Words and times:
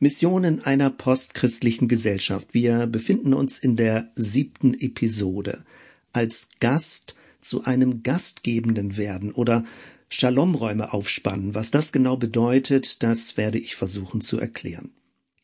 Mission 0.00 0.44
in 0.44 0.60
einer 0.60 0.90
postchristlichen 0.90 1.88
Gesellschaft. 1.88 2.54
Wir 2.54 2.86
befinden 2.86 3.34
uns 3.34 3.58
in 3.58 3.76
der 3.76 4.10
siebten 4.14 4.74
Episode. 4.74 5.64
Als 6.12 6.48
Gast 6.60 7.16
zu 7.40 7.64
einem 7.64 8.02
Gastgebenden 8.02 8.96
werden 8.96 9.32
oder 9.32 9.64
Shalomräume 10.08 10.92
aufspannen. 10.92 11.54
Was 11.54 11.70
das 11.70 11.90
genau 11.92 12.16
bedeutet, 12.16 13.02
das 13.02 13.36
werde 13.36 13.58
ich 13.58 13.74
versuchen 13.74 14.20
zu 14.20 14.38
erklären. 14.38 14.92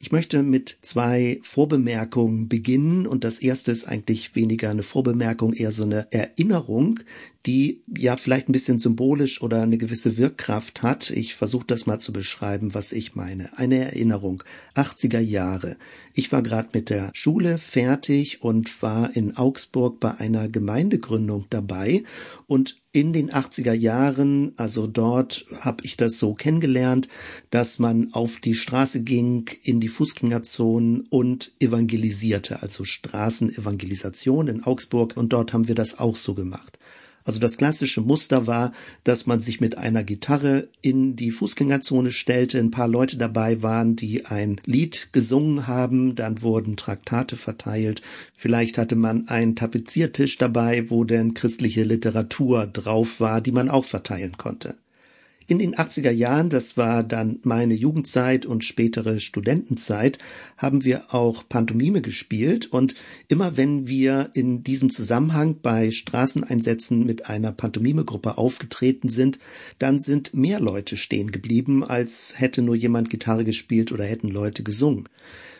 Ich 0.04 0.12
möchte 0.12 0.42
mit 0.42 0.76
zwei 0.82 1.40
Vorbemerkungen 1.42 2.46
beginnen 2.46 3.06
und 3.06 3.24
das 3.24 3.38
erste 3.38 3.72
ist 3.72 3.86
eigentlich 3.86 4.36
weniger 4.36 4.68
eine 4.68 4.82
Vorbemerkung, 4.82 5.54
eher 5.54 5.70
so 5.72 5.84
eine 5.84 6.12
Erinnerung, 6.12 7.00
die 7.46 7.82
ja 7.88 8.18
vielleicht 8.18 8.50
ein 8.50 8.52
bisschen 8.52 8.78
symbolisch 8.78 9.40
oder 9.40 9.62
eine 9.62 9.78
gewisse 9.78 10.18
Wirkkraft 10.18 10.82
hat. 10.82 11.08
Ich 11.08 11.34
versuche 11.34 11.66
das 11.66 11.86
mal 11.86 12.00
zu 12.00 12.12
beschreiben, 12.12 12.74
was 12.74 12.92
ich 12.92 13.14
meine. 13.14 13.56
Eine 13.56 13.78
Erinnerung. 13.78 14.44
80er 14.74 15.20
Jahre. 15.20 15.78
Ich 16.12 16.30
war 16.32 16.42
gerade 16.42 16.68
mit 16.74 16.90
der 16.90 17.10
Schule 17.14 17.56
fertig 17.56 18.42
und 18.42 18.82
war 18.82 19.16
in 19.16 19.38
Augsburg 19.38 20.00
bei 20.00 20.18
einer 20.18 20.50
Gemeindegründung 20.50 21.46
dabei 21.48 22.02
und 22.46 22.76
in 22.94 23.12
den 23.12 23.32
80er 23.32 23.72
Jahren, 23.72 24.52
also 24.56 24.86
dort 24.86 25.46
habe 25.60 25.84
ich 25.84 25.96
das 25.96 26.16
so 26.16 26.34
kennengelernt, 26.34 27.08
dass 27.50 27.80
man 27.80 28.14
auf 28.14 28.38
die 28.38 28.54
Straße 28.54 29.02
ging, 29.02 29.50
in 29.64 29.80
die 29.80 29.88
Fußgängerzonen 29.88 31.00
und 31.10 31.50
evangelisierte, 31.58 32.62
also 32.62 32.84
Straßenevangelisation 32.84 34.46
in 34.46 34.62
Augsburg 34.62 35.16
und 35.16 35.32
dort 35.32 35.52
haben 35.52 35.66
wir 35.66 35.74
das 35.74 35.98
auch 35.98 36.14
so 36.14 36.34
gemacht. 36.34 36.78
Also 37.24 37.40
das 37.40 37.56
klassische 37.56 38.02
Muster 38.02 38.46
war, 38.46 38.72
dass 39.02 39.24
man 39.24 39.40
sich 39.40 39.58
mit 39.58 39.78
einer 39.78 40.04
Gitarre 40.04 40.68
in 40.82 41.16
die 41.16 41.30
Fußgängerzone 41.30 42.10
stellte, 42.10 42.58
ein 42.58 42.70
paar 42.70 42.86
Leute 42.86 43.16
dabei 43.16 43.62
waren, 43.62 43.96
die 43.96 44.26
ein 44.26 44.60
Lied 44.66 45.08
gesungen 45.12 45.66
haben, 45.66 46.16
dann 46.16 46.42
wurden 46.42 46.76
Traktate 46.76 47.38
verteilt, 47.38 48.02
vielleicht 48.36 48.76
hatte 48.76 48.94
man 48.94 49.28
einen 49.28 49.56
Tapeziertisch 49.56 50.36
dabei, 50.36 50.90
wo 50.90 51.04
denn 51.04 51.32
christliche 51.32 51.84
Literatur 51.84 52.66
drauf 52.66 53.20
war, 53.20 53.40
die 53.40 53.52
man 53.52 53.70
auch 53.70 53.86
verteilen 53.86 54.36
konnte. 54.36 54.76
In 55.46 55.58
den 55.58 55.74
80er 55.74 56.10
Jahren, 56.10 56.48
das 56.48 56.78
war 56.78 57.02
dann 57.02 57.38
meine 57.42 57.74
Jugendzeit 57.74 58.46
und 58.46 58.64
spätere 58.64 59.20
Studentenzeit, 59.20 60.18
haben 60.56 60.84
wir 60.84 61.12
auch 61.14 61.46
Pantomime 61.46 62.00
gespielt 62.00 62.72
und 62.72 62.94
immer 63.28 63.58
wenn 63.58 63.86
wir 63.86 64.30
in 64.32 64.64
diesem 64.64 64.88
Zusammenhang 64.88 65.56
bei 65.60 65.90
Straßeneinsätzen 65.90 67.04
mit 67.04 67.28
einer 67.28 67.52
Pantomimegruppe 67.52 68.38
aufgetreten 68.38 69.10
sind, 69.10 69.38
dann 69.78 69.98
sind 69.98 70.32
mehr 70.32 70.60
Leute 70.60 70.96
stehen 70.96 71.30
geblieben, 71.30 71.84
als 71.84 72.34
hätte 72.38 72.62
nur 72.62 72.74
jemand 72.74 73.10
Gitarre 73.10 73.44
gespielt 73.44 73.92
oder 73.92 74.04
hätten 74.04 74.28
Leute 74.28 74.62
gesungen. 74.62 75.10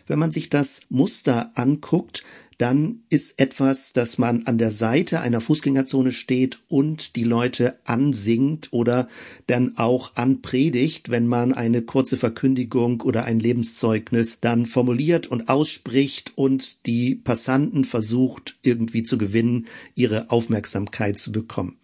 Wenn 0.06 0.18
man 0.18 0.32
sich 0.32 0.50
das 0.50 0.82
Muster 0.90 1.52
anguckt, 1.54 2.22
dann 2.58 3.00
ist 3.10 3.40
etwas, 3.40 3.92
dass 3.92 4.18
man 4.18 4.46
an 4.46 4.58
der 4.58 4.70
Seite 4.70 5.20
einer 5.20 5.40
Fußgängerzone 5.40 6.12
steht 6.12 6.58
und 6.68 7.16
die 7.16 7.24
Leute 7.24 7.78
ansingt 7.84 8.68
oder 8.70 9.08
dann 9.46 9.76
auch 9.76 10.14
anpredigt, 10.14 11.10
wenn 11.10 11.26
man 11.26 11.52
eine 11.52 11.82
kurze 11.82 12.16
Verkündigung 12.16 13.00
oder 13.00 13.24
ein 13.24 13.40
Lebenszeugnis 13.40 14.38
dann 14.40 14.66
formuliert 14.66 15.26
und 15.26 15.48
ausspricht 15.48 16.32
und 16.36 16.86
die 16.86 17.14
Passanten 17.14 17.84
versucht 17.84 18.56
irgendwie 18.62 19.02
zu 19.02 19.18
gewinnen, 19.18 19.66
ihre 19.94 20.30
Aufmerksamkeit 20.30 21.18
zu 21.18 21.32
bekommen. 21.32 21.76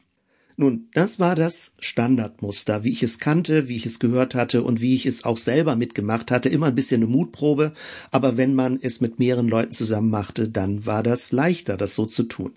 Nun, 0.60 0.90
das 0.92 1.18
war 1.18 1.36
das 1.36 1.72
Standardmuster, 1.78 2.84
wie 2.84 2.92
ich 2.92 3.02
es 3.02 3.18
kannte, 3.18 3.66
wie 3.68 3.76
ich 3.76 3.86
es 3.86 3.98
gehört 3.98 4.34
hatte 4.34 4.62
und 4.62 4.82
wie 4.82 4.94
ich 4.94 5.06
es 5.06 5.24
auch 5.24 5.38
selber 5.38 5.74
mitgemacht 5.74 6.30
hatte. 6.30 6.50
Immer 6.50 6.66
ein 6.66 6.74
bisschen 6.74 7.02
eine 7.02 7.10
Mutprobe, 7.10 7.72
aber 8.10 8.36
wenn 8.36 8.52
man 8.52 8.78
es 8.78 9.00
mit 9.00 9.18
mehreren 9.18 9.48
Leuten 9.48 9.72
zusammen 9.72 10.10
machte, 10.10 10.50
dann 10.50 10.84
war 10.84 11.02
das 11.02 11.32
leichter, 11.32 11.78
das 11.78 11.94
so 11.94 12.04
zu 12.04 12.24
tun. 12.24 12.52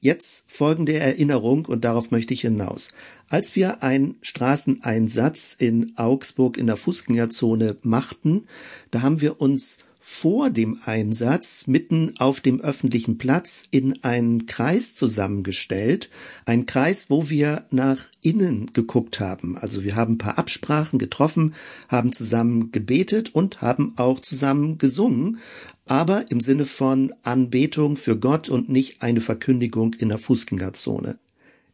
Jetzt 0.00 0.50
folgende 0.50 0.94
Erinnerung 0.94 1.66
und 1.66 1.84
darauf 1.84 2.10
möchte 2.10 2.34
ich 2.34 2.40
hinaus. 2.40 2.88
Als 3.28 3.54
wir 3.54 3.84
einen 3.84 4.16
Straßeneinsatz 4.20 5.54
in 5.56 5.92
Augsburg 5.96 6.58
in 6.58 6.66
der 6.66 6.76
Fußgängerzone 6.76 7.76
machten, 7.82 8.48
da 8.90 9.02
haben 9.02 9.20
wir 9.20 9.40
uns 9.40 9.78
vor 10.10 10.48
dem 10.48 10.78
Einsatz 10.86 11.66
mitten 11.66 12.14
auf 12.18 12.40
dem 12.40 12.62
öffentlichen 12.62 13.18
Platz 13.18 13.68
in 13.70 14.02
einen 14.02 14.46
Kreis 14.46 14.94
zusammengestellt. 14.94 16.08
Ein 16.46 16.64
Kreis, 16.64 17.10
wo 17.10 17.28
wir 17.28 17.66
nach 17.70 18.06
innen 18.22 18.72
geguckt 18.72 19.20
haben. 19.20 19.58
Also 19.58 19.84
wir 19.84 19.96
haben 19.96 20.14
ein 20.14 20.18
paar 20.18 20.38
Absprachen 20.38 20.98
getroffen, 20.98 21.54
haben 21.88 22.14
zusammen 22.14 22.72
gebetet 22.72 23.34
und 23.34 23.60
haben 23.60 23.92
auch 23.98 24.20
zusammen 24.20 24.78
gesungen, 24.78 25.40
aber 25.84 26.30
im 26.30 26.40
Sinne 26.40 26.64
von 26.64 27.12
Anbetung 27.22 27.98
für 27.98 28.18
Gott 28.18 28.48
und 28.48 28.70
nicht 28.70 29.02
eine 29.02 29.20
Verkündigung 29.20 29.92
in 29.92 30.08
der 30.08 30.18
Fußgängerzone. 30.18 31.18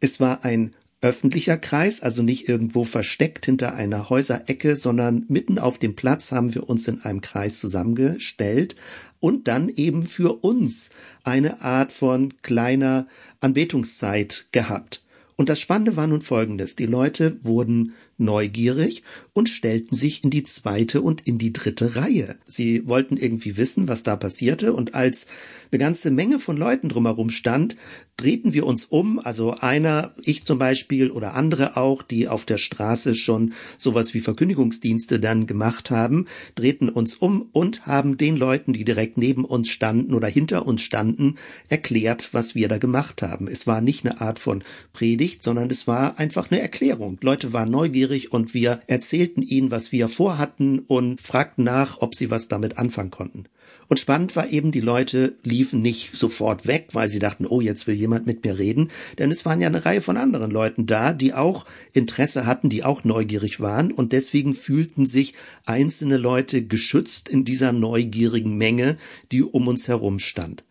Es 0.00 0.18
war 0.18 0.44
ein 0.44 0.74
öffentlicher 1.04 1.58
Kreis, 1.58 2.00
also 2.00 2.22
nicht 2.22 2.48
irgendwo 2.48 2.84
versteckt 2.84 3.44
hinter 3.44 3.74
einer 3.74 4.08
Häuserecke, 4.08 4.74
sondern 4.74 5.26
mitten 5.28 5.58
auf 5.58 5.78
dem 5.78 5.94
Platz 5.94 6.32
haben 6.32 6.54
wir 6.54 6.66
uns 6.66 6.88
in 6.88 7.02
einem 7.02 7.20
Kreis 7.20 7.60
zusammengestellt 7.60 8.74
und 9.20 9.46
dann 9.46 9.68
eben 9.68 10.04
für 10.04 10.42
uns 10.42 10.88
eine 11.22 11.60
Art 11.60 11.92
von 11.92 12.32
kleiner 12.40 13.06
Anbetungszeit 13.40 14.46
gehabt. 14.50 15.02
Und 15.36 15.50
das 15.50 15.60
Spannende 15.60 15.96
war 15.96 16.06
nun 16.06 16.22
folgendes. 16.22 16.74
Die 16.74 16.86
Leute 16.86 17.36
wurden 17.42 17.92
neugierig 18.18 19.02
und 19.32 19.48
stellten 19.48 19.96
sich 19.96 20.24
in 20.24 20.30
die 20.30 20.44
zweite 20.44 21.02
und 21.02 21.26
in 21.26 21.38
die 21.38 21.52
dritte 21.52 21.96
Reihe. 21.96 22.36
Sie 22.46 22.86
wollten 22.86 23.16
irgendwie 23.16 23.56
wissen, 23.56 23.88
was 23.88 24.02
da 24.02 24.16
passierte 24.16 24.72
und 24.72 24.94
als 24.94 25.26
eine 25.72 25.80
ganze 25.80 26.10
Menge 26.10 26.38
von 26.38 26.56
Leuten 26.56 26.88
drumherum 26.88 27.30
stand, 27.30 27.76
drehten 28.16 28.54
wir 28.54 28.64
uns 28.64 28.84
um, 28.84 29.18
also 29.18 29.56
einer, 29.58 30.12
ich 30.22 30.44
zum 30.44 30.58
Beispiel 30.58 31.10
oder 31.10 31.34
andere 31.34 31.76
auch, 31.76 32.02
die 32.02 32.28
auf 32.28 32.44
der 32.44 32.58
Straße 32.58 33.16
schon 33.16 33.54
sowas 33.76 34.14
wie 34.14 34.20
Verkündigungsdienste 34.20 35.18
dann 35.18 35.48
gemacht 35.48 35.90
haben, 35.90 36.26
drehten 36.54 36.88
uns 36.88 37.14
um 37.14 37.48
und 37.50 37.86
haben 37.86 38.16
den 38.16 38.36
Leuten, 38.36 38.72
die 38.72 38.84
direkt 38.84 39.18
neben 39.18 39.44
uns 39.44 39.68
standen 39.68 40.14
oder 40.14 40.28
hinter 40.28 40.64
uns 40.64 40.82
standen, 40.82 41.36
erklärt, 41.68 42.28
was 42.30 42.54
wir 42.54 42.68
da 42.68 42.78
gemacht 42.78 43.22
haben. 43.22 43.48
Es 43.48 43.66
war 43.66 43.80
nicht 43.80 44.06
eine 44.06 44.20
Art 44.20 44.38
von 44.38 44.62
Predigt, 44.92 45.42
sondern 45.42 45.68
es 45.70 45.88
war 45.88 46.20
einfach 46.20 46.52
eine 46.52 46.60
Erklärung. 46.60 47.18
Leute 47.20 47.52
waren 47.52 47.70
neugierig 47.70 48.03
und 48.30 48.54
wir 48.54 48.80
erzählten 48.86 49.42
ihnen, 49.42 49.70
was 49.70 49.92
wir 49.92 50.08
vorhatten 50.08 50.80
und 50.80 51.20
fragten 51.20 51.64
nach, 51.64 52.00
ob 52.00 52.14
sie 52.14 52.30
was 52.30 52.48
damit 52.48 52.78
anfangen 52.78 53.10
konnten. 53.10 53.44
Und 53.88 53.98
spannend 53.98 54.34
war 54.36 54.50
eben, 54.50 54.72
die 54.72 54.80
Leute 54.80 55.36
liefen 55.42 55.82
nicht 55.82 56.14
sofort 56.14 56.66
weg, 56.66 56.88
weil 56.92 57.08
sie 57.08 57.18
dachten, 57.18 57.46
oh, 57.46 57.60
jetzt 57.60 57.86
will 57.86 57.94
jemand 57.94 58.26
mit 58.26 58.44
mir 58.44 58.58
reden, 58.58 58.90
denn 59.18 59.30
es 59.30 59.44
waren 59.44 59.60
ja 59.60 59.68
eine 59.68 59.84
Reihe 59.84 60.00
von 60.00 60.16
anderen 60.16 60.50
Leuten 60.50 60.86
da, 60.86 61.12
die 61.12 61.34
auch 61.34 61.66
Interesse 61.92 62.46
hatten, 62.46 62.68
die 62.68 62.84
auch 62.84 63.04
neugierig 63.04 63.60
waren 63.60 63.92
und 63.92 64.12
deswegen 64.12 64.54
fühlten 64.54 65.06
sich 65.06 65.34
einzelne 65.66 66.16
Leute 66.16 66.64
geschützt 66.64 67.28
in 67.28 67.44
dieser 67.44 67.72
neugierigen 67.72 68.56
Menge, 68.56 68.96
die 69.32 69.42
um 69.42 69.68
uns 69.68 69.88
herum 69.88 70.18
stand. 70.18 70.64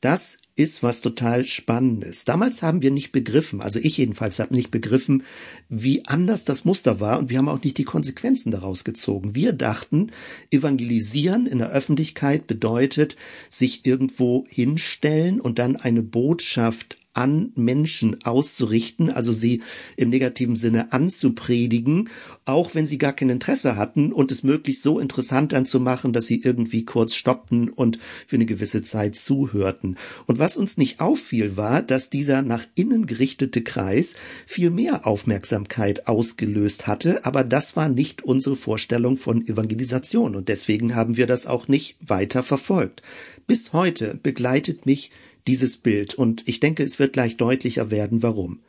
Das 0.00 0.38
ist 0.60 0.82
was 0.82 1.00
total 1.00 1.46
Spannendes. 1.46 2.26
Damals 2.26 2.62
haben 2.62 2.82
wir 2.82 2.90
nicht 2.90 3.12
begriffen, 3.12 3.62
also 3.62 3.78
ich 3.78 3.96
jedenfalls 3.96 4.38
habe 4.38 4.54
nicht 4.54 4.70
begriffen, 4.70 5.22
wie 5.70 6.04
anders 6.04 6.44
das 6.44 6.66
Muster 6.66 7.00
war 7.00 7.18
und 7.18 7.30
wir 7.30 7.38
haben 7.38 7.48
auch 7.48 7.62
nicht 7.62 7.78
die 7.78 7.84
Konsequenzen 7.84 8.50
daraus 8.50 8.84
gezogen. 8.84 9.34
Wir 9.34 9.54
dachten, 9.54 10.12
evangelisieren 10.50 11.46
in 11.46 11.58
der 11.58 11.70
Öffentlichkeit 11.70 12.46
bedeutet 12.46 13.16
sich 13.48 13.86
irgendwo 13.86 14.44
hinstellen 14.50 15.40
und 15.40 15.58
dann 15.58 15.76
eine 15.76 16.02
Botschaft 16.02 16.98
an 17.12 17.52
Menschen 17.56 18.22
auszurichten, 18.24 19.10
also 19.10 19.32
sie 19.32 19.62
im 19.96 20.10
negativen 20.10 20.54
Sinne 20.54 20.92
anzupredigen, 20.92 22.08
auch 22.44 22.74
wenn 22.74 22.86
sie 22.86 22.98
gar 22.98 23.12
kein 23.12 23.30
Interesse 23.30 23.76
hatten 23.76 24.12
und 24.12 24.30
es 24.30 24.44
möglichst 24.44 24.82
so 24.82 25.00
interessant 25.00 25.52
dann 25.52 25.66
zu 25.66 25.80
machen, 25.80 26.12
dass 26.12 26.26
sie 26.26 26.40
irgendwie 26.40 26.84
kurz 26.84 27.14
stoppten 27.14 27.68
und 27.68 27.98
für 28.26 28.36
eine 28.36 28.46
gewisse 28.46 28.82
Zeit 28.82 29.16
zuhörten. 29.16 29.96
Und 30.26 30.38
was 30.38 30.56
uns 30.56 30.76
nicht 30.76 31.00
auffiel, 31.00 31.56
war, 31.56 31.82
dass 31.82 32.10
dieser 32.10 32.42
nach 32.42 32.64
innen 32.76 33.06
gerichtete 33.06 33.62
Kreis 33.62 34.14
viel 34.46 34.70
mehr 34.70 35.06
Aufmerksamkeit 35.06 36.06
ausgelöst 36.06 36.86
hatte, 36.86 37.24
aber 37.24 37.42
das 37.42 37.74
war 37.74 37.88
nicht 37.88 38.22
unsere 38.22 38.56
Vorstellung 38.56 39.16
von 39.16 39.46
Evangelisation 39.46 40.36
und 40.36 40.48
deswegen 40.48 40.94
haben 40.94 41.16
wir 41.16 41.26
das 41.26 41.46
auch 41.46 41.66
nicht 41.66 41.96
weiter 42.00 42.44
verfolgt. 42.44 43.02
Bis 43.48 43.72
heute 43.72 44.18
begleitet 44.22 44.86
mich 44.86 45.10
dieses 45.50 45.78
Bild 45.78 46.14
und 46.14 46.48
ich 46.48 46.60
denke, 46.60 46.84
es 46.84 47.00
wird 47.00 47.12
gleich 47.12 47.36
deutlicher 47.36 47.90
werden, 47.90 48.22
warum. 48.22 48.60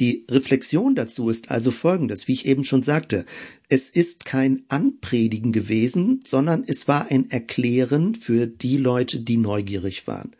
Die 0.00 0.26
Reflexion 0.30 0.94
dazu 0.94 1.30
ist 1.30 1.50
also 1.50 1.70
folgendes, 1.70 2.28
wie 2.28 2.34
ich 2.34 2.44
eben 2.44 2.62
schon 2.62 2.82
sagte. 2.82 3.24
Es 3.70 3.88
ist 3.88 4.26
kein 4.26 4.62
Anpredigen 4.68 5.52
gewesen, 5.52 6.20
sondern 6.26 6.62
es 6.66 6.86
war 6.86 7.10
ein 7.10 7.30
Erklären 7.30 8.14
für 8.14 8.46
die 8.46 8.76
Leute, 8.76 9.20
die 9.20 9.38
neugierig 9.38 10.06
waren. 10.06 10.32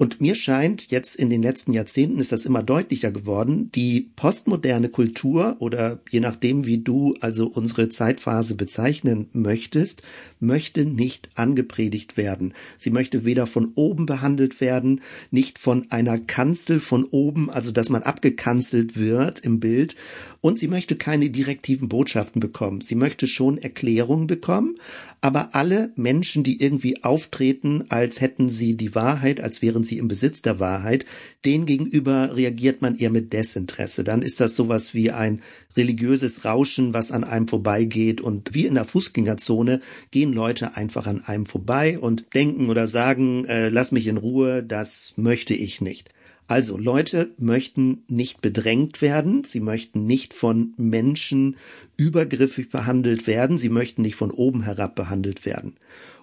Und 0.00 0.18
mir 0.18 0.34
scheint, 0.34 0.90
jetzt 0.90 1.14
in 1.14 1.28
den 1.28 1.42
letzten 1.42 1.74
Jahrzehnten 1.74 2.20
ist 2.20 2.32
das 2.32 2.46
immer 2.46 2.62
deutlicher 2.62 3.12
geworden, 3.12 3.70
die 3.74 4.08
postmoderne 4.16 4.88
Kultur 4.88 5.56
oder 5.58 6.00
je 6.08 6.20
nachdem, 6.20 6.64
wie 6.64 6.78
du 6.78 7.16
also 7.20 7.46
unsere 7.46 7.90
Zeitphase 7.90 8.54
bezeichnen 8.54 9.28
möchtest, 9.34 10.00
möchte 10.38 10.86
nicht 10.86 11.28
angepredigt 11.34 12.16
werden. 12.16 12.54
Sie 12.78 12.88
möchte 12.88 13.26
weder 13.26 13.46
von 13.46 13.72
oben 13.74 14.06
behandelt 14.06 14.62
werden, 14.62 15.02
nicht 15.30 15.58
von 15.58 15.90
einer 15.90 16.16
Kanzel 16.16 16.80
von 16.80 17.04
oben, 17.04 17.50
also 17.50 17.70
dass 17.70 17.90
man 17.90 18.02
abgekanzelt 18.02 18.96
wird 18.98 19.40
im 19.40 19.60
Bild, 19.60 19.96
und 20.40 20.58
sie 20.58 20.68
möchte 20.68 20.96
keine 20.96 21.30
direktiven 21.30 21.88
Botschaften 21.88 22.40
bekommen. 22.40 22.80
Sie 22.80 22.94
möchte 22.94 23.26
schon 23.26 23.58
Erklärungen 23.58 24.26
bekommen, 24.26 24.78
aber 25.20 25.54
alle 25.54 25.92
Menschen, 25.96 26.42
die 26.42 26.62
irgendwie 26.62 27.04
auftreten, 27.04 27.84
als 27.90 28.20
hätten 28.20 28.48
sie 28.48 28.76
die 28.76 28.94
Wahrheit, 28.94 29.40
als 29.40 29.60
wären 29.60 29.84
sie 29.84 29.98
im 29.98 30.08
Besitz 30.08 30.40
der 30.40 30.58
Wahrheit, 30.58 31.04
denen 31.44 31.66
gegenüber 31.66 32.36
reagiert 32.36 32.80
man 32.80 32.96
eher 32.96 33.10
mit 33.10 33.32
Desinteresse. 33.32 34.02
Dann 34.02 34.22
ist 34.22 34.40
das 34.40 34.56
sowas 34.56 34.94
wie 34.94 35.10
ein 35.10 35.42
religiöses 35.76 36.44
Rauschen, 36.44 36.94
was 36.94 37.12
an 37.12 37.24
einem 37.24 37.48
vorbeigeht 37.48 38.20
und 38.20 38.54
wie 38.54 38.66
in 38.66 38.74
der 38.74 38.86
Fußgängerzone 38.86 39.80
gehen 40.10 40.32
Leute 40.32 40.76
einfach 40.76 41.06
an 41.06 41.20
einem 41.22 41.46
vorbei 41.46 41.98
und 41.98 42.34
denken 42.34 42.70
oder 42.70 42.86
sagen, 42.86 43.44
äh, 43.44 43.68
lass 43.68 43.92
mich 43.92 44.06
in 44.06 44.16
Ruhe, 44.16 44.62
das 44.62 45.14
möchte 45.16 45.54
ich 45.54 45.80
nicht. 45.80 46.10
Also 46.50 46.76
Leute 46.76 47.32
möchten 47.38 48.02
nicht 48.08 48.40
bedrängt 48.40 49.02
werden, 49.02 49.44
sie 49.44 49.60
möchten 49.60 50.04
nicht 50.06 50.34
von 50.34 50.74
Menschen 50.76 51.54
übergriffig 51.96 52.70
behandelt 52.70 53.28
werden, 53.28 53.56
sie 53.56 53.68
möchten 53.68 54.02
nicht 54.02 54.16
von 54.16 54.32
oben 54.32 54.64
herab 54.64 54.96
behandelt 54.96 55.46
werden. 55.46 55.76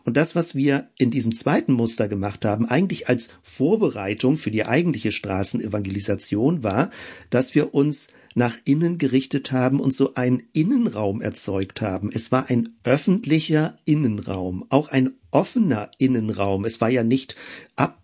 Und 0.04 0.18
das, 0.18 0.36
was 0.36 0.54
wir 0.54 0.90
in 0.98 1.12
diesem 1.12 1.34
zweiten 1.34 1.72
Muster 1.72 2.10
gemacht 2.10 2.44
haben, 2.44 2.66
eigentlich 2.66 3.08
als 3.08 3.30
Vorbereitung 3.42 4.36
für 4.36 4.52
die 4.52 4.66
eigentliche 4.66 5.14
Straßenevangelisation 5.14 6.62
war, 6.62 6.90
dass 7.30 7.56
wir 7.56 7.74
uns 7.74 8.10
nach 8.36 8.56
innen 8.66 8.98
gerichtet 8.98 9.54
haben 9.54 9.80
und 9.80 9.94
so 9.94 10.14
einen 10.16 10.44
Innenraum 10.52 11.22
erzeugt 11.22 11.82
haben. 11.82 12.12
Es 12.14 12.34
war 12.34 12.50
ein 12.50 12.76
öffentlicher 12.84 13.80
Innenraum, 13.86 14.66
auch 14.70 14.90
ein 14.90 15.12
offener 15.32 15.90
Innenraum. 15.98 16.66
Es 16.66 16.80
war 16.80 16.90
ja 16.90 17.04
nicht 17.04 17.36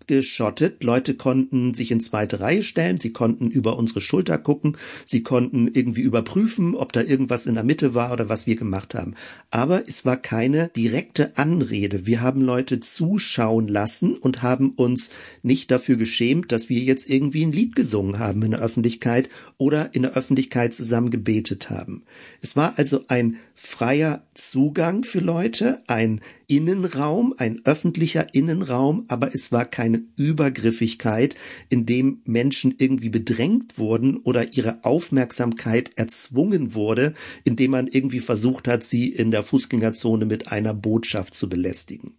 abgeschottet. 0.04 0.84
Leute 0.84 1.16
konnten 1.16 1.74
sich 1.74 1.92
in 1.92 2.02
zweite 2.02 2.42
Reihe 2.42 2.64
stellen, 2.64 3.00
sie 3.00 3.14
konnten 3.14 3.50
über 3.50 3.78
unsere 3.78 4.02
Schulter 4.02 4.38
gucken, 4.38 4.78
sie 5.06 5.24
konnten 5.24 5.70
irgendwie 5.74 6.02
überprüfen, 6.02 6.76
ob 6.76 6.92
da 6.92 7.02
irgendwas 7.02 7.46
in 7.46 7.56
der 7.56 7.64
Mitte 7.64 7.94
war 7.94 8.12
oder 8.12 8.28
was 8.28 8.46
wir 8.46 8.56
gemacht 8.56 8.96
haben. 8.96 9.16
Aber 9.50 9.88
es 9.88 10.06
war 10.06 10.18
keine 10.18 10.70
direkte 10.76 11.38
Anrede. 11.38 12.06
Wir 12.06 12.22
haben 12.22 12.42
Leute 12.42 12.82
zuschauen 12.82 13.68
lassen 13.68 14.16
und 14.16 14.42
haben 14.42 14.72
uns 14.72 15.10
nicht 15.42 15.72
dafür 15.72 15.96
geschämt, 15.96 16.52
dass 16.52 16.70
wir 16.70 16.80
jetzt 16.80 17.10
irgendwie 17.10 17.46
ein 17.46 17.52
Lied 17.54 17.76
gesungen 17.76 18.20
haben 18.20 18.44
in 18.44 18.52
der 18.52 18.62
Öffentlichkeit 18.62 19.30
oder 19.58 19.96
in 19.96 20.02
der 20.02 20.14
Öffentlichkeit 20.18 20.74
zusammen 20.74 21.12
gebetet 21.12 21.70
haben. 21.70 22.04
Es 22.42 22.56
war 22.56 22.74
also 22.78 23.06
ein 23.08 23.38
freier 23.56 24.24
Zugang 24.34 25.04
für 25.04 25.20
Leute, 25.20 25.82
ein 25.88 26.20
Innenraum, 26.58 27.34
ein 27.38 27.62
öffentlicher 27.66 28.34
Innenraum, 28.34 29.06
aber 29.08 29.34
es 29.34 29.52
war 29.52 29.66
keine 29.66 30.04
Übergriffigkeit, 30.18 31.36
in 31.70 31.86
dem 31.86 32.22
Menschen 32.26 32.76
irgendwie 32.78 33.10
bedrängt 33.10 33.78
wurden 33.78 34.18
oder 34.18 34.54
ihre 34.54 34.84
Aufmerksamkeit 34.84 35.92
erzwungen 35.98 36.76
wurde, 36.76 37.14
indem 37.44 37.72
man 37.72 37.88
irgendwie 37.88 38.20
versucht 38.20 38.68
hat, 38.68 38.84
sie 38.84 39.10
in 39.10 39.32
der 39.32 39.44
Fußgängerzone 39.44 40.26
mit 40.26 40.52
einer 40.52 40.74
Botschaft 40.74 41.34
zu 41.34 41.50
belästigen. 41.50 42.14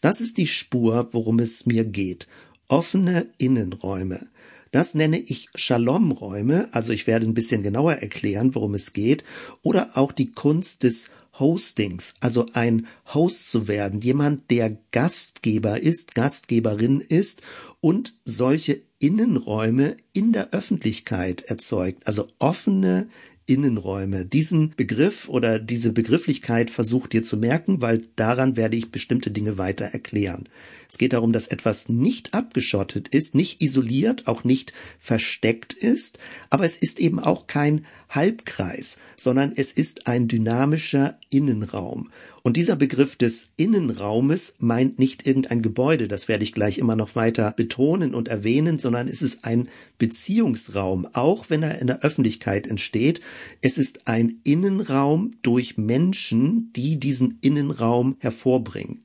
Das 0.00 0.20
ist 0.20 0.38
die 0.38 0.46
Spur, 0.46 1.08
worum 1.12 1.38
es 1.38 1.66
mir 1.66 1.84
geht. 1.84 2.28
Offene 2.68 3.32
Innenräume. 3.38 4.28
Das 4.70 4.94
nenne 4.94 5.18
ich 5.18 5.48
Shalom-Räume, 5.54 6.68
also 6.72 6.92
ich 6.92 7.06
werde 7.06 7.26
ein 7.26 7.34
bisschen 7.34 7.62
genauer 7.62 7.94
erklären, 7.94 8.54
worum 8.54 8.74
es 8.74 8.92
geht, 8.92 9.24
oder 9.62 9.96
auch 9.96 10.12
die 10.12 10.30
Kunst 10.32 10.82
des 10.82 11.08
Hostings, 11.38 12.14
also 12.20 12.46
ein 12.52 12.86
Host 13.14 13.50
zu 13.50 13.68
werden, 13.68 14.00
jemand, 14.00 14.50
der 14.50 14.76
Gastgeber 14.90 15.80
ist, 15.80 16.14
Gastgeberin 16.14 17.00
ist 17.00 17.42
und 17.80 18.14
solche 18.24 18.80
Innenräume 18.98 19.96
in 20.12 20.32
der 20.32 20.50
Öffentlichkeit 20.50 21.42
erzeugt, 21.42 22.06
also 22.06 22.26
offene 22.38 23.08
Innenräume. 23.48 24.26
Diesen 24.26 24.74
Begriff 24.76 25.28
oder 25.28 25.58
diese 25.58 25.92
Begrifflichkeit 25.92 26.70
versucht 26.70 27.14
ihr 27.14 27.22
zu 27.22 27.38
merken, 27.38 27.80
weil 27.80 28.04
daran 28.14 28.56
werde 28.56 28.76
ich 28.76 28.92
bestimmte 28.92 29.30
Dinge 29.30 29.56
weiter 29.56 29.86
erklären. 29.86 30.48
Es 30.88 30.98
geht 30.98 31.14
darum, 31.14 31.32
dass 31.32 31.48
etwas 31.48 31.88
nicht 31.88 32.34
abgeschottet 32.34 33.08
ist, 33.08 33.34
nicht 33.34 33.62
isoliert, 33.62 34.26
auch 34.26 34.44
nicht 34.44 34.72
versteckt 34.98 35.72
ist, 35.72 36.18
aber 36.50 36.64
es 36.64 36.76
ist 36.76 37.00
eben 37.00 37.18
auch 37.18 37.46
kein 37.46 37.86
Halbkreis, 38.10 38.98
sondern 39.16 39.52
es 39.54 39.72
ist 39.72 40.06
ein 40.06 40.28
dynamischer 40.28 41.18
Innenraum. 41.30 42.10
Und 42.48 42.56
dieser 42.56 42.76
Begriff 42.76 43.16
des 43.16 43.52
Innenraumes 43.58 44.54
meint 44.58 44.98
nicht 44.98 45.26
irgendein 45.26 45.60
Gebäude, 45.60 46.08
das 46.08 46.28
werde 46.28 46.44
ich 46.44 46.54
gleich 46.54 46.78
immer 46.78 46.96
noch 46.96 47.14
weiter 47.14 47.52
betonen 47.54 48.14
und 48.14 48.28
erwähnen, 48.28 48.78
sondern 48.78 49.06
es 49.06 49.20
ist 49.20 49.44
ein 49.44 49.68
Beziehungsraum, 49.98 51.06
auch 51.12 51.50
wenn 51.50 51.62
er 51.62 51.78
in 51.78 51.88
der 51.88 52.00
Öffentlichkeit 52.00 52.66
entsteht. 52.66 53.20
Es 53.60 53.76
ist 53.76 54.08
ein 54.08 54.40
Innenraum 54.44 55.32
durch 55.42 55.76
Menschen, 55.76 56.72
die 56.74 56.98
diesen 56.98 57.36
Innenraum 57.42 58.16
hervorbringen. 58.18 59.04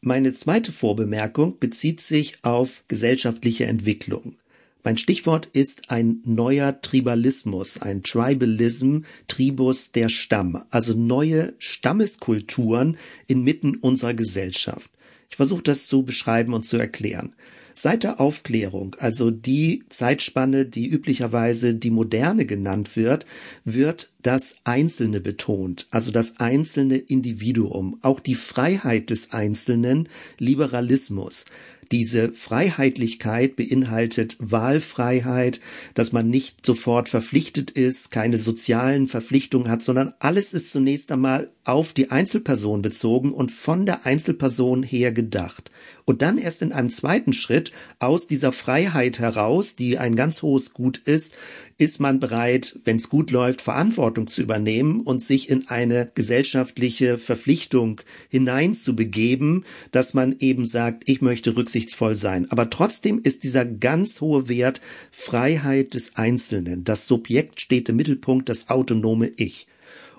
Meine 0.00 0.32
zweite 0.32 0.72
Vorbemerkung 0.72 1.60
bezieht 1.60 2.00
sich 2.00 2.38
auf 2.42 2.82
gesellschaftliche 2.88 3.66
Entwicklung. 3.66 4.34
Mein 4.82 4.96
Stichwort 4.96 5.46
ist 5.52 5.90
ein 5.90 6.22
neuer 6.24 6.80
Tribalismus, 6.80 7.82
ein 7.82 8.02
Tribalism, 8.02 9.00
Tribus 9.28 9.92
der 9.92 10.08
Stamm, 10.08 10.64
also 10.70 10.94
neue 10.94 11.52
Stammeskulturen 11.58 12.96
inmitten 13.26 13.76
unserer 13.76 14.14
Gesellschaft. 14.14 14.90
Ich 15.28 15.36
versuche 15.36 15.62
das 15.62 15.86
zu 15.86 16.02
beschreiben 16.02 16.54
und 16.54 16.64
zu 16.64 16.78
erklären. 16.78 17.34
Seit 17.74 18.02
der 18.02 18.20
Aufklärung, 18.20 18.96
also 18.98 19.30
die 19.30 19.84
Zeitspanne, 19.88 20.66
die 20.66 20.88
üblicherweise 20.88 21.74
die 21.74 21.90
Moderne 21.90 22.44
genannt 22.44 22.96
wird, 22.96 23.26
wird 23.64 24.10
das 24.22 24.56
Einzelne 24.64 25.20
betont, 25.20 25.86
also 25.90 26.10
das 26.10 26.40
einzelne 26.40 26.96
Individuum, 26.96 27.98
auch 28.02 28.20
die 28.20 28.34
Freiheit 28.34 29.10
des 29.10 29.32
Einzelnen, 29.32 30.08
Liberalismus. 30.38 31.44
Diese 31.92 32.32
Freiheitlichkeit 32.32 33.56
beinhaltet 33.56 34.36
Wahlfreiheit, 34.38 35.60
dass 35.94 36.12
man 36.12 36.30
nicht 36.30 36.64
sofort 36.64 37.08
verpflichtet 37.08 37.72
ist, 37.72 38.12
keine 38.12 38.38
sozialen 38.38 39.08
Verpflichtungen 39.08 39.68
hat, 39.68 39.82
sondern 39.82 40.14
alles 40.20 40.52
ist 40.52 40.70
zunächst 40.70 41.10
einmal 41.10 41.50
auf 41.64 41.92
die 41.92 42.12
Einzelperson 42.12 42.80
bezogen 42.80 43.32
und 43.32 43.50
von 43.50 43.86
der 43.86 44.06
Einzelperson 44.06 44.84
her 44.84 45.10
gedacht. 45.10 45.72
Und 46.04 46.22
dann 46.22 46.38
erst 46.38 46.62
in 46.62 46.72
einem 46.72 46.90
zweiten 46.90 47.32
Schritt 47.32 47.72
aus 47.98 48.28
dieser 48.28 48.52
Freiheit 48.52 49.18
heraus, 49.18 49.74
die 49.74 49.98
ein 49.98 50.14
ganz 50.14 50.42
hohes 50.42 50.72
Gut 50.72 50.98
ist, 50.98 51.34
ist 51.80 51.98
man 51.98 52.20
bereit, 52.20 52.78
wenn 52.84 52.96
es 52.96 53.08
gut 53.08 53.30
läuft, 53.30 53.62
Verantwortung 53.62 54.26
zu 54.26 54.42
übernehmen 54.42 55.00
und 55.00 55.22
sich 55.22 55.48
in 55.48 55.68
eine 55.68 56.10
gesellschaftliche 56.14 57.16
Verpflichtung 57.16 58.02
hineinzubegeben, 58.28 59.64
dass 59.90 60.12
man 60.12 60.36
eben 60.40 60.66
sagt, 60.66 61.08
ich 61.08 61.22
möchte 61.22 61.56
rücksichtsvoll 61.56 62.14
sein. 62.14 62.50
Aber 62.50 62.68
trotzdem 62.68 63.20
ist 63.22 63.44
dieser 63.44 63.64
ganz 63.64 64.20
hohe 64.20 64.48
Wert 64.48 64.80
Freiheit 65.10 65.94
des 65.94 66.16
Einzelnen. 66.16 66.84
Das 66.84 67.06
Subjekt 67.06 67.60
steht 67.60 67.88
im 67.88 67.96
Mittelpunkt, 67.96 68.48
das 68.48 68.68
autonome 68.68 69.32
Ich. 69.36 69.66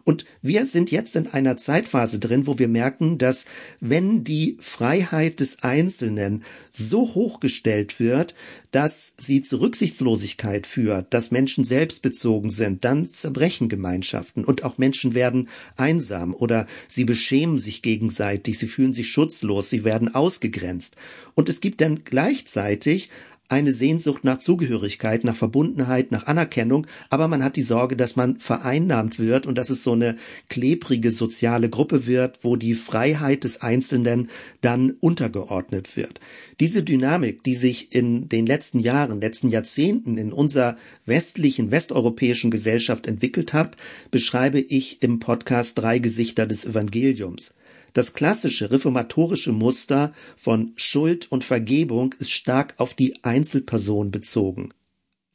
Und 0.04 0.26
wir 0.42 0.66
sind 0.66 0.92
jetzt 0.92 1.16
in 1.16 1.28
einer 1.28 1.58
Zeitphase 1.58 2.20
drin, 2.20 2.48
wo 2.48 2.58
wir 2.60 2.68
merken, 2.68 3.18
dass 3.18 3.46
wenn 3.80 4.24
die 4.24 4.58
Freiheit 4.60 5.40
des 5.40 5.64
Einzelnen 5.64 6.44
so 6.72 7.14
hochgestellt 7.14 8.00
wird, 8.00 8.34
dass 8.72 9.14
sie 9.18 9.42
zu 9.42 9.58
Rücksichtslosigkeit 9.58 10.66
führt, 10.66 11.14
dass 11.14 11.32
Menschen 11.32 11.64
selbstbezogen 11.64 12.50
sind, 12.50 12.86
dann 12.86 13.10
zerbrechen 13.10 13.70
Gemeinschaften 13.70 14.44
und 14.46 14.64
auch 14.64 14.78
Menschen 14.78 15.14
werden 15.14 15.50
einsam 15.76 16.34
oder 16.34 16.68
sie 16.88 17.06
beschämen 17.06 17.58
sich 17.58 17.82
gegenseitig, 17.82 18.58
sie 18.58 18.68
fühlen 18.68 18.94
sich 18.94 19.10
schutzlos, 19.10 19.70
sie 19.70 19.84
werden 19.84 20.14
ausgegrenzt. 20.14 20.96
Und 21.36 21.50
es 21.50 21.62
gibt 21.62 21.82
dann 21.82 22.04
gleichzeitig 22.04 23.10
eine 23.52 23.74
Sehnsucht 23.74 24.24
nach 24.24 24.40
Zugehörigkeit, 24.40 25.24
nach 25.24 25.36
Verbundenheit, 25.36 26.12
nach 26.12 26.28
Anerkennung, 26.28 26.88
aber 27.10 27.28
man 27.28 27.44
hat 27.44 27.56
die 27.56 27.62
Sorge, 27.62 27.96
dass 27.96 28.16
man 28.16 28.40
vereinnahmt 28.40 29.20
wird 29.20 29.46
und 29.46 29.58
dass 29.58 29.70
es 29.70 29.84
so 29.84 29.94
eine 29.94 30.16
klebrige 30.50 31.12
soziale 31.12 31.70
Gruppe 31.70 32.08
wird, 32.08 32.40
wo 32.44 32.56
die 32.56 32.76
Freiheit 32.76 33.44
des 33.44 33.62
Einzelnen 33.62 34.30
dann 34.62 34.92
untergeordnet 35.00 35.98
wird. 35.98 36.20
Diese 36.60 36.84
Dynamik, 36.84 37.44
die 37.44 37.56
sich 37.56 37.94
in 37.94 38.30
den 38.30 38.46
letzten 38.46 38.80
Jahren, 38.80 39.22
letzten 39.22 39.50
Jahrzehnten 39.50 40.18
in 40.18 40.32
unserer 40.32 40.78
westlichen, 41.06 41.72
westeuropäischen 41.72 42.52
Gesellschaft 42.52 43.08
entwickelt 43.08 43.54
hat, 43.54 43.78
beschreibe 44.12 44.60
ich 44.60 45.02
im 45.02 45.20
Podcast 45.20 45.78
Drei 45.78 46.00
Gesichter 46.00 46.46
des 46.46 46.66
Evangeliums. 46.66 47.56
Das 47.94 48.14
klassische 48.14 48.72
reformatorische 48.72 49.52
Muster 49.52 50.14
von 50.38 50.72
Schuld 50.76 51.32
und 51.32 51.44
Vergebung 51.44 52.16
ist 52.20 52.32
stark 52.32 52.76
auf 52.78 52.94
die 52.94 53.24
Einzelperson 53.24 54.12
bezogen. 54.12 54.70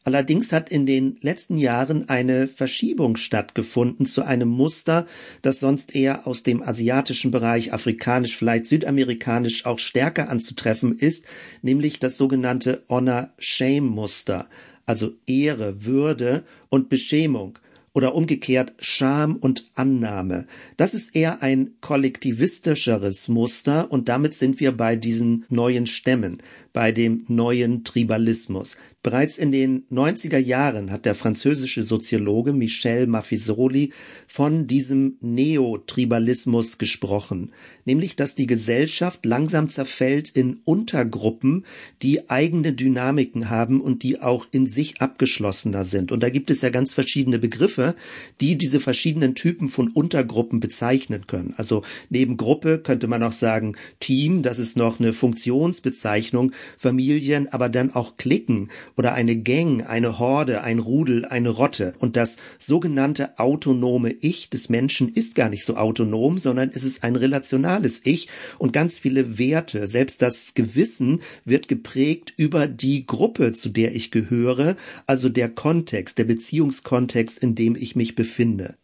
Allerdings 0.05 0.53
hat 0.53 0.71
in 0.71 0.87
den 0.87 1.19
letzten 1.21 1.59
Jahren 1.59 2.09
eine 2.09 2.47
Verschiebung 2.47 3.17
stattgefunden 3.17 4.07
zu 4.07 4.23
einem 4.23 4.49
Muster, 4.49 5.05
das 5.43 5.59
sonst 5.59 5.97
eher 5.97 6.29
aus 6.29 6.45
dem 6.45 6.63
asiatischen 6.63 7.33
Bereich, 7.33 7.73
afrikanisch, 7.73 8.37
vielleicht 8.37 8.69
südamerikanisch 8.69 9.67
auch 9.67 9.81
stärker 9.81 10.31
anzutreffen 10.31 10.97
ist, 10.97 11.25
nämlich 11.61 11.99
das 11.99 12.17
sogenannte 12.17 12.85
Honor-Shame-Muster, 12.89 14.49
also 14.87 15.13
Ehre, 15.27 15.85
Würde 15.85 16.45
und 16.69 16.89
Beschämung 16.89 17.59
oder 17.97 18.15
umgekehrt 18.15 18.75
Scham 18.79 19.37
und 19.37 19.71
Annahme. 19.75 20.47
Das 20.77 20.93
ist 20.93 21.17
eher 21.17 21.43
ein 21.43 21.71
kollektivistischeres 21.81 23.29
Muster 23.29 23.91
und 23.91 24.11
damit 24.11 24.35
sind 24.35 24.61
wir 24.61 24.77
bei 24.77 24.97
diesen 24.97 25.47
neuen 25.49 25.87
Stämmen, 25.87 26.43
bei 26.77 26.93
dem 26.93 27.25
neuen 27.27 27.85
Tribalismus. 27.85 28.77
Bereits 29.07 29.39
in 29.39 29.53
den 29.53 29.87
90er 29.89 30.37
Jahren 30.37 30.91
hat 30.91 31.07
der 31.07 31.15
französische 31.15 31.85
Soziologe 31.85 32.53
Michel 32.53 33.07
Maffisoli 33.07 33.93
von 34.27 34.67
diesem 34.67 35.17
Neotribalismus 35.21 36.77
gesprochen, 36.77 37.53
nämlich 37.85 38.17
dass 38.17 38.35
die 38.35 38.49
Gesellschaft 38.49 39.25
langsam 39.25 39.69
zerfällt 39.69 40.31
in 40.31 40.59
Untergruppen, 40.65 41.65
die 42.03 42.29
eigene 42.29 42.73
Dynamiken 42.73 43.49
haben 43.49 43.81
und 43.81 44.03
die 44.03 44.21
auch 44.21 44.47
in 44.51 44.67
sich 44.67 45.01
abgeschlossener 45.01 45.85
sind. 45.85 46.11
Und 46.11 46.25
da 46.25 46.29
gibt 46.29 46.51
es 46.51 46.63
ja 46.63 46.71
ganz 46.71 46.93
verschiedene 46.93 47.39
Begriffe, 47.39 47.95
die 48.41 48.59
diese 48.59 48.81
verschiedenen 48.81 49.37
Typen 49.37 49.69
von 49.69 49.89
Untergruppen 49.93 50.59
bezeichnen 50.59 51.29
können. 51.29 51.55
Also 51.57 51.85
neben 52.11 52.37
Gruppe 52.37 52.81
könnte 52.81 53.07
man 53.07 53.23
auch 53.23 53.31
sagen 53.31 53.77
Team, 54.01 54.43
das 54.43 54.59
ist 54.59 54.77
noch 54.77 54.99
eine 54.99 55.13
Funktionsbezeichnung, 55.13 56.51
Familien, 56.77 57.49
aber 57.53 57.69
dann 57.69 57.95
auch 57.95 58.17
Klicken 58.17 58.71
oder 58.97 59.15
eine 59.15 59.37
Gang, 59.37 59.89
eine 59.89 60.19
Horde, 60.19 60.63
ein 60.63 60.79
Rudel, 60.79 61.25
eine 61.25 61.51
Rotte. 61.51 61.95
Und 61.99 62.17
das 62.17 62.37
sogenannte 62.59 63.39
autonome 63.39 64.15
Ich 64.21 64.51
des 64.51 64.69
Menschen 64.69 65.09
ist 65.09 65.35
gar 65.35 65.49
nicht 65.49 65.65
so 65.65 65.77
autonom, 65.77 66.39
sondern 66.39 66.71
es 66.73 66.85
ist 66.85 67.05
ein 67.05 67.17
relationales 67.17 68.01
Ich 68.05 68.29
und 68.59 68.73
ganz 68.73 68.99
viele 68.99 69.39
Werte, 69.39 69.89
selbst 69.89 70.23
das 70.23 70.55
Gewissen 70.55 71.21
wird 71.45 71.69
geprägt 71.69 72.33
über 72.37 72.67
die 72.67 73.07
Gruppe, 73.07 73.53
zu 73.53 73.69
der 73.69 73.95
ich 73.95 74.11
gehöre, 74.11 74.77
also 75.07 75.29
der 75.29 75.49
Kontext, 75.49 76.19
der 76.19 76.25
Beziehungskontext, 76.25 77.39
in 77.39 77.55
dem 77.55 77.77
ich 77.77 77.97
mich 77.97 78.15
befinde. 78.15 78.77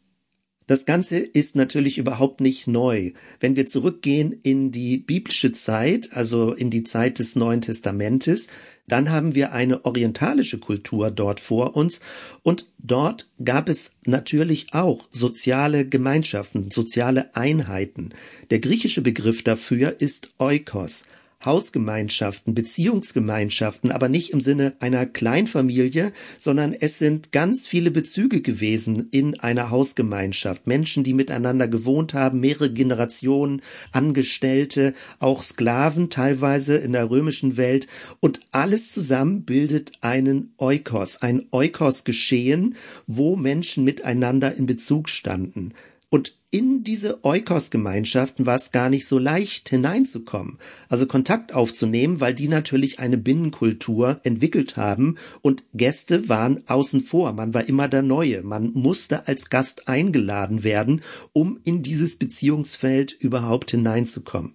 Das 0.66 0.84
Ganze 0.84 1.18
ist 1.18 1.56
natürlich 1.56 1.98
überhaupt 1.98 2.40
nicht 2.40 2.66
neu. 2.66 3.12
Wenn 3.40 3.56
wir 3.56 3.66
zurückgehen 3.66 4.32
in 4.42 4.72
die 4.72 4.98
biblische 4.98 5.52
Zeit, 5.52 6.10
also 6.12 6.52
in 6.52 6.70
die 6.70 6.84
Zeit 6.84 7.18
des 7.18 7.36
Neuen 7.36 7.60
Testamentes, 7.60 8.46
dann 8.88 9.10
haben 9.10 9.34
wir 9.34 9.52
eine 9.52 9.84
orientalische 9.84 10.58
Kultur 10.58 11.10
dort 11.10 11.40
vor 11.40 11.76
uns 11.76 12.00
und 12.42 12.66
dort 12.78 13.28
gab 13.42 13.68
es 13.68 13.96
natürlich 14.04 14.66
auch 14.72 15.06
soziale 15.10 15.86
Gemeinschaften, 15.86 16.70
soziale 16.70 17.34
Einheiten. 17.34 18.10
Der 18.50 18.58
griechische 18.58 19.00
Begriff 19.00 19.44
dafür 19.44 20.00
ist 20.00 20.30
Oikos, 20.38 21.06
Hausgemeinschaften, 21.44 22.54
Beziehungsgemeinschaften, 22.54 23.90
aber 23.90 24.08
nicht 24.08 24.30
im 24.30 24.40
Sinne 24.40 24.74
einer 24.80 25.06
Kleinfamilie, 25.06 26.12
sondern 26.38 26.72
es 26.72 26.98
sind 26.98 27.32
ganz 27.32 27.66
viele 27.66 27.90
Bezüge 27.90 28.40
gewesen 28.40 29.08
in 29.10 29.38
einer 29.40 29.70
Hausgemeinschaft. 29.70 30.66
Menschen, 30.66 31.04
die 31.04 31.14
miteinander 31.14 31.68
gewohnt 31.68 32.14
haben, 32.14 32.40
mehrere 32.40 32.72
Generationen, 32.72 33.62
Angestellte, 33.92 34.94
auch 35.18 35.42
Sklaven 35.42 36.10
teilweise 36.10 36.76
in 36.76 36.92
der 36.92 37.10
römischen 37.10 37.56
Welt 37.56 37.86
und 38.20 38.40
alles 38.50 38.92
zusammen 38.92 39.44
bildet 39.44 39.92
einen 40.00 40.54
Eukos, 40.58 41.22
ein 41.22 41.46
Eukos-Geschehen, 41.52 42.76
wo 43.06 43.36
Menschen 43.36 43.84
miteinander 43.84 44.54
in 44.54 44.66
Bezug 44.66 45.08
standen. 45.08 45.72
Und 46.12 46.36
in 46.50 46.84
diese 46.84 47.24
Eukos-Gemeinschaften 47.24 48.44
war 48.44 48.56
es 48.56 48.70
gar 48.70 48.90
nicht 48.90 49.06
so 49.06 49.18
leicht 49.18 49.70
hineinzukommen, 49.70 50.58
also 50.90 51.06
Kontakt 51.06 51.54
aufzunehmen, 51.54 52.20
weil 52.20 52.34
die 52.34 52.48
natürlich 52.48 52.98
eine 52.98 53.16
Binnenkultur 53.16 54.20
entwickelt 54.22 54.76
haben. 54.76 55.16
Und 55.40 55.62
Gäste 55.72 56.28
waren 56.28 56.64
außen 56.68 57.00
vor, 57.00 57.32
man 57.32 57.54
war 57.54 57.66
immer 57.66 57.88
der 57.88 58.02
Neue, 58.02 58.42
man 58.42 58.72
musste 58.74 59.26
als 59.26 59.48
Gast 59.48 59.88
eingeladen 59.88 60.64
werden, 60.64 61.00
um 61.32 61.58
in 61.64 61.82
dieses 61.82 62.18
Beziehungsfeld 62.18 63.12
überhaupt 63.12 63.70
hineinzukommen. 63.70 64.54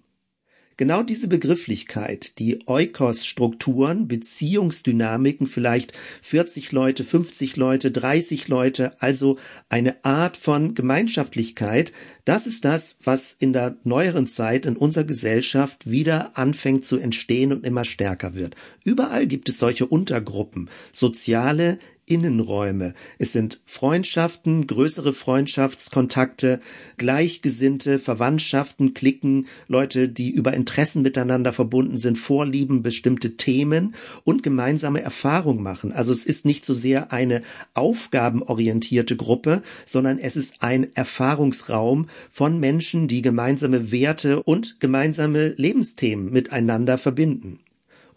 Genau 0.78 1.02
diese 1.02 1.26
Begrifflichkeit, 1.26 2.38
die 2.38 2.60
Eukos-Strukturen, 2.68 4.06
Beziehungsdynamiken, 4.06 5.48
vielleicht 5.48 5.92
40 6.22 6.70
Leute, 6.70 7.04
50 7.04 7.56
Leute, 7.56 7.90
30 7.90 8.46
Leute, 8.46 8.92
also 9.02 9.38
eine 9.68 10.04
Art 10.04 10.36
von 10.36 10.76
Gemeinschaftlichkeit, 10.76 11.92
das 12.24 12.46
ist 12.46 12.64
das, 12.64 12.96
was 13.02 13.34
in 13.40 13.52
der 13.52 13.76
neueren 13.82 14.28
Zeit 14.28 14.66
in 14.66 14.76
unserer 14.76 15.02
Gesellschaft 15.02 15.90
wieder 15.90 16.38
anfängt 16.38 16.84
zu 16.84 16.96
entstehen 16.96 17.50
und 17.50 17.66
immer 17.66 17.84
stärker 17.84 18.36
wird. 18.36 18.54
Überall 18.84 19.26
gibt 19.26 19.48
es 19.48 19.58
solche 19.58 19.84
Untergruppen, 19.84 20.70
soziale, 20.92 21.78
Innenräume. 22.08 22.94
Es 23.18 23.32
sind 23.32 23.60
Freundschaften, 23.64 24.66
größere 24.66 25.12
Freundschaftskontakte, 25.12 26.60
Gleichgesinnte, 26.96 27.98
Verwandtschaften, 27.98 28.94
Klicken, 28.94 29.46
Leute, 29.68 30.08
die 30.08 30.30
über 30.30 30.54
Interessen 30.54 31.02
miteinander 31.02 31.52
verbunden 31.52 31.96
sind, 31.96 32.16
Vorlieben, 32.16 32.82
bestimmte 32.82 33.36
Themen 33.36 33.94
und 34.24 34.42
gemeinsame 34.42 35.02
Erfahrung 35.02 35.62
machen. 35.62 35.92
Also 35.92 36.12
es 36.12 36.24
ist 36.24 36.44
nicht 36.44 36.64
so 36.64 36.74
sehr 36.74 37.12
eine 37.12 37.42
aufgabenorientierte 37.74 39.16
Gruppe, 39.16 39.62
sondern 39.86 40.18
es 40.18 40.36
ist 40.36 40.62
ein 40.62 40.88
Erfahrungsraum 40.94 42.08
von 42.30 42.58
Menschen, 42.58 43.08
die 43.08 43.22
gemeinsame 43.22 43.92
Werte 43.92 44.42
und 44.42 44.80
gemeinsame 44.80 45.48
Lebensthemen 45.56 46.32
miteinander 46.32 46.98
verbinden. 46.98 47.60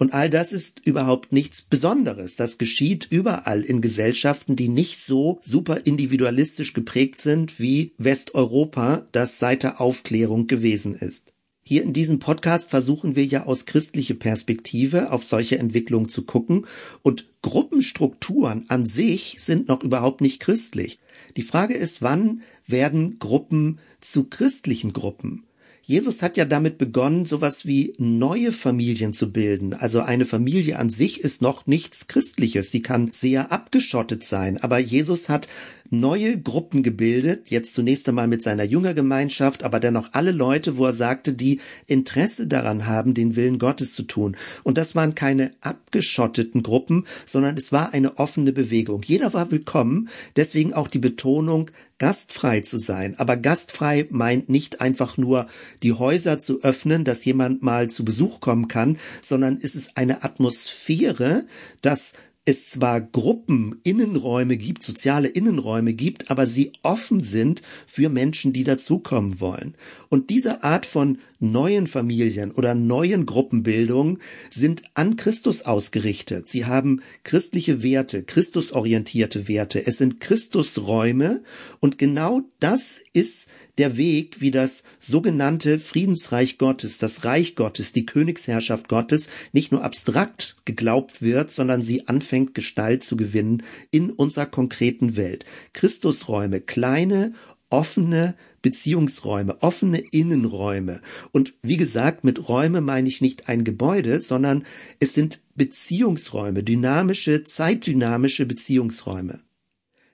Und 0.01 0.15
all 0.15 0.31
das 0.31 0.51
ist 0.51 0.81
überhaupt 0.83 1.31
nichts 1.31 1.61
Besonderes. 1.61 2.35
Das 2.35 2.57
geschieht 2.57 3.05
überall 3.11 3.61
in 3.61 3.81
Gesellschaften, 3.81 4.55
die 4.55 4.67
nicht 4.67 4.99
so 4.99 5.39
super 5.43 5.85
individualistisch 5.85 6.73
geprägt 6.73 7.21
sind, 7.21 7.59
wie 7.59 7.93
Westeuropa 7.99 9.05
das 9.11 9.37
seit 9.37 9.61
der 9.61 9.79
Aufklärung 9.79 10.47
gewesen 10.47 10.95
ist. 10.95 11.33
Hier 11.61 11.83
in 11.83 11.93
diesem 11.93 12.17
Podcast 12.17 12.71
versuchen 12.71 13.15
wir 13.15 13.25
ja 13.25 13.45
aus 13.45 13.67
christlicher 13.67 14.15
Perspektive 14.15 15.11
auf 15.11 15.23
solche 15.23 15.59
Entwicklungen 15.59 16.09
zu 16.09 16.23
gucken 16.23 16.65
und 17.03 17.27
Gruppenstrukturen 17.43 18.65
an 18.69 18.87
sich 18.87 19.35
sind 19.37 19.67
noch 19.67 19.83
überhaupt 19.83 20.21
nicht 20.21 20.39
christlich. 20.39 20.97
Die 21.37 21.43
Frage 21.43 21.75
ist, 21.75 22.01
wann 22.01 22.41
werden 22.65 23.19
Gruppen 23.19 23.77
zu 23.99 24.23
christlichen 24.23 24.93
Gruppen? 24.93 25.43
Jesus 25.83 26.21
hat 26.21 26.37
ja 26.37 26.45
damit 26.45 26.77
begonnen, 26.77 27.25
sowas 27.25 27.65
wie 27.65 27.93
neue 27.97 28.51
Familien 28.51 29.13
zu 29.13 29.31
bilden. 29.31 29.73
Also 29.73 30.01
eine 30.01 30.25
Familie 30.25 30.77
an 30.77 30.89
sich 30.89 31.21
ist 31.21 31.41
noch 31.41 31.65
nichts 31.65 32.07
Christliches. 32.07 32.71
Sie 32.71 32.81
kann 32.81 33.11
sehr 33.13 33.51
abgeschottet 33.51 34.23
sein. 34.23 34.57
Aber 34.61 34.77
Jesus 34.77 35.27
hat 35.27 35.47
neue 35.91 36.39
Gruppen 36.39 36.83
gebildet, 36.83 37.51
jetzt 37.51 37.73
zunächst 37.73 38.07
einmal 38.07 38.27
mit 38.27 38.41
seiner 38.41 38.63
Jüngergemeinschaft, 38.63 39.63
aber 39.63 39.79
dennoch 39.79 40.09
alle 40.13 40.31
Leute, 40.31 40.77
wo 40.77 40.85
er 40.85 40.93
sagte, 40.93 41.33
die 41.33 41.59
Interesse 41.85 42.47
daran 42.47 42.87
haben, 42.87 43.13
den 43.13 43.35
Willen 43.35 43.59
Gottes 43.59 43.93
zu 43.93 44.03
tun. 44.03 44.37
Und 44.63 44.77
das 44.77 44.95
waren 44.95 45.15
keine 45.15 45.51
abgeschotteten 45.59 46.63
Gruppen, 46.63 47.05
sondern 47.25 47.57
es 47.57 47.71
war 47.71 47.93
eine 47.93 48.17
offene 48.17 48.53
Bewegung. 48.53 49.03
Jeder 49.03 49.33
war 49.33 49.51
willkommen, 49.51 50.09
deswegen 50.37 50.73
auch 50.73 50.87
die 50.87 50.99
Betonung, 50.99 51.69
gastfrei 51.99 52.61
zu 52.61 52.79
sein. 52.79 53.13
Aber 53.19 53.37
gastfrei 53.37 54.07
meint 54.09 54.49
nicht 54.49 54.81
einfach 54.81 55.17
nur 55.17 55.45
die 55.83 55.93
Häuser 55.93 56.39
zu 56.39 56.63
öffnen, 56.63 57.03
dass 57.03 57.23
jemand 57.25 57.61
mal 57.61 57.91
zu 57.91 58.03
Besuch 58.03 58.39
kommen 58.39 58.67
kann, 58.67 58.97
sondern 59.21 59.59
es 59.61 59.75
ist 59.75 59.97
eine 59.97 60.23
Atmosphäre, 60.23 61.45
dass 61.83 62.13
es 62.43 62.71
zwar 62.71 63.01
Gruppen, 63.01 63.79
Innenräume 63.83 64.57
gibt, 64.57 64.81
soziale 64.81 65.27
Innenräume 65.27 65.93
gibt, 65.93 66.31
aber 66.31 66.47
sie 66.47 66.73
offen 66.81 67.21
sind 67.21 67.61
für 67.85 68.09
Menschen, 68.09 68.51
die 68.51 68.63
dazukommen 68.63 69.39
wollen. 69.39 69.75
Und 70.09 70.31
diese 70.31 70.63
Art 70.63 70.87
von 70.87 71.19
neuen 71.39 71.85
Familien 71.85 72.51
oder 72.51 72.73
neuen 72.73 73.27
Gruppenbildungen 73.27 74.17
sind 74.49 74.81
an 74.95 75.17
Christus 75.17 75.61
ausgerichtet. 75.63 76.49
Sie 76.49 76.65
haben 76.65 77.01
christliche 77.23 77.83
Werte, 77.83 78.23
Christusorientierte 78.23 79.47
Werte. 79.47 79.85
Es 79.85 79.99
sind 79.99 80.19
Christusräume 80.19 81.43
und 81.79 81.99
genau 81.99 82.41
das 82.59 83.01
ist 83.13 83.49
der 83.81 83.97
Weg, 83.97 84.41
wie 84.41 84.51
das 84.51 84.83
sogenannte 84.99 85.79
Friedensreich 85.79 86.59
Gottes, 86.59 86.99
das 86.99 87.25
Reich 87.25 87.55
Gottes, 87.55 87.93
die 87.93 88.05
Königsherrschaft 88.05 88.87
Gottes 88.87 89.27
nicht 89.53 89.71
nur 89.71 89.83
abstrakt 89.83 90.57
geglaubt 90.65 91.23
wird, 91.23 91.49
sondern 91.49 91.81
sie 91.81 92.07
anfängt 92.07 92.53
Gestalt 92.53 93.01
zu 93.01 93.17
gewinnen 93.17 93.63
in 93.89 94.11
unserer 94.11 94.45
konkreten 94.45 95.17
Welt. 95.17 95.45
Christusräume, 95.73 96.61
kleine 96.61 97.33
offene 97.71 98.35
Beziehungsräume, 98.61 99.63
offene 99.63 99.97
Innenräume. 99.97 101.01
Und 101.31 101.55
wie 101.63 101.77
gesagt, 101.77 102.23
mit 102.23 102.47
Räume 102.47 102.81
meine 102.81 103.09
ich 103.09 103.19
nicht 103.19 103.49
ein 103.49 103.63
Gebäude, 103.63 104.19
sondern 104.19 104.63
es 104.99 105.15
sind 105.15 105.41
Beziehungsräume, 105.55 106.61
dynamische, 106.61 107.45
zeitdynamische 107.45 108.45
Beziehungsräume. 108.45 109.39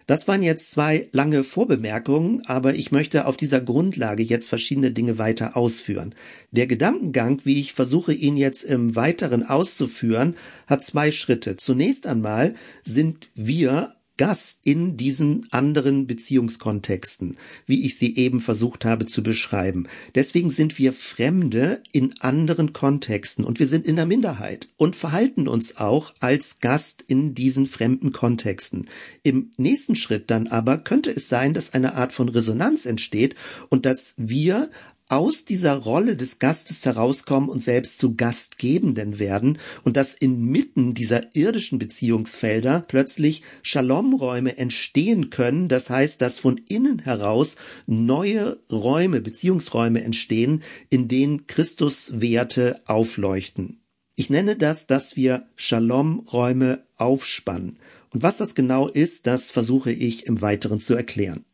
Das 0.08 0.26
waren 0.26 0.42
jetzt 0.42 0.72
zwei 0.72 1.10
lange 1.12 1.44
Vorbemerkungen, 1.44 2.42
aber 2.46 2.74
ich 2.76 2.94
möchte 2.94 3.28
auf 3.28 3.36
dieser 3.36 3.60
Grundlage 3.60 4.24
jetzt 4.24 4.48
verschiedene 4.48 4.92
Dinge 4.92 5.18
weiter 5.18 5.58
ausführen. 5.58 6.16
Der 6.52 6.66
Gedankengang, 6.66 7.42
wie 7.44 7.60
ich 7.60 7.74
versuche, 7.74 8.14
ihn 8.14 8.38
jetzt 8.38 8.64
im 8.64 8.96
Weiteren 8.96 9.44
auszuführen, 9.44 10.36
hat 10.66 10.86
zwei 10.86 11.12
Schritte. 11.12 11.58
Zunächst 11.58 12.08
einmal 12.08 12.54
sind 12.84 13.28
wir 13.36 13.97
Gast 14.18 14.60
in 14.66 14.98
diesen 14.98 15.48
anderen 15.52 16.08
Beziehungskontexten, 16.08 17.38
wie 17.66 17.86
ich 17.86 17.98
sie 17.98 18.18
eben 18.18 18.42
versucht 18.42 18.84
habe 18.84 19.06
zu 19.06 19.24
beschreiben. 19.24 19.88
Deswegen 20.16 20.50
sind 20.50 20.78
wir 20.78 20.94
Fremde 20.94 21.82
in 21.92 22.20
anderen 22.20 22.74
Kontexten 22.74 23.46
und 23.46 23.60
wir 23.60 23.68
sind 23.68 23.86
in 23.86 23.96
der 23.96 24.06
Minderheit 24.06 24.70
und 24.76 24.96
verhalten 24.96 25.48
uns 25.48 25.78
auch 25.78 26.14
als 26.20 26.60
Gast 26.60 27.04
in 27.08 27.36
diesen 27.36 27.68
fremden 27.68 28.12
Kontexten. 28.12 28.88
Im 29.24 29.52
nächsten 29.58 29.96
Schritt 29.96 30.30
dann 30.32 30.48
aber 30.48 30.80
könnte 30.80 31.12
es 31.12 31.30
sein, 31.30 31.54
dass 31.54 31.74
eine 31.74 31.96
Art 31.96 32.12
von 32.12 32.30
Resonanz 32.30 32.86
entsteht 32.86 33.36
und 33.70 33.86
dass 33.86 34.16
wir 34.18 34.70
aus 35.10 35.46
dieser 35.46 35.76
Rolle 35.76 36.18
des 36.18 36.40
Gastes 36.40 36.86
herauskommen 36.86 37.50
und 37.50 37.62
selbst 37.62 38.00
zu 38.00 38.16
Gastgebenden 38.16 39.20
werden 39.20 39.58
und 39.84 39.98
dass 39.98 40.14
inmitten 40.14 40.94
dieser 40.94 41.36
irdischen 41.36 41.80
Beziehungsfelder 41.80 42.84
plötzlich 42.88 43.42
Shalomräume 43.62 44.58
entstehen 44.58 45.30
können. 45.30 45.70
Das 45.70 45.90
heißt, 45.90 46.22
dass 46.22 46.40
von 46.40 46.58
innen 46.68 47.00
heraus 47.00 47.56
neue 47.86 48.60
Räume, 48.72 49.22
Beziehungsräume 49.22 50.04
entstehen, 50.04 50.64
in 50.90 51.08
denen 51.08 51.48
Christuswerte 51.48 52.82
aufleuchten. 52.86 53.82
Ich 54.16 54.30
nenne 54.30 54.56
das, 54.56 54.88
dass 54.88 55.16
wir 55.16 55.46
Shalom-Räume 55.56 56.84
aufspannen. 56.96 57.78
Und 58.10 58.24
was 58.24 58.38
das 58.38 58.56
genau 58.56 58.88
ist, 58.88 59.28
das 59.28 59.52
versuche 59.52 59.92
ich 59.92 60.26
im 60.26 60.42
Weiteren 60.42 60.80
zu 60.80 60.96
erklären. 60.96 61.46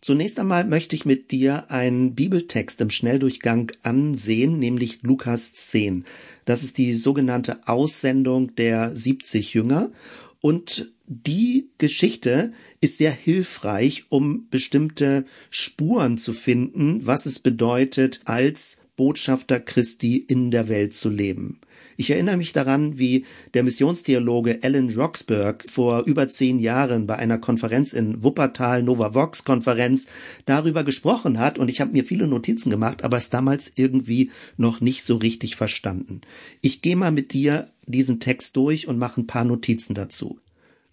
Zunächst 0.00 0.38
einmal 0.38 0.64
möchte 0.64 0.94
ich 0.94 1.04
mit 1.04 1.32
dir 1.32 1.70
einen 1.70 2.14
Bibeltext 2.14 2.80
im 2.80 2.90
Schnelldurchgang 2.90 3.72
ansehen, 3.82 4.58
nämlich 4.58 5.02
Lukas 5.02 5.54
10. 5.54 6.04
Das 6.44 6.62
ist 6.62 6.78
die 6.78 6.94
sogenannte 6.94 7.66
Aussendung 7.66 8.54
der 8.54 8.94
70 8.94 9.54
Jünger 9.54 9.90
und 10.40 10.92
die 11.06 11.70
Geschichte 11.78 12.52
ist 12.80 12.98
sehr 12.98 13.10
hilfreich, 13.10 14.04
um 14.08 14.46
bestimmte 14.50 15.24
Spuren 15.50 16.18
zu 16.18 16.32
finden, 16.32 17.06
was 17.06 17.26
es 17.26 17.38
bedeutet, 17.38 18.20
als 18.24 18.78
Botschafter 18.94 19.58
Christi 19.58 20.16
in 20.16 20.50
der 20.50 20.68
Welt 20.68 20.94
zu 20.94 21.08
leben. 21.08 21.60
Ich 22.00 22.10
erinnere 22.10 22.36
mich 22.36 22.52
daran, 22.52 22.96
wie 22.96 23.24
der 23.54 23.64
Missionstheologe 23.64 24.60
Alan 24.62 24.88
Roxburgh 24.88 25.64
vor 25.68 26.04
über 26.04 26.28
zehn 26.28 26.60
Jahren 26.60 27.08
bei 27.08 27.16
einer 27.16 27.38
Konferenz 27.38 27.92
in 27.92 28.22
Wuppertal, 28.22 28.84
Nova 28.84 29.14
Vox 29.14 29.42
Konferenz, 29.42 30.06
darüber 30.46 30.84
gesprochen 30.84 31.40
hat 31.40 31.58
und 31.58 31.68
ich 31.68 31.80
habe 31.80 31.90
mir 31.90 32.04
viele 32.04 32.28
Notizen 32.28 32.70
gemacht, 32.70 33.02
aber 33.02 33.16
es 33.16 33.30
damals 33.30 33.72
irgendwie 33.74 34.30
noch 34.56 34.80
nicht 34.80 35.02
so 35.02 35.16
richtig 35.16 35.56
verstanden. 35.56 36.20
Ich 36.60 36.82
gehe 36.82 36.94
mal 36.94 37.10
mit 37.10 37.32
dir 37.32 37.68
diesen 37.84 38.20
Text 38.20 38.56
durch 38.56 38.86
und 38.86 38.96
mache 38.96 39.20
ein 39.20 39.26
paar 39.26 39.44
Notizen 39.44 39.94
dazu. 39.94 40.38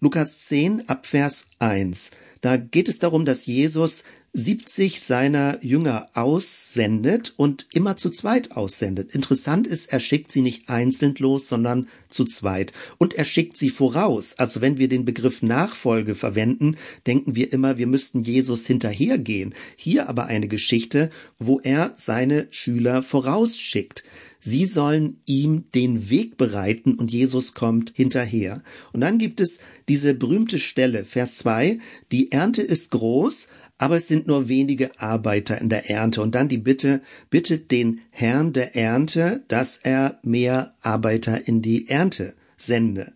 Lukas 0.00 0.46
10 0.46 0.88
Abvers 0.88 1.46
1. 1.60 2.10
Da 2.40 2.56
geht 2.56 2.88
es 2.88 2.98
darum, 2.98 3.24
dass 3.24 3.46
Jesus 3.46 4.02
70 4.38 5.00
seiner 5.00 5.58
Jünger 5.64 6.08
aussendet 6.12 7.32
und 7.38 7.66
immer 7.72 7.96
zu 7.96 8.10
zweit 8.10 8.52
aussendet. 8.52 9.14
Interessant 9.14 9.66
ist, 9.66 9.94
er 9.94 9.98
schickt 9.98 10.30
sie 10.30 10.42
nicht 10.42 10.68
einzeln 10.68 11.14
los, 11.18 11.48
sondern 11.48 11.88
zu 12.10 12.26
zweit. 12.26 12.74
Und 12.98 13.14
er 13.14 13.24
schickt 13.24 13.56
sie 13.56 13.70
voraus. 13.70 14.34
Also 14.36 14.60
wenn 14.60 14.76
wir 14.76 14.88
den 14.88 15.06
Begriff 15.06 15.40
Nachfolge 15.40 16.14
verwenden, 16.14 16.76
denken 17.06 17.34
wir 17.34 17.50
immer, 17.50 17.78
wir 17.78 17.86
müssten 17.86 18.20
Jesus 18.20 18.66
hinterhergehen. 18.66 19.54
Hier 19.74 20.06
aber 20.06 20.26
eine 20.26 20.48
Geschichte, 20.48 21.10
wo 21.38 21.58
er 21.60 21.92
seine 21.96 22.46
Schüler 22.50 23.02
vorausschickt. 23.02 24.04
Sie 24.38 24.66
sollen 24.66 25.20
ihm 25.24 25.64
den 25.74 26.10
Weg 26.10 26.36
bereiten 26.36 26.94
und 26.94 27.10
Jesus 27.10 27.54
kommt 27.54 27.92
hinterher. 27.94 28.62
Und 28.92 29.00
dann 29.00 29.16
gibt 29.16 29.40
es 29.40 29.58
diese 29.88 30.12
berühmte 30.12 30.58
Stelle, 30.58 31.04
Vers 31.04 31.38
2, 31.38 31.78
die 32.12 32.32
Ernte 32.32 32.60
ist 32.62 32.90
groß, 32.90 33.48
aber 33.78 33.96
es 33.96 34.06
sind 34.08 34.26
nur 34.26 34.48
wenige 34.48 34.98
Arbeiter 35.00 35.60
in 35.60 35.68
der 35.68 35.90
Ernte. 35.90 36.22
Und 36.22 36.34
dann 36.34 36.48
die 36.48 36.58
Bitte, 36.58 37.02
bittet 37.30 37.70
den 37.70 38.00
Herrn 38.10 38.52
der 38.52 38.74
Ernte, 38.74 39.42
dass 39.48 39.76
er 39.76 40.18
mehr 40.22 40.74
Arbeiter 40.80 41.46
in 41.46 41.62
die 41.62 41.88
Ernte 41.88 42.34
sende. 42.56 43.12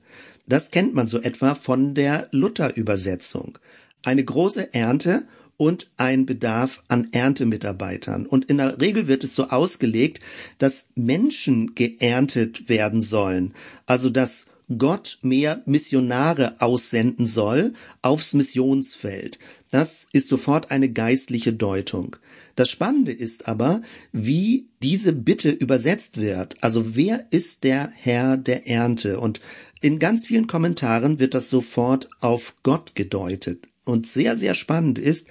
Das 0.47 0.71
kennt 0.71 0.95
man 0.95 1.07
so 1.07 1.21
etwa 1.21 1.55
von 1.55 1.95
der 1.95 2.29
Luther-Übersetzung. 2.33 3.59
Eine 4.03 4.25
große 4.25 4.75
Ernte 4.75 5.27
und 5.57 5.91
ein 5.97 6.27
Bedarf 6.27 6.83
an 6.89 7.09
Erntemitarbeitern. 7.13 8.27
Und 8.27 8.47
in 8.47 8.59
der 8.59 8.81
Regel 8.81 9.09
wird 9.09 9.25
es 9.25 9.35
so 9.35 9.49
ausgelegt, 9.49 10.21
dass 10.59 10.89
Menschen 10.95 11.75
geerntet 11.75 12.69
werden 12.69 13.01
sollen. 13.01 13.53
Also 13.87 14.11
dass 14.11 14.47
Gott 14.79 15.19
mehr 15.23 15.63
Missionare 15.67 16.57
aussenden 16.61 17.27
soll 17.27 17.75
aufs 18.03 18.35
Missionsfeld. 18.35 19.39
Das 19.71 20.09
ist 20.13 20.29
sofort 20.29 20.71
eine 20.73 20.91
geistliche 20.91 21.53
Deutung. 21.53 22.17
Das 22.57 22.69
Spannende 22.69 23.13
ist 23.13 23.47
aber, 23.47 23.83
wie 24.13 24.69
diese 24.83 25.13
Bitte 25.13 25.51
übersetzt 25.51 26.21
wird. 26.21 26.57
Also 26.61 26.97
wer 26.97 27.27
ist 27.31 27.63
der 27.63 27.93
Herr 27.95 28.37
der 28.37 28.67
Ernte? 28.69 29.21
Und 29.21 29.41
in 29.81 29.99
ganz 29.99 30.27
vielen 30.27 30.49
Kommentaren 30.49 31.21
wird 31.21 31.35
das 31.35 31.51
sofort 31.51 32.11
auf 32.21 32.57
Gott 32.65 32.95
gedeutet. 32.97 33.69
Und 33.85 34.07
sehr, 34.07 34.37
sehr 34.37 34.55
spannend 34.55 34.99
ist, 34.99 35.29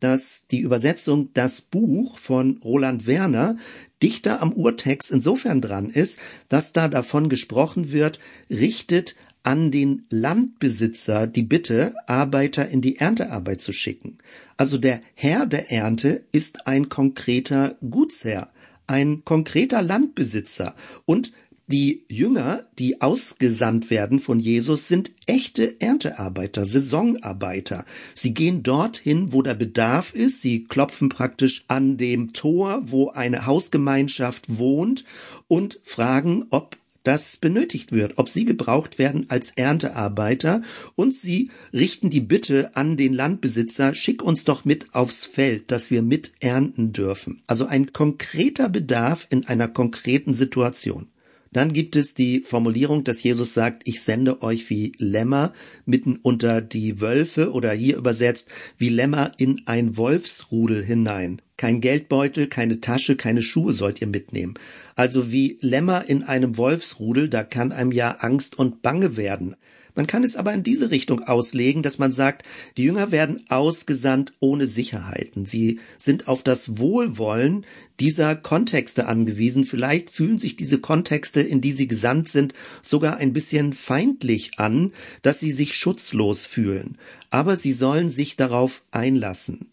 dass 0.00 0.48
die 0.48 0.58
Übersetzung 0.58 1.28
Das 1.34 1.60
Buch 1.60 2.18
von 2.18 2.58
Roland 2.64 3.06
Werner 3.06 3.56
dichter 4.02 4.42
am 4.42 4.52
Urtext 4.52 5.12
insofern 5.12 5.60
dran 5.60 5.88
ist, 5.88 6.18
dass 6.48 6.72
da 6.72 6.88
davon 6.88 7.28
gesprochen 7.28 7.92
wird, 7.92 8.18
richtet 8.50 9.14
an 9.42 9.70
den 9.70 10.04
Landbesitzer 10.10 11.26
die 11.26 11.42
Bitte, 11.42 11.94
Arbeiter 12.06 12.68
in 12.68 12.80
die 12.80 12.96
Erntearbeit 12.98 13.60
zu 13.60 13.72
schicken. 13.72 14.18
Also 14.56 14.78
der 14.78 15.00
Herr 15.14 15.46
der 15.46 15.72
Ernte 15.72 16.24
ist 16.32 16.66
ein 16.66 16.88
konkreter 16.88 17.76
Gutsherr, 17.88 18.50
ein 18.86 19.24
konkreter 19.24 19.82
Landbesitzer 19.82 20.74
und 21.04 21.32
die 21.68 22.04
Jünger, 22.08 22.64
die 22.78 23.00
ausgesandt 23.00 23.88
werden 23.88 24.20
von 24.20 24.38
Jesus, 24.38 24.88
sind 24.88 25.10
echte 25.26 25.80
Erntearbeiter, 25.80 26.66
Saisonarbeiter. 26.66 27.86
Sie 28.14 28.34
gehen 28.34 28.62
dorthin, 28.62 29.32
wo 29.32 29.40
der 29.40 29.54
Bedarf 29.54 30.12
ist. 30.12 30.42
Sie 30.42 30.64
klopfen 30.64 31.08
praktisch 31.08 31.64
an 31.68 31.96
dem 31.96 32.34
Tor, 32.34 32.82
wo 32.84 33.10
eine 33.10 33.46
Hausgemeinschaft 33.46 34.58
wohnt 34.58 35.04
und 35.48 35.78
fragen, 35.82 36.44
ob 36.50 36.76
das 37.02 37.36
benötigt 37.36 37.92
wird, 37.92 38.14
ob 38.16 38.28
sie 38.28 38.44
gebraucht 38.44 38.98
werden 38.98 39.26
als 39.28 39.50
Erntearbeiter 39.50 40.62
und 40.94 41.12
sie 41.12 41.50
richten 41.72 42.10
die 42.10 42.20
Bitte 42.20 42.76
an 42.76 42.96
den 42.96 43.12
Landbesitzer, 43.12 43.94
schick 43.94 44.22
uns 44.22 44.44
doch 44.44 44.64
mit 44.64 44.94
aufs 44.94 45.24
Feld, 45.24 45.70
dass 45.70 45.90
wir 45.90 46.02
mit 46.02 46.32
ernten 46.40 46.92
dürfen. 46.92 47.42
Also 47.46 47.66
ein 47.66 47.92
konkreter 47.92 48.68
Bedarf 48.68 49.26
in 49.30 49.46
einer 49.46 49.68
konkreten 49.68 50.32
Situation. 50.32 51.08
Dann 51.52 51.74
gibt 51.74 51.96
es 51.96 52.14
die 52.14 52.40
Formulierung, 52.40 53.04
dass 53.04 53.22
Jesus 53.22 53.52
sagt, 53.52 53.86
ich 53.86 54.00
sende 54.00 54.42
euch 54.42 54.70
wie 54.70 54.92
Lämmer 54.96 55.52
mitten 55.84 56.16
unter 56.16 56.62
die 56.62 57.00
Wölfe 57.00 57.52
oder 57.52 57.72
hier 57.72 57.98
übersetzt 57.98 58.48
wie 58.78 58.88
Lämmer 58.88 59.32
in 59.36 59.62
ein 59.66 59.98
Wolfsrudel 59.98 60.82
hinein. 60.82 61.42
Kein 61.62 61.80
Geldbeutel, 61.80 62.48
keine 62.48 62.80
Tasche, 62.80 63.14
keine 63.14 63.40
Schuhe 63.40 63.72
sollt 63.72 64.00
ihr 64.00 64.08
mitnehmen. 64.08 64.54
Also 64.96 65.30
wie 65.30 65.58
Lämmer 65.60 66.08
in 66.08 66.24
einem 66.24 66.56
Wolfsrudel, 66.56 67.28
da 67.28 67.44
kann 67.44 67.70
einem 67.70 67.92
ja 67.92 68.16
Angst 68.18 68.58
und 68.58 68.82
Bange 68.82 69.16
werden. 69.16 69.54
Man 69.94 70.08
kann 70.08 70.24
es 70.24 70.34
aber 70.34 70.52
in 70.54 70.64
diese 70.64 70.90
Richtung 70.90 71.22
auslegen, 71.22 71.84
dass 71.84 72.00
man 72.00 72.10
sagt, 72.10 72.44
die 72.76 72.82
Jünger 72.82 73.12
werden 73.12 73.44
ausgesandt 73.48 74.32
ohne 74.40 74.66
Sicherheiten. 74.66 75.46
Sie 75.46 75.78
sind 75.98 76.26
auf 76.26 76.42
das 76.42 76.78
Wohlwollen 76.78 77.64
dieser 78.00 78.34
Kontexte 78.34 79.06
angewiesen. 79.06 79.64
Vielleicht 79.64 80.10
fühlen 80.10 80.38
sich 80.38 80.56
diese 80.56 80.80
Kontexte, 80.80 81.42
in 81.42 81.60
die 81.60 81.70
sie 81.70 81.86
gesandt 81.86 82.28
sind, 82.28 82.54
sogar 82.82 83.18
ein 83.18 83.32
bisschen 83.32 83.72
feindlich 83.72 84.58
an, 84.58 84.90
dass 85.22 85.38
sie 85.38 85.52
sich 85.52 85.74
schutzlos 85.74 86.44
fühlen. 86.44 86.98
Aber 87.30 87.54
sie 87.54 87.72
sollen 87.72 88.08
sich 88.08 88.34
darauf 88.34 88.82
einlassen. 88.90 89.68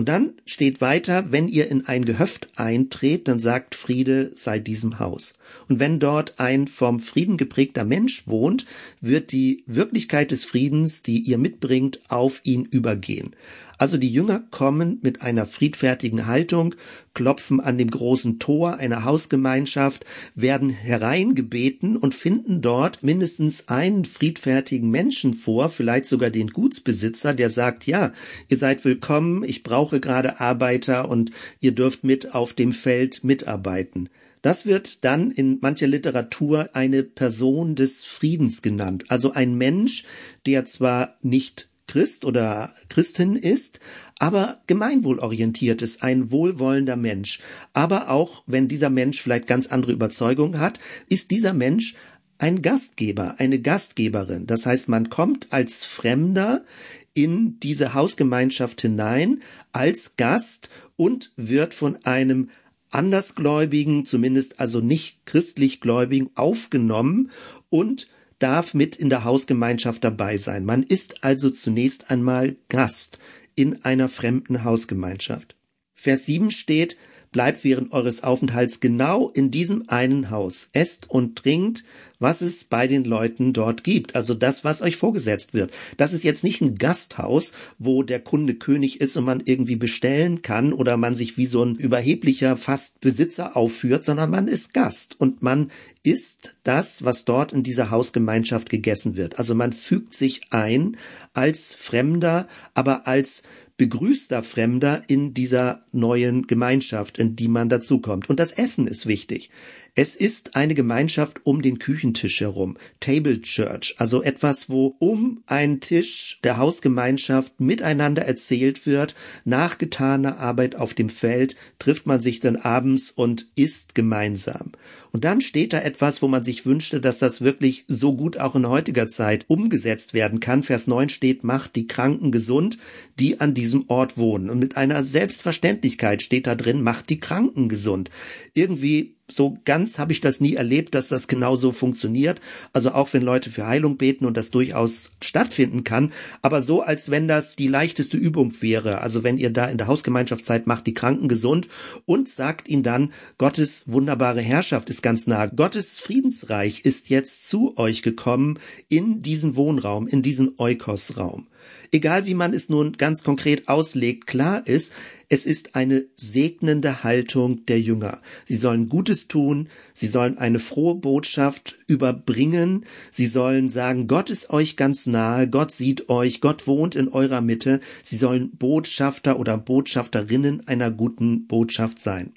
Und 0.00 0.08
dann 0.08 0.32
steht 0.46 0.80
weiter, 0.80 1.30
wenn 1.30 1.46
ihr 1.46 1.68
in 1.68 1.84
ein 1.86 2.06
Gehöft 2.06 2.48
eintretet, 2.56 3.28
dann 3.28 3.38
sagt 3.38 3.74
Friede 3.74 4.32
sei 4.34 4.58
diesem 4.58 4.98
Haus. 4.98 5.34
Und 5.68 5.78
wenn 5.78 6.00
dort 6.00 6.40
ein 6.40 6.68
vom 6.68 7.00
Frieden 7.00 7.36
geprägter 7.36 7.84
Mensch 7.84 8.26
wohnt, 8.26 8.64
wird 9.02 9.30
die 9.30 9.62
Wirklichkeit 9.66 10.30
des 10.30 10.46
Friedens, 10.46 11.02
die 11.02 11.18
ihr 11.18 11.36
mitbringt, 11.36 12.00
auf 12.08 12.40
ihn 12.44 12.64
übergehen. 12.64 13.36
Also 13.80 13.96
die 13.96 14.12
Jünger 14.12 14.44
kommen 14.50 14.98
mit 15.00 15.22
einer 15.22 15.46
friedfertigen 15.46 16.26
Haltung, 16.26 16.74
klopfen 17.14 17.60
an 17.60 17.78
dem 17.78 17.90
großen 17.90 18.38
Tor 18.38 18.76
einer 18.76 19.04
Hausgemeinschaft, 19.04 20.04
werden 20.34 20.68
hereingebeten 20.68 21.96
und 21.96 22.12
finden 22.12 22.60
dort 22.60 23.02
mindestens 23.02 23.68
einen 23.68 24.04
friedfertigen 24.04 24.90
Menschen 24.90 25.32
vor, 25.32 25.70
vielleicht 25.70 26.04
sogar 26.04 26.28
den 26.28 26.48
Gutsbesitzer, 26.48 27.32
der 27.32 27.48
sagt, 27.48 27.86
ja, 27.86 28.12
ihr 28.50 28.58
seid 28.58 28.84
willkommen, 28.84 29.44
ich 29.44 29.62
brauche 29.62 29.98
gerade 29.98 30.40
Arbeiter 30.40 31.08
und 31.08 31.30
ihr 31.60 31.72
dürft 31.72 32.04
mit 32.04 32.34
auf 32.34 32.52
dem 32.52 32.74
Feld 32.74 33.24
mitarbeiten. 33.24 34.10
Das 34.42 34.66
wird 34.66 35.06
dann 35.06 35.30
in 35.30 35.56
mancher 35.62 35.86
Literatur 35.86 36.68
eine 36.74 37.02
Person 37.02 37.76
des 37.76 38.04
Friedens 38.04 38.60
genannt, 38.60 39.04
also 39.08 39.32
ein 39.32 39.54
Mensch, 39.54 40.04
der 40.44 40.66
zwar 40.66 41.16
nicht 41.22 41.69
Christ 41.90 42.24
oder 42.24 42.72
Christin 42.88 43.34
ist, 43.34 43.80
aber 44.20 44.60
gemeinwohlorientiert 44.68 45.82
ist, 45.82 46.04
ein 46.04 46.30
wohlwollender 46.30 46.94
Mensch. 46.94 47.40
Aber 47.72 48.10
auch 48.10 48.44
wenn 48.46 48.68
dieser 48.68 48.90
Mensch 48.90 49.20
vielleicht 49.20 49.48
ganz 49.48 49.66
andere 49.66 49.90
Überzeugungen 49.90 50.60
hat, 50.60 50.78
ist 51.08 51.32
dieser 51.32 51.52
Mensch 51.52 51.96
ein 52.38 52.62
Gastgeber, 52.62 53.34
eine 53.38 53.58
Gastgeberin. 53.58 54.46
Das 54.46 54.66
heißt, 54.66 54.88
man 54.88 55.10
kommt 55.10 55.52
als 55.52 55.84
Fremder 55.84 56.64
in 57.12 57.58
diese 57.58 57.92
Hausgemeinschaft 57.92 58.80
hinein, 58.82 59.42
als 59.72 60.16
Gast 60.16 60.70
und 60.94 61.32
wird 61.34 61.74
von 61.74 62.04
einem 62.04 62.50
Andersgläubigen, 62.90 64.04
zumindest 64.04 64.60
also 64.60 64.80
nicht 64.80 65.26
christlich 65.26 65.80
Gläubigen, 65.80 66.30
aufgenommen 66.36 67.32
und 67.68 68.06
darf 68.40 68.74
mit 68.74 68.96
in 68.96 69.10
der 69.10 69.24
Hausgemeinschaft 69.24 70.02
dabei 70.02 70.36
sein. 70.36 70.64
Man 70.64 70.82
ist 70.82 71.22
also 71.22 71.50
zunächst 71.50 72.10
einmal 72.10 72.56
Gast 72.68 73.18
in 73.54 73.84
einer 73.84 74.08
fremden 74.08 74.64
Hausgemeinschaft. 74.64 75.54
Vers 75.94 76.26
7 76.26 76.50
steht, 76.50 76.96
bleibt 77.32 77.64
während 77.64 77.92
eures 77.92 78.22
Aufenthalts 78.22 78.80
genau 78.80 79.30
in 79.30 79.50
diesem 79.50 79.88
einen 79.88 80.30
Haus, 80.30 80.70
esst 80.72 81.08
und 81.08 81.36
trinkt, 81.36 81.84
was 82.18 82.42
es 82.42 82.64
bei 82.64 82.86
den 82.86 83.04
Leuten 83.04 83.52
dort 83.52 83.82
gibt, 83.82 84.14
also 84.14 84.34
das, 84.34 84.62
was 84.62 84.82
euch 84.82 84.96
vorgesetzt 84.96 85.54
wird. 85.54 85.72
Das 85.96 86.12
ist 86.12 86.22
jetzt 86.22 86.44
nicht 86.44 86.60
ein 86.60 86.74
Gasthaus, 86.74 87.52
wo 87.78 88.02
der 88.02 88.20
Kunde 88.20 88.54
König 88.54 89.00
ist 89.00 89.16
und 89.16 89.24
man 89.24 89.42
irgendwie 89.44 89.76
bestellen 89.76 90.42
kann 90.42 90.72
oder 90.72 90.96
man 90.96 91.14
sich 91.14 91.38
wie 91.38 91.46
so 91.46 91.64
ein 91.64 91.76
überheblicher 91.76 92.56
fast 92.56 93.00
Besitzer 93.00 93.56
aufführt, 93.56 94.04
sondern 94.04 94.30
man 94.30 94.48
ist 94.48 94.74
Gast 94.74 95.18
und 95.18 95.42
man 95.42 95.70
isst 96.02 96.56
das, 96.62 97.04
was 97.04 97.24
dort 97.24 97.52
in 97.52 97.62
dieser 97.62 97.90
Hausgemeinschaft 97.90 98.68
gegessen 98.68 99.16
wird. 99.16 99.38
Also 99.38 99.54
man 99.54 99.72
fügt 99.72 100.14
sich 100.14 100.42
ein 100.50 100.96
als 101.32 101.74
Fremder, 101.74 102.48
aber 102.74 103.06
als 103.06 103.42
begrüßter 103.80 104.42
Fremder 104.42 105.04
in 105.06 105.32
dieser 105.32 105.86
neuen 105.90 106.46
Gemeinschaft, 106.46 107.16
in 107.16 107.34
die 107.34 107.48
man 107.48 107.70
dazukommt. 107.70 108.28
Und 108.28 108.38
das 108.38 108.52
Essen 108.52 108.86
ist 108.86 109.06
wichtig. 109.06 109.48
Es 109.94 110.14
ist 110.14 110.54
eine 110.54 110.74
Gemeinschaft 110.74 111.40
um 111.44 111.62
den 111.62 111.78
Küchentisch 111.78 112.40
herum, 112.40 112.76
Table 113.00 113.42
Church, 113.42 113.94
also 113.98 114.22
etwas, 114.22 114.70
wo 114.70 114.94
um 114.98 115.42
einen 115.46 115.80
Tisch 115.80 116.38
der 116.44 116.58
Hausgemeinschaft 116.58 117.60
miteinander 117.60 118.22
erzählt 118.22 118.86
wird. 118.86 119.14
Nach 119.44 119.78
getaner 119.78 120.38
Arbeit 120.38 120.76
auf 120.76 120.94
dem 120.94 121.10
Feld 121.10 121.56
trifft 121.78 122.06
man 122.06 122.20
sich 122.20 122.40
dann 122.40 122.56
abends 122.56 123.10
und 123.10 123.46
isst 123.56 123.94
gemeinsam. 123.94 124.72
Und 125.12 125.24
dann 125.24 125.40
steht 125.40 125.72
da 125.72 125.80
etwas, 125.80 126.22
wo 126.22 126.28
man 126.28 126.44
sich 126.44 126.66
wünschte, 126.66 127.00
dass 127.00 127.18
das 127.18 127.40
wirklich 127.40 127.84
so 127.88 128.14
gut 128.14 128.38
auch 128.38 128.54
in 128.54 128.68
heutiger 128.68 129.08
Zeit 129.08 129.44
umgesetzt 129.48 130.14
werden 130.14 130.38
kann. 130.38 130.62
Vers 130.62 130.86
9 130.86 131.08
steht, 131.08 131.42
macht 131.42 131.74
die 131.74 131.88
Kranken 131.88 132.30
gesund, 132.30 132.78
die 133.18 133.40
an 133.40 133.54
diesem 133.54 133.86
Ort 133.88 134.18
wohnen. 134.18 134.50
Und 134.50 134.60
mit 134.60 134.76
einer 134.76 135.02
Selbstverständlichkeit 135.02 136.22
steht 136.22 136.46
da 136.46 136.54
drin, 136.54 136.82
macht 136.82 137.10
die 137.10 137.18
Kranken 137.18 137.68
gesund. 137.68 138.10
Irgendwie 138.54 139.16
so 139.30 139.58
ganz 139.64 139.98
habe 139.98 140.12
ich 140.12 140.20
das 140.20 140.40
nie 140.40 140.54
erlebt, 140.54 140.94
dass 140.94 141.08
das 141.08 141.28
genauso 141.28 141.72
funktioniert. 141.72 142.40
Also 142.72 142.92
auch 142.92 143.12
wenn 143.12 143.22
Leute 143.22 143.50
für 143.50 143.66
Heilung 143.66 143.96
beten 143.96 144.24
und 144.24 144.36
das 144.36 144.50
durchaus 144.50 145.12
stattfinden 145.22 145.84
kann, 145.84 146.12
aber 146.42 146.62
so 146.62 146.82
als 146.82 147.10
wenn 147.10 147.28
das 147.28 147.56
die 147.56 147.68
leichteste 147.68 148.16
Übung 148.16 148.52
wäre. 148.60 149.00
Also 149.00 149.22
wenn 149.22 149.38
ihr 149.38 149.50
da 149.50 149.66
in 149.66 149.78
der 149.78 149.86
Hausgemeinschaft 149.86 150.44
seid, 150.44 150.66
macht 150.66 150.86
die 150.86 150.94
Kranken 150.94 151.28
gesund 151.28 151.68
und 152.06 152.28
sagt 152.28 152.68
ihnen 152.68 152.82
dann, 152.82 153.12
Gottes 153.38 153.84
wunderbare 153.86 154.40
Herrschaft 154.40 154.90
ist 154.90 155.02
ganz 155.02 155.26
nah. 155.26 155.46
Gottes 155.46 155.98
Friedensreich 155.98 156.84
ist 156.84 157.10
jetzt 157.10 157.48
zu 157.48 157.76
euch 157.76 158.02
gekommen 158.02 158.58
in 158.88 159.22
diesen 159.22 159.56
Wohnraum, 159.56 160.06
in 160.06 160.22
diesen 160.22 160.54
Eukos-Raum. 160.58 161.46
Egal 161.92 162.26
wie 162.26 162.34
man 162.34 162.54
es 162.54 162.68
nun 162.68 162.92
ganz 162.92 163.24
konkret 163.24 163.68
auslegt, 163.68 164.26
klar 164.26 164.66
ist, 164.66 164.92
es 165.28 165.46
ist 165.46 165.76
eine 165.76 166.06
segnende 166.14 167.04
Haltung 167.04 167.64
der 167.66 167.80
Jünger. 167.80 168.20
Sie 168.46 168.56
sollen 168.56 168.88
Gutes 168.88 169.28
tun, 169.28 169.68
sie 169.94 170.08
sollen 170.08 170.38
eine 170.38 170.58
frohe 170.58 170.96
Botschaft 170.96 171.78
überbringen, 171.86 172.84
sie 173.10 173.26
sollen 173.26 173.68
sagen, 173.68 174.08
Gott 174.08 174.30
ist 174.30 174.50
euch 174.50 174.76
ganz 174.76 175.06
nahe, 175.06 175.48
Gott 175.48 175.70
sieht 175.70 176.08
euch, 176.08 176.40
Gott 176.40 176.66
wohnt 176.66 176.96
in 176.96 177.08
eurer 177.08 177.40
Mitte, 177.40 177.80
sie 178.02 178.16
sollen 178.16 178.50
Botschafter 178.56 179.38
oder 179.38 179.56
Botschafterinnen 179.56 180.66
einer 180.66 180.90
guten 180.90 181.46
Botschaft 181.46 182.00
sein. 182.00 182.34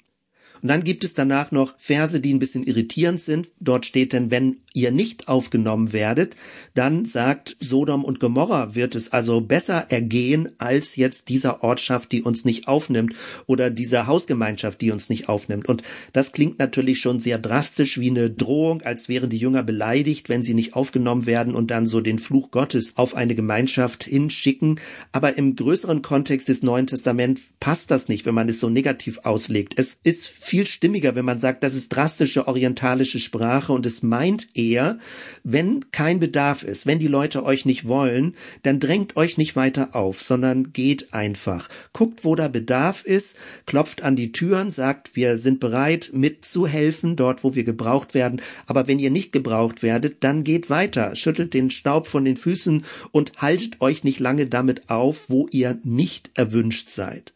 Und 0.64 0.68
dann 0.68 0.82
gibt 0.82 1.04
es 1.04 1.12
danach 1.12 1.52
noch 1.52 1.74
Verse, 1.76 2.20
die 2.20 2.32
ein 2.32 2.38
bisschen 2.38 2.62
irritierend 2.62 3.20
sind. 3.20 3.48
Dort 3.60 3.84
steht 3.84 4.14
denn, 4.14 4.30
wenn 4.30 4.62
ihr 4.74 4.90
nicht 4.90 5.28
aufgenommen 5.28 5.92
werdet, 5.92 6.36
dann 6.74 7.04
sagt 7.04 7.56
Sodom 7.60 8.04
und 8.04 8.20
Gomorra 8.20 8.74
wird 8.74 8.94
es 8.94 9.12
also 9.12 9.40
besser 9.40 9.86
ergehen 9.90 10.50
als 10.58 10.96
jetzt 10.96 11.28
dieser 11.28 11.62
Ortschaft, 11.62 12.12
die 12.12 12.22
uns 12.22 12.44
nicht 12.44 12.68
aufnimmt 12.68 13.14
oder 13.46 13.70
dieser 13.70 14.06
Hausgemeinschaft, 14.06 14.80
die 14.80 14.90
uns 14.90 15.08
nicht 15.08 15.28
aufnimmt. 15.28 15.68
Und 15.68 15.82
das 16.12 16.32
klingt 16.32 16.58
natürlich 16.58 17.00
schon 17.00 17.20
sehr 17.20 17.38
drastisch 17.38 17.98
wie 18.00 18.10
eine 18.10 18.30
Drohung, 18.30 18.82
als 18.82 19.08
wären 19.08 19.30
die 19.30 19.38
Jünger 19.38 19.62
beleidigt, 19.62 20.28
wenn 20.28 20.42
sie 20.42 20.54
nicht 20.54 20.74
aufgenommen 20.74 21.26
werden 21.26 21.54
und 21.54 21.70
dann 21.70 21.86
so 21.86 22.00
den 22.00 22.18
Fluch 22.18 22.50
Gottes 22.50 22.94
auf 22.96 23.14
eine 23.14 23.36
Gemeinschaft 23.36 24.04
hinschicken. 24.04 24.80
Aber 25.12 25.38
im 25.38 25.54
größeren 25.54 26.02
Kontext 26.02 26.48
des 26.48 26.62
Neuen 26.62 26.88
Testaments 26.88 27.40
passt 27.60 27.92
das 27.92 28.08
nicht, 28.08 28.26
wenn 28.26 28.34
man 28.34 28.48
es 28.48 28.58
so 28.58 28.68
negativ 28.68 29.20
auslegt. 29.22 29.78
Es 29.78 29.98
ist 30.02 30.26
viel 30.26 30.66
stimmiger, 30.66 31.14
wenn 31.14 31.24
man 31.24 31.38
sagt, 31.38 31.62
das 31.62 31.74
ist 31.74 31.90
drastische 31.90 32.48
orientalische 32.48 33.20
Sprache 33.20 33.72
und 33.72 33.86
es 33.86 34.02
meint 34.02 34.48
eher, 34.70 34.98
wenn 35.42 35.90
kein 35.92 36.18
Bedarf 36.18 36.62
ist, 36.62 36.86
wenn 36.86 36.98
die 36.98 37.08
Leute 37.08 37.44
euch 37.44 37.64
nicht 37.64 37.86
wollen, 37.86 38.34
dann 38.62 38.80
drängt 38.80 39.16
euch 39.16 39.38
nicht 39.38 39.56
weiter 39.56 39.94
auf, 39.94 40.22
sondern 40.22 40.72
geht 40.72 41.12
einfach. 41.12 41.68
Guckt, 41.92 42.24
wo 42.24 42.34
da 42.34 42.48
Bedarf 42.48 43.04
ist, 43.04 43.36
klopft 43.66 44.02
an 44.02 44.16
die 44.16 44.32
Türen, 44.32 44.70
sagt, 44.70 45.16
wir 45.16 45.38
sind 45.38 45.60
bereit 45.60 46.10
mitzuhelfen, 46.12 47.16
dort, 47.16 47.44
wo 47.44 47.54
wir 47.54 47.64
gebraucht 47.64 48.14
werden. 48.14 48.40
Aber 48.66 48.88
wenn 48.88 48.98
ihr 48.98 49.10
nicht 49.10 49.32
gebraucht 49.32 49.82
werdet, 49.82 50.24
dann 50.24 50.44
geht 50.44 50.70
weiter, 50.70 51.14
schüttelt 51.16 51.54
den 51.54 51.70
Staub 51.70 52.06
von 52.06 52.24
den 52.24 52.36
Füßen 52.36 52.84
und 53.12 53.32
haltet 53.36 53.80
euch 53.80 54.04
nicht 54.04 54.20
lange 54.20 54.46
damit 54.46 54.88
auf, 54.88 55.28
wo 55.28 55.48
ihr 55.50 55.78
nicht 55.82 56.30
erwünscht 56.34 56.88
seid. 56.88 57.33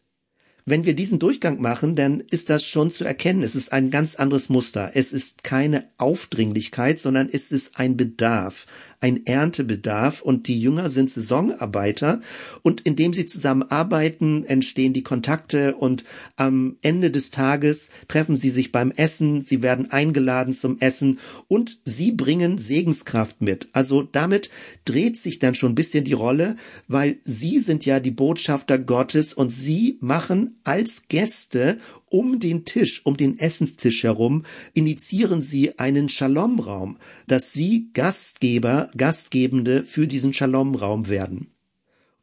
Wenn 0.69 0.85
wir 0.85 0.93
diesen 0.93 1.17
Durchgang 1.17 1.59
machen, 1.59 1.95
dann 1.95 2.19
ist 2.29 2.51
das 2.51 2.63
schon 2.63 2.91
zu 2.91 3.03
erkennen. 3.03 3.41
Es 3.41 3.55
ist 3.55 3.73
ein 3.73 3.89
ganz 3.89 4.13
anderes 4.13 4.49
Muster. 4.49 4.91
Es 4.93 5.13
ist 5.13 5.43
keine 5.43 5.85
Aufdringlichkeit, 5.97 6.99
sondern 6.99 7.27
es 7.27 7.51
ist 7.51 7.79
ein 7.79 7.97
Bedarf, 7.97 8.67
ein 9.01 9.25
Erntebedarf 9.25 10.21
und 10.21 10.47
die 10.47 10.61
Jünger 10.61 10.89
sind 10.89 11.09
Saisonarbeiter 11.09 12.19
und 12.61 12.81
indem 12.81 13.13
sie 13.13 13.25
zusammenarbeiten, 13.25 14.45
entstehen 14.45 14.93
die 14.93 15.01
Kontakte 15.01 15.73
und 15.75 16.03
am 16.35 16.77
Ende 16.83 17.09
des 17.09 17.31
Tages 17.31 17.89
treffen 18.07 18.37
sie 18.37 18.51
sich 18.51 18.71
beim 18.71 18.91
Essen, 18.91 19.41
sie 19.41 19.63
werden 19.63 19.91
eingeladen 19.91 20.53
zum 20.53 20.77
Essen 20.81 21.17
und 21.47 21.79
sie 21.83 22.11
bringen 22.11 22.59
Segenskraft 22.59 23.41
mit. 23.41 23.69
Also 23.71 24.03
damit 24.03 24.51
dreht 24.85 25.17
sich 25.17 25.39
dann 25.39 25.55
schon 25.55 25.71
ein 25.71 25.75
bisschen 25.75 26.03
die 26.03 26.13
Rolle, 26.13 26.57
weil 26.87 27.17
sie 27.23 27.57
sind 27.57 27.87
ja 27.87 27.99
die 27.99 28.11
Botschafter 28.11 28.77
Gottes 28.77 29.33
und 29.33 29.49
sie 29.49 29.97
machen 29.99 30.58
als 30.69 31.07
Gäste 31.07 31.79
um 32.09 32.39
den 32.39 32.63
Tisch, 32.63 33.01
um 33.03 33.17
den 33.17 33.39
Essenstisch 33.39 34.03
herum, 34.03 34.45
initiieren 34.75 35.41
sie 35.41 35.79
einen 35.79 36.09
Shalom-Raum, 36.09 36.97
dass 37.25 37.53
sie 37.53 37.89
Gastgeber, 37.93 38.91
Gastgebende 38.95 39.83
für 39.83 40.05
diesen 40.05 40.31
Shalom-Raum 40.31 41.09
werden. 41.09 41.47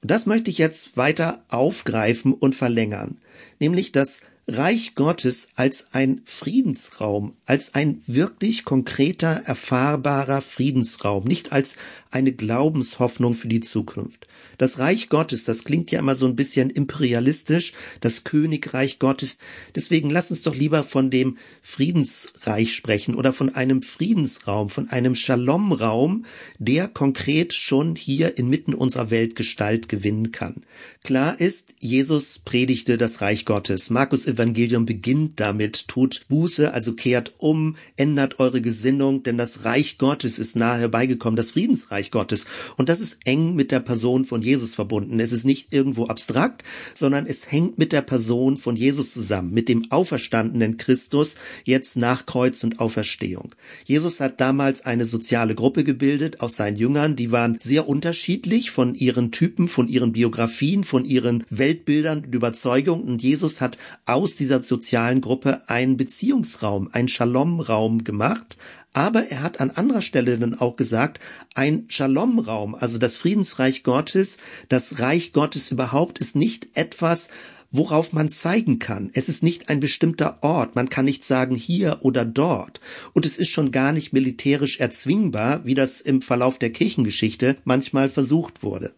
Und 0.01 0.13
das 0.13 0.27
möchte 0.27 0.49
ich 0.49 0.59
jetzt 0.59 0.97
weiter 0.97 1.45
aufgreifen 1.49 2.33
und 2.33 2.55
verlängern, 2.55 3.19
nämlich 3.59 3.91
das 3.91 4.23
Reich 4.49 4.95
Gottes 4.95 5.49
als 5.57 5.89
ein 5.91 6.21
Friedensraum, 6.25 7.35
als 7.47 7.75
ein 7.75 8.01
wirklich 8.07 8.65
konkreter, 8.65 9.43
erfahrbarer 9.45 10.41
Friedensraum, 10.41 11.25
nicht 11.25 11.51
als 11.51 11.75
eine 12.13 12.33
Glaubenshoffnung 12.33 13.35
für 13.35 13.49
die 13.49 13.61
Zukunft. 13.61 14.29
Das 14.57 14.79
Reich 14.79 15.09
Gottes, 15.09 15.43
das 15.43 15.65
klingt 15.65 15.91
ja 15.91 15.99
immer 15.99 16.15
so 16.15 16.27
ein 16.27 16.37
bisschen 16.37 16.71
imperialistisch, 16.71 17.73
das 18.01 18.23
Königreich 18.23 19.01
Gottes. 19.01 19.39
Deswegen 19.75 20.11
lass 20.11 20.31
uns 20.31 20.43
doch 20.43 20.55
lieber 20.55 20.85
von 20.85 21.11
dem 21.11 21.39
Friedensreich 21.61 22.73
sprechen 22.73 23.17
oder 23.17 23.33
von 23.33 23.53
einem 23.53 23.83
Friedensraum, 23.83 24.71
von 24.71 24.89
einem 24.91 25.17
Shalom-Raum, 25.17 26.25
der 26.61 26.87
konkret 26.87 27.53
schon 27.53 27.97
hier 27.97 28.39
inmitten 28.39 28.75
unserer 28.75 29.11
Welt 29.11 29.35
Gestalt 29.35 29.89
gewinnen 29.89 30.31
kann. 30.31 30.63
Klar 31.03 31.41
ist, 31.41 31.75
Jesus 31.81 32.39
predigte 32.39 32.97
das 32.97 33.21
Reich 33.21 33.45
Gottes. 33.45 33.91
Markus 33.91 34.27
Evangelium 34.37 34.87
beginnt 34.87 35.41
damit, 35.41 35.89
tut 35.89 36.27
Buße, 36.29 36.73
also 36.73 36.93
kehrt 36.93 37.33
um, 37.39 37.77
ändert 37.97 38.39
eure 38.39 38.61
Gesinnung, 38.61 39.23
denn 39.23 39.39
das 39.39 39.65
Reich 39.65 39.99
Gottes 39.99 40.39
ist 40.39 40.57
nahe 40.57 40.79
herbeigekommen, 40.79 41.37
das 41.37 41.53
Friedensreich 41.53 42.11
Gottes. 42.11 42.47
Und 42.77 42.89
das 42.89 43.01
ist 43.01 43.19
eng 43.25 43.55
mit 43.55 43.73
der 43.73 43.81
Person 43.81 44.25
von 44.25 44.43
Jesus 44.43 44.75
verbunden. 44.75 45.19
Es 45.21 45.33
ist 45.33 45.45
nicht 45.45 45.73
irgendwo 45.73 46.07
abstrakt, 46.07 46.63
sondern 46.95 47.27
es 47.27 47.51
hängt 47.51 47.79
mit 47.79 47.93
der 47.93 48.03
Person 48.03 48.57
von 48.57 48.77
Jesus 48.77 49.13
zusammen, 49.13 49.53
mit 49.53 49.69
dem 49.69 49.91
auferstandenen 49.91 50.77
Christus, 50.77 51.37
jetzt 51.65 51.97
nach 51.97 52.27
Kreuz 52.27 52.63
und 52.63 52.81
Auferstehung. 52.81 53.55
Jesus 53.85 54.21
hat 54.21 54.41
damals 54.41 54.85
eine 54.85 55.05
soziale 55.05 55.55
Gruppe 55.55 55.85
gebildet 55.85 56.41
aus 56.41 56.57
seinen 56.57 56.77
Jüngern, 56.77 57.17
die 57.17 57.33
waren 57.33 57.59
sehr 57.61 57.89
unterschiedlich 57.89 58.71
von 58.71 58.95
ihren 58.95 59.31
Typen, 59.31 59.69
von 59.69 59.89
ihren 59.89 60.13
Biografien, 60.13 60.85
von 60.85 61.05
ihren 61.05 61.45
Weltbildern 61.49 62.25
und 62.25 62.35
Überzeugungen. 62.35 63.05
Und 63.05 63.23
Jesus 63.23 63.61
hat 63.61 63.79
aus 64.05 64.26
aus 64.27 64.35
dieser 64.35 64.61
sozialen 64.61 65.21
Gruppe 65.21 65.63
einen 65.69 65.97
Beziehungsraum, 65.97 66.89
einen 66.91 67.07
Shalom-Raum 67.07 68.03
gemacht, 68.03 68.57
aber 68.93 69.29
er 69.29 69.41
hat 69.41 69.61
an 69.61 69.71
anderer 69.71 70.03
Stelle 70.03 70.37
dann 70.37 70.59
auch 70.59 70.75
gesagt, 70.75 71.21
ein 71.55 71.85
Shalom-Raum, 71.87 72.75
also 72.75 72.99
das 72.99 73.17
Friedensreich 73.19 73.85
Gottes, 73.85 74.39
das 74.69 74.99
Reich 74.99 75.33
Gottes 75.33 75.71
überhaupt 75.71 76.19
ist 76.19 76.35
nicht 76.35 76.77
etwas, 76.77 77.29
worauf 77.71 78.13
man 78.13 78.29
zeigen 78.29 78.81
kann. 78.81 79.13
Es 79.15 79.29
ist 79.29 79.45
nicht 79.45 79.69
ein 79.69 79.79
bestimmter 79.79 80.39
Ort, 80.43 80.75
man 80.75 80.89
kann 80.89 81.05
nicht 81.05 81.23
sagen 81.23 81.55
hier 81.55 81.99
oder 82.01 82.25
dort. 82.25 82.81
Und 83.13 83.27
es 83.27 83.37
ist 83.37 83.51
schon 83.51 83.71
gar 83.71 83.93
nicht 83.93 84.13
militärisch 84.13 84.81
erzwingbar, 84.81 85.65
wie 85.65 85.75
das 85.75 86.01
im 86.01 86.21
Verlauf 86.21 86.59
der 86.59 86.71
Kirchengeschichte 86.71 87.59
manchmal 87.63 88.09
versucht 88.09 88.65
wurde. 88.65 88.97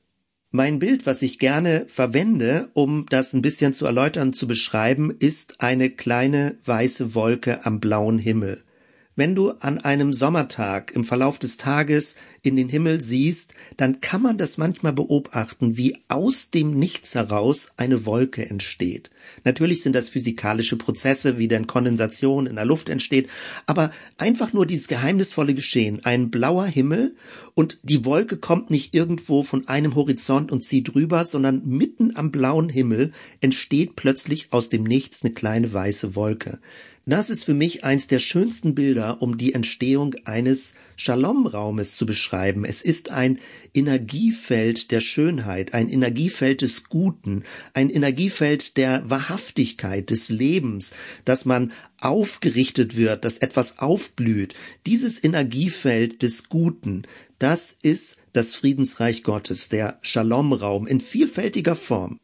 Mein 0.51 0.79
Bild, 0.79 1.05
was 1.05 1.21
ich 1.21 1.39
gerne 1.39 1.85
verwende, 1.89 2.71
um 2.73 3.05
das 3.11 3.35
ein 3.35 3.43
bisschen 3.43 3.75
zu 3.75 3.85
erläutern, 3.85 4.33
zu 4.33 4.49
beschreiben, 4.49 5.11
ist 5.11 5.61
eine 5.61 5.91
kleine 5.91 6.57
weiße 6.65 7.15
Wolke 7.15 7.67
am 7.67 7.81
blauen 7.81 8.19
Himmel. 8.19 8.65
Wenn 9.15 9.35
du 9.35 9.51
an 9.51 9.79
einem 9.79 10.15
Sommertag 10.15 10.93
im 10.93 11.05
Verlauf 11.05 11.39
des 11.39 11.59
Tages 11.59 12.17
in 12.43 12.57
den 12.57 12.69
Himmel 12.69 13.01
siehst, 13.01 13.55
dann 13.77 14.01
kann 14.01 14.23
man 14.23 14.39
das 14.39 14.59
manchmal 14.59 14.93
beobachten, 14.93 15.77
wie 15.77 15.99
aus 16.09 16.51
dem 16.51 16.79
Nichts 16.79 17.15
heraus 17.15 17.73
eine 17.77 18.07
Wolke 18.07 18.49
entsteht. 18.49 19.11
Natürlich 19.45 19.83
sind 19.83 19.95
das 19.95 20.09
physikalische 20.09 20.77
Prozesse, 20.77 21.39
wie 21.39 21.49
denn 21.49 21.67
Kondensation 21.67 22.47
in 22.47 22.57
der 22.57 22.65
Luft 22.65 22.89
entsteht, 22.89 23.29
aber 23.67 23.91
einfach 24.17 24.53
nur 24.53 24.67
dieses 24.67 24.89
geheimnisvolle 24.89 25.55
Geschehen, 25.55 26.05
ein 26.05 26.31
blauer 26.31 26.67
Himmel 26.67 27.15
und 27.55 27.79
die 27.83 28.05
Wolke 28.05 28.37
kommt 28.37 28.71
nicht 28.71 28.95
irgendwo 28.95 29.43
von 29.43 29.67
einem 29.69 29.95
Horizont 29.95 30.53
und 30.53 30.63
zieht 30.63 30.95
rüber, 30.95 31.25
sondern 31.25 31.67
mitten 31.67 32.17
am 32.17 32.31
blauen 32.31 32.69
Himmel 32.69 33.13
entsteht 33.41 33.97
plötzlich 33.97 34.53
aus 34.53 34.69
dem 34.69 34.85
Nichts 34.85 35.25
eine 35.25 35.35
kleine 35.35 35.73
weiße 35.73 36.15
Wolke. 36.15 36.61
Das 37.09 37.31
ist 37.31 37.43
für 37.45 37.55
mich 37.55 37.85
eins 37.85 38.07
der 38.07 38.19
schönsten 38.19 38.75
Bilder, 38.75 39.23
um 39.23 39.39
die 39.39 39.55
Entstehung 39.55 40.15
eines 40.27 40.75
Shalom-Raumes 40.97 41.97
zu 41.97 42.05
beschreiben. 42.05 42.38
Es 42.65 42.83
ist 42.83 43.11
ein 43.11 43.39
Energiefeld 43.75 44.91
der 44.91 45.01
Schönheit, 45.01 45.75
ein 45.75 45.89
Energiefeld 45.89 46.63
des 46.63 46.85
Guten, 46.85 47.43
ein 47.75 47.91
Energiefeld 47.91 48.77
der 48.77 49.09
Wahrhaftigkeit, 49.11 50.11
des 50.11 50.29
Lebens, 50.29 50.93
dass 51.25 51.45
man 51.45 51.73
aufgerichtet 52.01 52.97
wird, 52.97 53.25
dass 53.25 53.39
etwas 53.39 53.79
aufblüht. 53.79 54.55
Dieses 54.87 55.23
Energiefeld 55.23 56.23
des 56.23 56.49
Guten, 56.49 57.03
das 57.39 57.77
ist 57.83 58.19
das 58.33 58.55
Friedensreich 58.55 59.25
Gottes, 59.25 59.69
der 59.69 59.99
Shalom-Raum 60.03 60.87
in 60.87 61.01
vielfältiger 61.01 61.77
Form. 61.77 62.21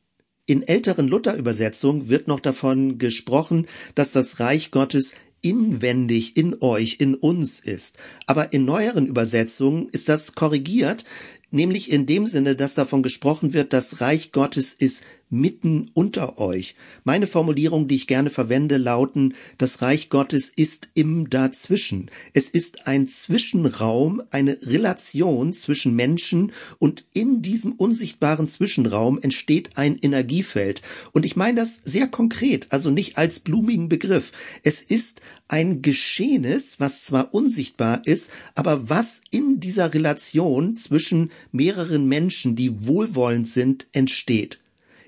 In 0.47 0.63
älteren 0.63 1.09
Luther-Übersetzungen 1.09 2.09
wird 2.09 2.29
noch 2.29 2.41
davon 2.41 2.99
gesprochen, 2.99 3.67
dass 3.95 4.13
das 4.13 4.41
Reich 4.41 4.71
Gottes 4.71 5.15
inwendig 5.45 6.37
in 6.37 6.57
euch, 6.61 6.97
in 7.01 7.15
uns 7.15 7.61
ist. 7.61 7.99
Aber 8.27 8.53
in 8.53 8.65
neueren 8.65 9.07
Übersetzungen 9.07 9.89
ist 9.93 10.09
das 10.09 10.35
korrigiert, 10.35 11.05
nämlich 11.51 11.91
in 11.91 12.07
dem 12.07 12.27
Sinne, 12.27 12.57
dass 12.57 12.75
davon 12.75 13.03
gesprochen 13.03 13.53
wird, 13.53 13.73
das 13.73 14.01
Reich 14.01 14.33
Gottes 14.33 14.75
ist 14.75 15.05
mitten 15.35 15.91
unter 15.93 16.39
euch. 16.39 16.77
Meine 17.05 17.27
Formulierung, 17.27 17.89
die 17.89 17.97
ich 17.97 18.07
gerne 18.07 18.31
verwende, 18.31 18.77
lauten, 18.77 19.35
das 19.59 19.83
Reich 19.83 20.09
Gottes 20.09 20.53
ist 20.55 20.89
im 20.95 21.29
Dazwischen. 21.29 22.11
Es 22.33 22.49
ist 22.49 22.87
ein 22.87 23.07
Zwischenraum, 23.07 24.23
eine 24.31 24.57
Relation 24.63 25.53
zwischen 25.53 25.95
Menschen 25.95 26.53
und 26.79 27.05
in 27.13 27.43
diesem 27.43 27.73
unsichtbaren 27.73 28.47
Zwischenraum 28.47 29.19
entsteht 29.21 29.77
ein 29.77 29.99
Energiefeld. 29.99 30.81
Und 31.13 31.27
ich 31.27 31.37
meine 31.37 31.61
das 31.61 31.81
sehr 31.85 32.09
konkret, 32.09 32.69
also 32.71 32.91
nicht 32.91 33.19
als 33.19 33.41
blumigen 33.41 33.89
Begriff. 33.89 34.33
Es 34.63 34.81
ist 34.81 35.21
ein 35.49 35.83
Geschehnis, 35.83 36.81
was 36.81 37.05
zwar 37.05 37.35
unsichtbar 37.35 38.07
ist, 38.07 38.31
aber 38.55 38.89
was 38.89 39.21
in 39.31 39.61
dieser 39.61 39.93
Relation 39.93 40.77
zwischen 40.77 41.31
mehreren 41.53 42.07
Menschen, 42.07 42.57
die 42.57 42.87
wohlwollend 42.87 43.49
sind, 43.49 43.87
entsteht. 43.93 44.59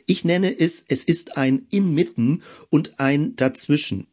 Ich 0.06 0.24
nenne 0.24 0.56
es, 0.58 0.84
es 0.88 1.02
ist 1.02 1.36
ein 1.36 1.66
Inmitten 1.70 2.42
und 2.70 3.00
ein 3.00 3.34
Dazwischen. 3.34 4.06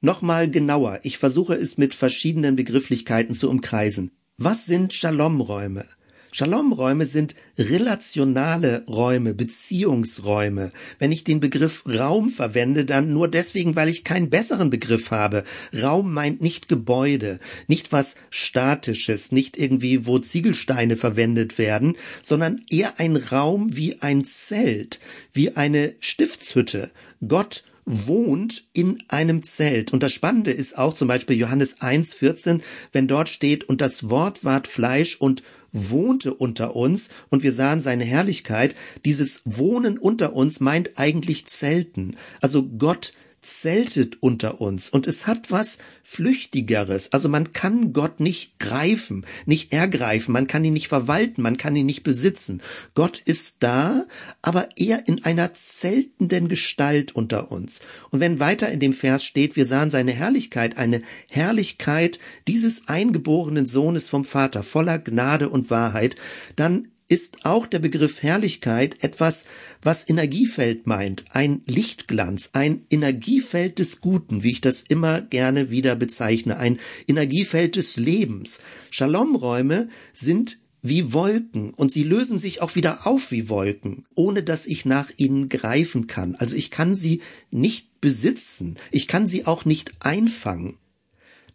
Nochmal 0.00 0.50
genauer, 0.50 1.00
ich 1.02 1.18
versuche 1.18 1.54
es 1.54 1.78
mit 1.78 1.94
verschiedenen 1.94 2.54
Begrifflichkeiten 2.54 3.34
zu 3.34 3.48
umkreisen. 3.48 4.12
Was 4.36 4.66
sind 4.66 4.92
Shalom-Räume? 4.92 5.86
Shalom-Räume 6.30 7.06
sind 7.06 7.34
relationale 7.58 8.84
Räume, 8.86 9.32
Beziehungsräume. 9.32 10.72
Wenn 10.98 11.10
ich 11.10 11.24
den 11.24 11.40
Begriff 11.40 11.84
Raum 11.86 12.28
verwende, 12.30 12.84
dann 12.84 13.12
nur 13.12 13.28
deswegen, 13.28 13.76
weil 13.76 13.88
ich 13.88 14.04
keinen 14.04 14.28
besseren 14.28 14.68
Begriff 14.68 15.10
habe. 15.10 15.44
Raum 15.80 16.12
meint 16.12 16.42
nicht 16.42 16.68
Gebäude, 16.68 17.40
nicht 17.66 17.92
was 17.92 18.16
Statisches, 18.28 19.32
nicht 19.32 19.56
irgendwie, 19.56 20.06
wo 20.06 20.18
Ziegelsteine 20.18 20.96
verwendet 20.96 21.56
werden, 21.56 21.96
sondern 22.22 22.62
eher 22.70 23.00
ein 23.00 23.16
Raum 23.16 23.74
wie 23.74 24.00
ein 24.00 24.24
Zelt, 24.24 25.00
wie 25.32 25.56
eine 25.56 25.94
Stiftshütte. 26.00 26.90
Gott 27.26 27.64
wohnt 27.88 28.66
in 28.74 29.02
einem 29.08 29.42
Zelt. 29.42 29.94
Und 29.94 30.02
das 30.02 30.12
Spannende 30.12 30.50
ist 30.50 30.76
auch 30.76 30.92
zum 30.92 31.08
Beispiel 31.08 31.36
Johannes 31.36 31.80
1, 31.80 32.12
14, 32.12 32.62
wenn 32.92 33.08
dort 33.08 33.30
steht, 33.30 33.64
und 33.64 33.80
das 33.80 34.10
Wort 34.10 34.44
ward 34.44 34.68
Fleisch 34.68 35.16
und 35.16 35.42
wohnte 35.72 36.34
unter 36.34 36.76
uns 36.76 37.10
und 37.30 37.42
wir 37.42 37.52
sahen 37.52 37.80
seine 37.80 38.04
Herrlichkeit. 38.04 38.74
Dieses 39.04 39.42
Wohnen 39.44 39.98
unter 39.98 40.32
uns 40.34 40.60
meint 40.60 40.98
eigentlich 40.98 41.46
Zelten. 41.46 42.16
Also 42.40 42.64
Gott 42.66 43.12
zeltet 43.40 44.18
unter 44.20 44.60
uns 44.60 44.90
und 44.90 45.06
es 45.06 45.26
hat 45.26 45.50
was 45.50 45.78
Flüchtigeres. 46.02 47.12
Also 47.12 47.28
man 47.28 47.52
kann 47.52 47.92
Gott 47.92 48.20
nicht 48.20 48.58
greifen, 48.58 49.24
nicht 49.46 49.72
ergreifen, 49.72 50.32
man 50.32 50.46
kann 50.46 50.64
ihn 50.64 50.72
nicht 50.72 50.88
verwalten, 50.88 51.42
man 51.42 51.56
kann 51.56 51.76
ihn 51.76 51.86
nicht 51.86 52.02
besitzen. 52.02 52.60
Gott 52.94 53.20
ist 53.24 53.58
da, 53.60 54.06
aber 54.42 54.68
eher 54.76 55.06
in 55.06 55.24
einer 55.24 55.54
zeltenden 55.54 56.48
Gestalt 56.48 57.14
unter 57.14 57.52
uns. 57.52 57.80
Und 58.10 58.20
wenn 58.20 58.40
weiter 58.40 58.68
in 58.70 58.80
dem 58.80 58.92
Vers 58.92 59.24
steht, 59.24 59.56
wir 59.56 59.66
sahen 59.66 59.90
seine 59.90 60.12
Herrlichkeit, 60.12 60.78
eine 60.78 61.02
Herrlichkeit 61.30 62.18
dieses 62.46 62.88
eingeborenen 62.88 63.66
Sohnes 63.66 64.08
vom 64.08 64.24
Vater, 64.24 64.62
voller 64.62 64.98
Gnade 64.98 65.48
und 65.48 65.70
Wahrheit, 65.70 66.16
dann 66.56 66.88
ist 67.08 67.46
auch 67.46 67.66
der 67.66 67.78
Begriff 67.78 68.22
Herrlichkeit 68.22 69.02
etwas, 69.02 69.46
was 69.82 70.08
Energiefeld 70.08 70.86
meint, 70.86 71.24
ein 71.30 71.62
Lichtglanz, 71.66 72.50
ein 72.52 72.84
Energiefeld 72.90 73.78
des 73.78 74.00
Guten, 74.00 74.42
wie 74.42 74.52
ich 74.52 74.60
das 74.60 74.82
immer 74.82 75.22
gerne 75.22 75.70
wieder 75.70 75.96
bezeichne, 75.96 76.58
ein 76.58 76.78
Energiefeld 77.06 77.76
des 77.76 77.96
Lebens. 77.96 78.60
Shalomräume 78.90 79.88
sind 80.12 80.58
wie 80.82 81.12
Wolken 81.12 81.70
und 81.70 81.90
sie 81.90 82.04
lösen 82.04 82.38
sich 82.38 82.62
auch 82.62 82.76
wieder 82.76 83.06
auf 83.06 83.32
wie 83.32 83.48
Wolken, 83.48 84.04
ohne 84.14 84.42
dass 84.42 84.66
ich 84.66 84.84
nach 84.84 85.10
ihnen 85.16 85.48
greifen 85.48 86.06
kann. 86.06 86.36
Also 86.36 86.56
ich 86.56 86.70
kann 86.70 86.94
sie 86.94 87.22
nicht 87.50 88.00
besitzen, 88.00 88.76
ich 88.90 89.08
kann 89.08 89.26
sie 89.26 89.46
auch 89.46 89.64
nicht 89.64 89.92
einfangen. 90.00 90.76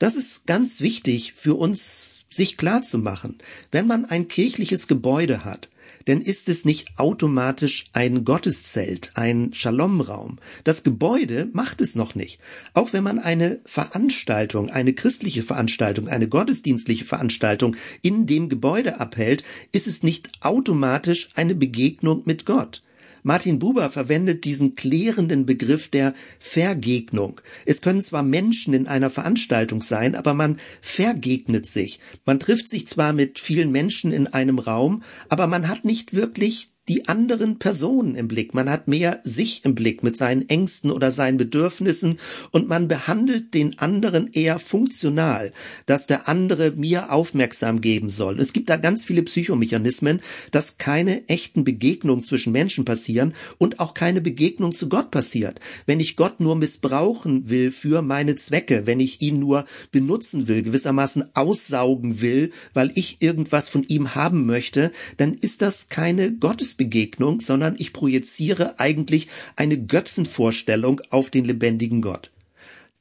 Das 0.03 0.17
ist 0.17 0.47
ganz 0.47 0.81
wichtig 0.81 1.31
für 1.33 1.55
uns 1.55 2.25
sich 2.29 2.57
klar 2.57 2.81
zu 2.81 2.97
machen, 2.97 3.37
wenn 3.71 3.87
man 3.87 4.03
ein 4.03 4.27
kirchliches 4.27 4.89
Gebäude 4.89 5.45
hat, 5.45 5.69
denn 6.07 6.19
ist 6.19 6.49
es 6.49 6.65
nicht 6.65 6.89
automatisch 6.97 7.85
ein 7.93 8.25
Gotteszelt, 8.25 9.11
ein 9.13 9.53
Shalomraum? 9.53 10.39
Das 10.65 10.83
Gebäude 10.83 11.47
macht 11.53 11.79
es 11.79 11.95
noch 11.95 12.15
nicht. 12.15 12.41
Auch 12.73 12.91
wenn 12.91 13.05
man 13.05 13.17
eine 13.17 13.61
Veranstaltung, 13.63 14.69
eine 14.69 14.91
christliche 14.91 15.41
Veranstaltung, 15.41 16.09
eine 16.09 16.27
gottesdienstliche 16.27 17.05
Veranstaltung 17.05 17.77
in 18.01 18.27
dem 18.27 18.49
Gebäude 18.49 18.99
abhält, 18.99 19.45
ist 19.71 19.87
es 19.87 20.03
nicht 20.03 20.27
automatisch 20.41 21.29
eine 21.35 21.55
Begegnung 21.55 22.23
mit 22.25 22.45
Gott. 22.45 22.83
Martin 23.23 23.57
Buber 23.57 23.89
verwendet 23.89 24.43
diesen 24.43 24.75
klärenden 24.75 25.45
Begriff 25.45 25.87
der 25.87 26.13
Vergegnung. 26.39 27.39
Es 27.65 27.81
können 27.81 28.01
zwar 28.01 28.21
Menschen 28.21 28.73
in 28.73 28.85
einer 28.85 29.09
Veranstaltung 29.09 29.81
sein, 29.81 30.15
aber 30.15 30.33
man 30.33 30.57
vergegnet 30.81 31.65
sich. 31.65 31.99
Man 32.25 32.39
trifft 32.39 32.67
sich 32.67 32.87
zwar 32.87 33.13
mit 33.13 33.39
vielen 33.39 33.71
Menschen 33.71 34.11
in 34.11 34.27
einem 34.27 34.59
Raum, 34.59 35.03
aber 35.29 35.47
man 35.47 35.69
hat 35.69 35.85
nicht 35.85 36.13
wirklich 36.13 36.72
die 36.89 37.07
anderen 37.07 37.59
Personen 37.59 38.15
im 38.15 38.27
Blick. 38.27 38.53
Man 38.53 38.69
hat 38.69 38.87
mehr 38.87 39.21
sich 39.23 39.63
im 39.63 39.73
Blick 39.73 40.03
mit 40.03 40.17
seinen 40.17 40.49
Ängsten 40.49 40.91
oder 40.91 41.11
seinen 41.11 41.37
Bedürfnissen 41.37 42.19
und 42.51 42.67
man 42.67 42.89
behandelt 42.89 43.53
den 43.53 43.79
anderen 43.79 44.31
eher 44.33 44.59
funktional, 44.59 45.53
dass 45.85 46.07
der 46.07 46.27
andere 46.27 46.71
mir 46.71 47.11
aufmerksam 47.11 47.79
geben 47.79 48.09
soll. 48.09 48.39
Es 48.39 48.51
gibt 48.51 48.69
da 48.69 48.75
ganz 48.75 49.05
viele 49.05 49.23
Psychomechanismen, 49.23 50.19
dass 50.51 50.77
keine 50.77 51.27
echten 51.29 51.63
Begegnungen 51.63 52.23
zwischen 52.23 52.51
Menschen 52.51 52.83
passieren 52.83 53.33
und 53.57 53.79
auch 53.79 53.93
keine 53.93 54.19
Begegnung 54.19 54.75
zu 54.75 54.89
Gott 54.89 55.09
passiert. 55.09 55.61
Wenn 55.85 56.01
ich 56.01 56.17
Gott 56.17 56.41
nur 56.41 56.57
missbrauchen 56.57 57.49
will 57.49 57.71
für 57.71 58.01
meine 58.01 58.35
Zwecke, 58.35 58.85
wenn 58.85 58.99
ich 58.99 59.21
ihn 59.21 59.39
nur 59.39 59.65
benutzen 59.91 60.49
will, 60.49 60.63
gewissermaßen 60.63 61.33
aussaugen 61.33 62.19
will, 62.19 62.51
weil 62.73 62.91
ich 62.95 63.21
irgendwas 63.21 63.69
von 63.69 63.83
ihm 63.83 64.15
haben 64.15 64.45
möchte, 64.45 64.91
dann 65.15 65.33
ist 65.33 65.61
das 65.61 65.87
keine 65.87 66.33
Gottes 66.33 66.72
Gottesbegegnung, 66.73 67.39
sondern 67.39 67.75
ich 67.77 67.93
projiziere 67.93 68.79
eigentlich 68.79 69.27
eine 69.55 69.77
Götzenvorstellung 69.77 71.01
auf 71.09 71.29
den 71.29 71.45
lebendigen 71.45 72.01
Gott. 72.01 72.31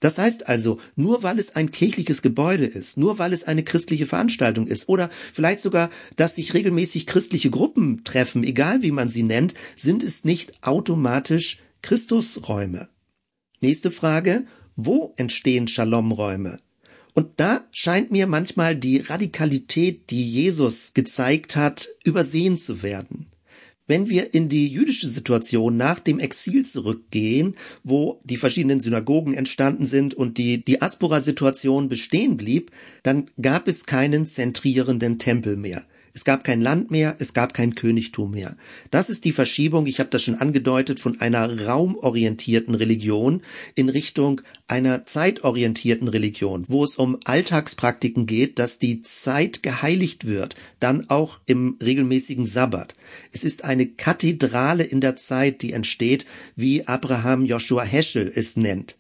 Das 0.01 0.19
heißt 0.19 0.49
also, 0.49 0.81
nur 0.97 1.23
weil 1.23 1.39
es 1.39 1.55
ein 1.55 1.71
kirchliches 1.71 2.23
Gebäude 2.23 2.65
ist, 2.65 2.97
nur 2.97 3.21
weil 3.21 3.33
es 3.33 3.45
eine 3.45 3.63
christliche 3.63 4.07
Veranstaltung 4.07 4.67
ist 4.67 4.89
oder 4.89 5.11
vielleicht 5.33 5.61
sogar, 5.61 5.91
dass 6.17 6.35
sich 6.35 6.55
regelmäßig 6.55 7.07
christliche 7.07 7.51
Gruppen 7.51 8.03
treffen, 8.03 8.43
egal 8.43 8.83
wie 8.83 8.91
man 8.91 9.09
sie 9.09 9.23
nennt, 9.23 9.55
sind 9.77 10.03
es 10.03 10.25
nicht 10.25 10.65
automatisch 10.65 11.59
Christusräume. 11.83 12.89
Nächste 13.61 13.93
Frage, 13.93 14.45
wo 14.75 15.15
entstehen 15.17 15.69
Shalomräume? 15.69 16.59
Und 17.15 17.29
da 17.37 17.65
scheint 17.71 18.11
mir 18.11 18.27
manchmal 18.27 18.75
die 18.75 18.99
Radikalität, 18.99 20.11
die 20.11 20.29
Jesus 20.29 20.95
gezeigt 20.95 21.55
hat, 21.55 21.89
übersehen 22.05 22.57
zu 22.57 22.83
werden. 22.83 23.32
Wenn 23.93 24.09
wir 24.09 24.33
in 24.33 24.49
die 24.49 24.69
jüdische 24.69 25.07
Situation 25.07 25.77
nach 25.77 25.99
dem 25.99 26.19
Exil 26.19 26.65
zurückgehen, 26.65 27.55
wo 27.85 28.23
die 28.25 28.39
verschiedenen 28.39 28.81
Synagogen 28.81 29.35
entstanden 29.35 29.85
sind 29.85 30.15
und 30.15 30.39
die 30.39 30.65
Diaspora-Situation 30.65 31.91
bestehen 31.91 32.39
blieb, 32.39 32.71
dann 33.03 33.27
gab 33.39 33.69
es 33.69 33.85
keinen 33.85 34.25
zentrierenden 34.25 35.19
Tempel 35.19 35.59
mehr. 35.59 35.85
Es 36.15 36.25
gab 36.25 36.45
kein 36.45 36.61
Land 36.61 36.91
mehr, 36.91 37.17
es 37.21 37.33
gab 37.33 37.55
kein 37.55 37.75
Königtum 37.75 38.33
mehr. 38.33 38.57
Das 38.91 39.09
ist 39.09 39.25
die 39.25 39.33
Verschiebung, 39.33 39.87
ich 39.87 39.99
habe 39.99 40.11
das 40.11 40.23
schon 40.23 40.35
angedeutet, 40.35 41.01
von 41.01 41.21
einer 41.21 41.67
raumorientierten 41.67 42.75
Religion 42.75 43.41
in 43.75 43.89
Richtung 43.89 44.43
einer 44.69 45.07
zeitorientierten 45.07 46.09
Religion, 46.09 46.65
wo 46.69 46.85
es 46.85 46.97
um 46.97 47.19
Alltagspraktiken 47.25 48.27
geht, 48.27 48.59
dass 48.59 48.79
die 48.79 49.01
Zeit 49.01 49.63
geheiligt 49.63 50.27
wird, 50.27 50.55
dann 50.81 51.09
auch 51.09 51.41
im 51.47 51.79
regelmäßigen 51.83 52.45
Sabbat. 52.45 52.95
Es 53.33 53.43
ist 53.43 53.65
eine 53.65 53.87
Kathedrale 53.87 54.85
in 54.85 55.01
der 55.01 55.17
Zeit, 55.17 55.63
die 55.63 55.73
entsteht, 55.73 56.27
wie 56.57 56.87
Abraham 56.87 57.47
Joshua 57.47 57.85
Heschel 57.85 58.31
es 58.35 58.57
nennt. 58.57 58.97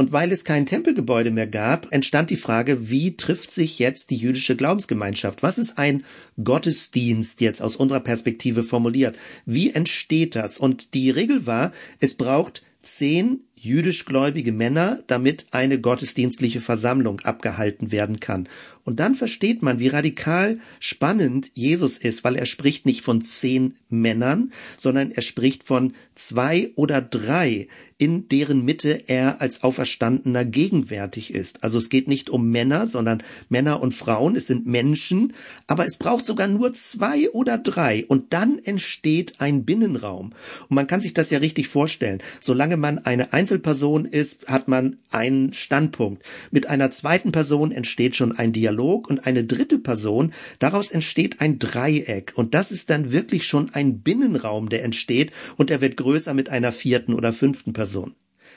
Und 0.00 0.12
weil 0.12 0.30
es 0.30 0.44
kein 0.44 0.64
Tempelgebäude 0.64 1.32
mehr 1.32 1.48
gab, 1.48 1.92
entstand 1.92 2.30
die 2.30 2.36
Frage, 2.36 2.88
wie 2.88 3.16
trifft 3.16 3.50
sich 3.50 3.80
jetzt 3.80 4.10
die 4.10 4.16
jüdische 4.16 4.54
Glaubensgemeinschaft? 4.54 5.42
Was 5.42 5.58
ist 5.58 5.76
ein 5.76 6.04
Gottesdienst 6.42 7.40
jetzt 7.40 7.60
aus 7.60 7.74
unserer 7.74 7.98
Perspektive 7.98 8.62
formuliert? 8.62 9.16
Wie 9.44 9.72
entsteht 9.72 10.36
das? 10.36 10.56
Und 10.56 10.94
die 10.94 11.10
Regel 11.10 11.46
war, 11.46 11.72
es 11.98 12.14
braucht 12.14 12.62
zehn 12.80 13.40
jüdischgläubige 13.56 14.52
Männer, 14.52 15.02
damit 15.08 15.46
eine 15.50 15.80
gottesdienstliche 15.80 16.60
Versammlung 16.60 17.18
abgehalten 17.20 17.90
werden 17.90 18.20
kann. 18.20 18.48
Und 18.88 19.00
dann 19.00 19.14
versteht 19.14 19.62
man, 19.62 19.80
wie 19.80 19.88
radikal 19.88 20.60
spannend 20.80 21.50
Jesus 21.52 21.98
ist, 21.98 22.24
weil 22.24 22.36
er 22.36 22.46
spricht 22.46 22.86
nicht 22.86 23.02
von 23.02 23.20
zehn 23.20 23.74
Männern, 23.90 24.50
sondern 24.78 25.10
er 25.10 25.20
spricht 25.20 25.62
von 25.62 25.92
zwei 26.14 26.70
oder 26.74 27.02
drei, 27.02 27.68
in 27.98 28.28
deren 28.28 28.64
Mitte 28.64 29.08
er 29.08 29.40
als 29.40 29.64
Auferstandener 29.64 30.44
gegenwärtig 30.44 31.34
ist. 31.34 31.64
Also 31.64 31.78
es 31.78 31.90
geht 31.90 32.06
nicht 32.06 32.30
um 32.30 32.48
Männer, 32.50 32.86
sondern 32.86 33.22
Männer 33.48 33.82
und 33.82 33.92
Frauen, 33.92 34.36
es 34.36 34.46
sind 34.46 34.66
Menschen, 34.66 35.34
aber 35.66 35.84
es 35.84 35.96
braucht 35.96 36.24
sogar 36.24 36.46
nur 36.46 36.72
zwei 36.74 37.28
oder 37.30 37.58
drei 37.58 38.06
und 38.06 38.32
dann 38.32 38.60
entsteht 38.60 39.40
ein 39.40 39.64
Binnenraum. 39.64 40.32
Und 40.68 40.74
man 40.74 40.86
kann 40.86 41.00
sich 41.00 41.12
das 41.12 41.30
ja 41.30 41.38
richtig 41.38 41.66
vorstellen. 41.66 42.22
Solange 42.40 42.76
man 42.76 43.00
eine 43.00 43.32
Einzelperson 43.32 44.04
ist, 44.04 44.46
hat 44.46 44.68
man 44.68 44.96
einen 45.10 45.52
Standpunkt. 45.52 46.22
Mit 46.52 46.68
einer 46.68 46.92
zweiten 46.92 47.32
Person 47.32 47.72
entsteht 47.72 48.14
schon 48.14 48.38
ein 48.38 48.52
Dialog 48.52 48.77
und 48.84 49.26
eine 49.26 49.44
dritte 49.44 49.78
Person, 49.78 50.32
daraus 50.58 50.90
entsteht 50.90 51.40
ein 51.40 51.58
Dreieck. 51.58 52.32
Und 52.36 52.54
das 52.54 52.72
ist 52.72 52.90
dann 52.90 53.12
wirklich 53.12 53.46
schon 53.46 53.70
ein 53.74 54.00
Binnenraum, 54.00 54.68
der 54.68 54.84
entsteht 54.84 55.32
und 55.56 55.70
er 55.70 55.80
wird 55.80 55.96
größer 55.96 56.34
mit 56.34 56.48
einer 56.48 56.72
vierten 56.72 57.14
oder 57.14 57.32
fünften 57.32 57.72
Person. 57.72 58.14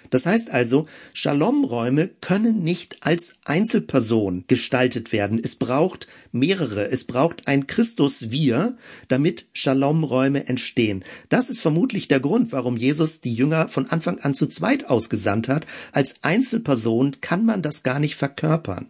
Das 0.09 0.25
heißt 0.25 0.51
also, 0.51 0.87
Shalom-Räume 1.13 2.09
können 2.19 2.63
nicht 2.63 2.97
als 3.01 3.35
Einzelperson 3.45 4.43
gestaltet 4.47 5.11
werden. 5.11 5.39
Es 5.41 5.55
braucht 5.55 6.07
mehrere. 6.31 6.85
Es 6.91 7.05
braucht 7.05 7.47
ein 7.47 7.65
Christus-Wir, 7.65 8.77
damit 9.07 9.47
Shalom-Räume 9.53 10.47
entstehen. 10.47 11.03
Das 11.29 11.49
ist 11.49 11.61
vermutlich 11.61 12.07
der 12.07 12.19
Grund, 12.19 12.51
warum 12.51 12.77
Jesus 12.77 13.21
die 13.21 13.33
Jünger 13.33 13.69
von 13.69 13.89
Anfang 13.89 14.19
an 14.19 14.33
zu 14.33 14.47
zweit 14.47 14.89
ausgesandt 14.89 15.47
hat. 15.47 15.65
Als 15.93 16.15
Einzelperson 16.23 17.21
kann 17.21 17.45
man 17.45 17.61
das 17.61 17.83
gar 17.83 17.99
nicht 17.99 18.15
verkörpern. 18.15 18.89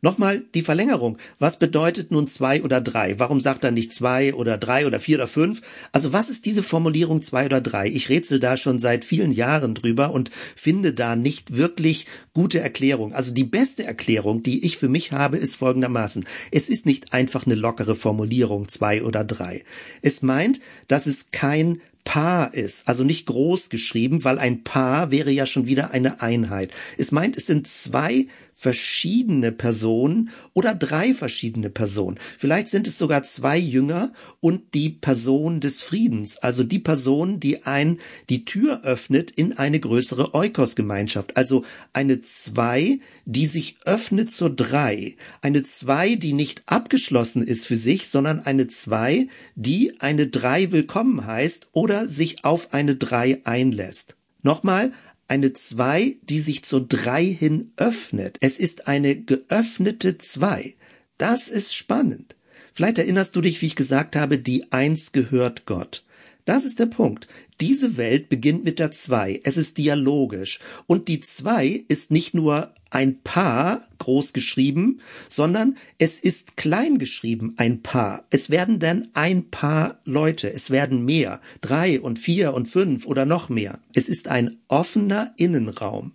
Nochmal 0.00 0.42
die 0.54 0.62
Verlängerung. 0.62 1.18
Was 1.38 1.58
bedeutet 1.58 2.10
nun 2.10 2.26
zwei 2.26 2.62
oder 2.62 2.80
drei? 2.80 3.18
Warum 3.18 3.40
sagt 3.40 3.64
er 3.64 3.70
nicht 3.70 3.92
zwei 3.92 4.34
oder 4.34 4.58
drei 4.58 4.86
oder 4.86 5.00
vier 5.00 5.16
oder 5.16 5.28
fünf? 5.28 5.60
Also 5.92 6.12
was 6.12 6.28
ist 6.28 6.46
diese 6.46 6.62
Formulierung 6.62 7.22
zwei 7.22 7.46
oder 7.46 7.60
drei? 7.60 7.88
Ich 7.88 8.08
rätsel 8.08 8.40
da 8.40 8.56
schon 8.56 8.78
seit 8.78 9.04
vielen 9.04 9.32
Jahren 9.32 9.74
drüber 9.74 10.12
und 10.12 10.30
finde 10.54 10.92
da 10.92 11.16
nicht 11.16 11.56
wirklich 11.56 12.06
gute 12.32 12.60
Erklärung. 12.60 13.12
Also 13.12 13.32
die 13.32 13.44
beste 13.44 13.84
Erklärung, 13.84 14.42
die 14.42 14.64
ich 14.64 14.78
für 14.78 14.88
mich 14.88 15.12
habe, 15.12 15.36
ist 15.36 15.56
folgendermaßen. 15.56 16.24
Es 16.52 16.68
ist 16.68 16.86
nicht 16.86 17.12
einfach 17.12 17.46
eine 17.46 17.56
lockere 17.56 17.96
Formulierung 17.96 18.68
zwei 18.68 19.02
oder 19.02 19.24
drei. 19.24 19.64
Es 20.02 20.22
meint, 20.22 20.60
dass 20.86 21.06
es 21.06 21.30
kein 21.30 21.80
Paar 22.08 22.54
ist, 22.54 22.88
also 22.88 23.04
nicht 23.04 23.26
groß 23.26 23.68
geschrieben, 23.68 24.24
weil 24.24 24.38
ein 24.38 24.64
Paar 24.64 25.10
wäre 25.10 25.30
ja 25.30 25.44
schon 25.44 25.66
wieder 25.66 25.90
eine 25.90 26.22
Einheit. 26.22 26.70
Es 26.96 27.12
meint, 27.12 27.36
es 27.36 27.46
sind 27.46 27.68
zwei 27.68 28.28
verschiedene 28.58 29.52
Personen 29.52 30.30
oder 30.52 30.74
drei 30.74 31.14
verschiedene 31.14 31.70
Personen. 31.70 32.18
Vielleicht 32.36 32.66
sind 32.66 32.88
es 32.88 32.98
sogar 32.98 33.22
zwei 33.22 33.56
Jünger 33.56 34.12
und 34.40 34.74
die 34.74 34.88
Person 34.88 35.60
des 35.60 35.80
Friedens, 35.80 36.38
also 36.38 36.64
die 36.64 36.80
Person, 36.80 37.38
die 37.38 37.62
ein 37.66 38.00
die 38.28 38.44
Tür 38.44 38.82
öffnet 38.82 39.30
in 39.30 39.56
eine 39.56 39.78
größere 39.78 40.34
Eukos-Gemeinschaft. 40.34 41.36
Also 41.36 41.64
eine 41.92 42.20
zwei, 42.22 42.98
die 43.26 43.46
sich 43.46 43.76
öffnet 43.84 44.32
zur 44.32 44.50
drei. 44.50 45.14
Eine 45.40 45.62
zwei, 45.62 46.16
die 46.16 46.32
nicht 46.32 46.64
abgeschlossen 46.66 47.42
ist 47.42 47.64
für 47.64 47.76
sich, 47.76 48.08
sondern 48.08 48.40
eine 48.40 48.66
zwei, 48.66 49.28
die 49.54 50.00
eine 50.00 50.26
drei 50.26 50.72
willkommen 50.72 51.26
heißt 51.26 51.68
oder 51.70 52.08
sich 52.08 52.44
auf 52.44 52.74
eine 52.74 52.96
drei 52.96 53.40
einlässt. 53.44 54.16
Nochmal, 54.42 54.92
eine 55.28 55.52
zwei, 55.52 56.16
die 56.22 56.40
sich 56.40 56.64
zur 56.64 56.86
drei 56.86 57.24
hin 57.24 57.72
öffnet. 57.76 58.38
Es 58.40 58.58
ist 58.58 58.88
eine 58.88 59.16
geöffnete 59.20 60.18
zwei. 60.18 60.74
Das 61.18 61.48
ist 61.48 61.74
spannend. 61.74 62.34
Vielleicht 62.72 62.98
erinnerst 62.98 63.36
du 63.36 63.40
dich, 63.40 63.60
wie 63.60 63.66
ich 63.66 63.76
gesagt 63.76 64.16
habe, 64.16 64.38
die 64.38 64.72
eins 64.72 65.12
gehört 65.12 65.66
Gott. 65.66 66.04
Das 66.44 66.64
ist 66.64 66.78
der 66.78 66.86
Punkt. 66.86 67.28
Diese 67.60 67.96
Welt 67.98 68.30
beginnt 68.30 68.64
mit 68.64 68.78
der 68.78 68.90
Zwei. 68.90 69.40
Es 69.44 69.58
ist 69.58 69.76
dialogisch. 69.76 70.60
Und 70.86 71.08
die 71.08 71.20
Zwei 71.20 71.84
ist 71.88 72.10
nicht 72.10 72.32
nur 72.32 72.72
ein 72.90 73.20
Paar, 73.22 73.86
groß 73.98 74.32
geschrieben, 74.32 75.00
sondern 75.28 75.76
es 75.98 76.18
ist 76.18 76.56
klein 76.56 76.98
geschrieben, 76.98 77.54
ein 77.56 77.82
Paar. 77.82 78.24
Es 78.30 78.50
werden 78.50 78.78
dann 78.78 79.08
ein 79.14 79.50
Paar 79.50 80.00
Leute. 80.04 80.52
Es 80.52 80.70
werden 80.70 81.04
mehr. 81.04 81.40
Drei 81.60 82.00
und 82.00 82.18
vier 82.18 82.54
und 82.54 82.66
fünf 82.66 83.06
oder 83.06 83.26
noch 83.26 83.48
mehr. 83.48 83.80
Es 83.94 84.08
ist 84.08 84.28
ein 84.28 84.56
offener 84.68 85.34
Innenraum. 85.36 86.12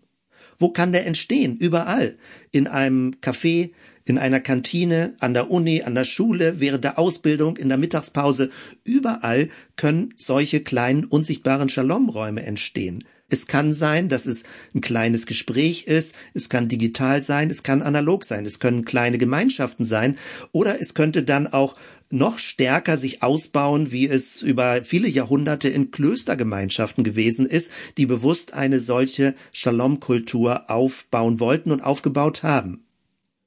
Wo 0.58 0.70
kann 0.70 0.94
der 0.94 1.06
entstehen? 1.06 1.58
Überall. 1.58 2.18
In 2.52 2.68
einem 2.68 3.16
Café, 3.22 3.72
in 4.06 4.18
einer 4.18 4.40
Kantine, 4.40 5.16
an 5.20 5.34
der 5.34 5.50
Uni, 5.50 5.84
an 5.84 5.96
der 5.96 6.06
Schule, 6.06 6.60
während 6.60 6.84
der 6.84 7.00
Ausbildung, 7.00 7.58
in 7.58 7.70
der 7.70 7.78
Mittagspause, 7.78 8.50
überall 8.84 9.50
können 9.76 10.14
solche 10.18 10.62
kleinen 10.62 11.06
unsichtbaren 11.06 11.70
Shalom-Räume 11.70 12.44
entstehen. 12.44 13.06
Es 13.34 13.48
kann 13.48 13.74
sein, 13.74 14.10
dass 14.10 14.28
es 14.28 14.44
ein 14.76 14.82
kleines 14.82 15.26
Gespräch 15.26 15.88
ist, 15.88 16.14
es 16.36 16.50
kann 16.50 16.68
digital 16.68 17.24
sein, 17.24 17.50
es 17.50 17.64
kann 17.64 17.82
analog 17.82 18.26
sein, 18.26 18.46
es 18.46 18.60
können 18.60 18.86
kleine 18.86 19.18
Gemeinschaften 19.18 19.86
sein 19.86 20.18
oder 20.52 20.80
es 20.80 20.94
könnte 20.94 21.24
dann 21.24 21.48
auch 21.48 21.76
noch 22.12 22.38
stärker 22.38 22.96
sich 22.96 23.24
ausbauen, 23.24 23.92
wie 23.92 24.08
es 24.08 24.44
über 24.44 24.84
viele 24.86 25.08
Jahrhunderte 25.08 25.68
in 25.68 25.90
Klöstergemeinschaften 25.90 27.04
gewesen 27.04 27.48
ist, 27.48 27.72
die 27.98 28.06
bewusst 28.06 28.54
eine 28.54 28.80
solche 28.80 29.34
Shalom-Kultur 29.52 30.70
aufbauen 30.70 31.40
wollten 31.40 31.72
und 31.72 31.84
aufgebaut 31.84 32.44
haben. 32.44 32.83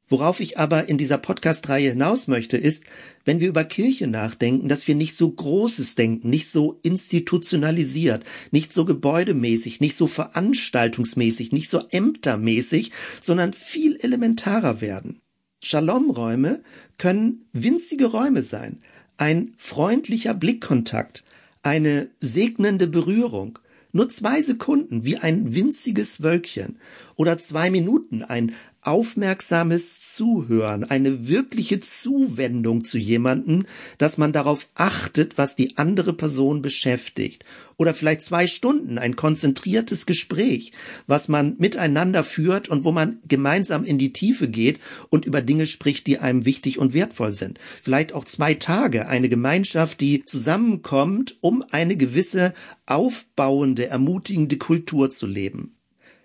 Worauf 0.09 0.38
ich 0.38 0.57
aber 0.57 0.88
in 0.88 0.98
dieser 0.98 1.18
Podcast-Reihe 1.18 1.90
hinaus 1.90 2.28
möchte, 2.28 2.57
ist, 2.57 2.84
wenn 3.24 3.40
wir 3.40 3.48
über 3.48 3.64
Kirche 3.64 4.07
nachdenken, 4.07 4.68
dass 4.68 4.86
wir 4.86 4.94
nicht 4.94 5.16
so 5.16 5.28
Großes 5.28 5.96
denken, 5.96 6.30
nicht 6.30 6.48
so 6.48 6.78
institutionalisiert, 6.82 8.24
nicht 8.52 8.72
so 8.72 8.84
gebäudemäßig, 8.84 9.80
nicht 9.80 9.96
so 9.96 10.07
veranstaltungsmäßig, 10.07 11.50
nicht 11.50 11.68
so 11.68 11.82
ämtermäßig, 11.90 12.92
sondern 13.20 13.52
viel 13.52 13.96
elementarer 13.96 14.80
werden. 14.80 15.20
Shalom-Räume 15.61 16.62
können 16.98 17.46
winzige 17.52 18.07
Räume 18.07 18.44
sein, 18.44 18.82
ein 19.16 19.54
freundlicher 19.57 20.34
Blickkontakt, 20.34 21.24
eine 21.62 22.11
segnende 22.20 22.86
Berührung, 22.86 23.59
nur 23.96 24.09
zwei 24.11 24.42
Sekunden 24.42 25.04
wie 25.04 25.16
ein 25.16 25.54
winziges 25.54 26.22
Wölkchen. 26.22 26.78
Oder 27.16 27.38
zwei 27.38 27.70
Minuten 27.70 28.22
ein 28.22 28.52
aufmerksames 28.87 30.01
Zuhören, 30.14 30.84
eine 30.84 31.28
wirkliche 31.28 31.80
Zuwendung 31.80 32.84
zu 32.84 32.99
jemanden, 32.99 33.66
dass 33.99 34.18
man 34.18 34.32
darauf 34.32 34.68
achtet, 34.74 35.39
was 35.39 35.57
die 35.57 35.76
andere 35.76 36.12
Person 36.12 36.62
beschäftigt. 36.62 37.45
Oder 37.78 37.93
vielleicht 37.93 38.22
zwei 38.22 38.47
Stunden, 38.47 38.99
ein 38.99 39.16
konzentriertes 39.16 40.07
Gespräch, 40.07 40.72
was 41.07 41.28
man 41.28 41.57
miteinander 41.59 42.24
führt 42.24 42.68
und 42.68 42.84
wo 42.84 42.93
man 42.93 43.18
gemeinsam 43.28 43.84
in 43.84 43.99
die 43.99 44.14
Tiefe 44.14 44.49
geht 44.49 44.78
und 45.11 45.26
über 45.26 45.43
Dinge 45.43 45.66
spricht, 45.66 46.07
die 46.07 46.18
einem 46.18 46.47
wichtig 46.47 46.78
und 46.78 46.95
wertvoll 46.95 47.34
sind. 47.34 47.59
Vielleicht 47.82 48.14
auch 48.14 48.24
zwei 48.24 48.55
Tage, 48.55 49.09
eine 49.09 49.28
Gemeinschaft, 49.28 50.01
die 50.01 50.24
zusammenkommt, 50.24 51.37
um 51.43 51.62
eine 51.70 51.97
gewisse 51.97 52.55
aufbauende, 52.87 53.89
ermutigende 53.89 54.57
Kultur 54.57 55.11
zu 55.11 55.26
leben. 55.26 55.75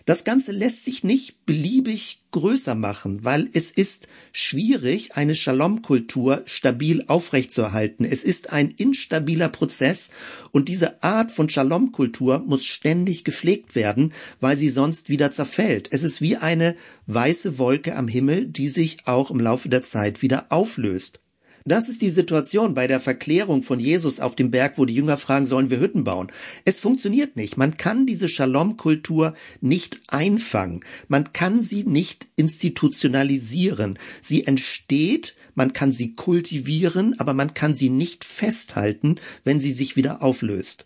Das 0.05 0.23
Ganze 0.23 0.51
lässt 0.51 0.85
sich 0.85 1.03
nicht 1.03 1.45
beliebig 1.45 2.23
größer 2.31 2.75
machen, 2.75 3.23
weil 3.23 3.49
es 3.53 3.71
ist 3.71 4.07
schwierig, 4.31 5.15
eine 5.15 5.35
Shalom-Kultur 5.35 6.43
stabil 6.45 7.03
aufrechtzuerhalten. 7.07 8.05
Es 8.05 8.23
ist 8.23 8.51
ein 8.51 8.71
instabiler 8.71 9.49
Prozess 9.49 10.09
und 10.51 10.69
diese 10.69 11.03
Art 11.03 11.31
von 11.31 11.49
Shalom-Kultur 11.49 12.39
muss 12.39 12.65
ständig 12.65 13.23
gepflegt 13.23 13.75
werden, 13.75 14.13
weil 14.39 14.57
sie 14.57 14.69
sonst 14.69 15.09
wieder 15.09 15.31
zerfällt. 15.31 15.89
Es 15.91 16.03
ist 16.03 16.21
wie 16.21 16.37
eine 16.37 16.75
weiße 17.07 17.57
Wolke 17.57 17.95
am 17.95 18.07
Himmel, 18.07 18.45
die 18.45 18.69
sich 18.69 18.99
auch 19.05 19.29
im 19.29 19.39
Laufe 19.39 19.69
der 19.69 19.83
Zeit 19.83 20.21
wieder 20.21 20.47
auflöst. 20.49 21.19
Das 21.65 21.89
ist 21.89 22.01
die 22.01 22.09
Situation 22.09 22.73
bei 22.73 22.87
der 22.87 22.99
Verklärung 22.99 23.61
von 23.61 23.79
Jesus 23.79 24.19
auf 24.19 24.35
dem 24.35 24.49
Berg, 24.49 24.77
wo 24.77 24.85
die 24.85 24.95
Jünger 24.95 25.17
fragen, 25.17 25.45
sollen 25.45 25.69
wir 25.69 25.79
Hütten 25.79 26.03
bauen? 26.03 26.31
Es 26.65 26.79
funktioniert 26.79 27.35
nicht. 27.35 27.55
Man 27.55 27.77
kann 27.77 28.05
diese 28.05 28.27
Shalom-Kultur 28.27 29.35
nicht 29.59 29.99
einfangen. 30.07 30.81
Man 31.07 31.33
kann 31.33 31.61
sie 31.61 31.83
nicht 31.83 32.27
institutionalisieren. 32.35 33.99
Sie 34.21 34.47
entsteht, 34.47 35.35
man 35.53 35.73
kann 35.73 35.91
sie 35.91 36.15
kultivieren, 36.15 37.19
aber 37.19 37.33
man 37.33 37.53
kann 37.53 37.73
sie 37.73 37.89
nicht 37.89 38.25
festhalten, 38.25 39.15
wenn 39.43 39.59
sie 39.59 39.71
sich 39.71 39.95
wieder 39.95 40.23
auflöst. 40.23 40.85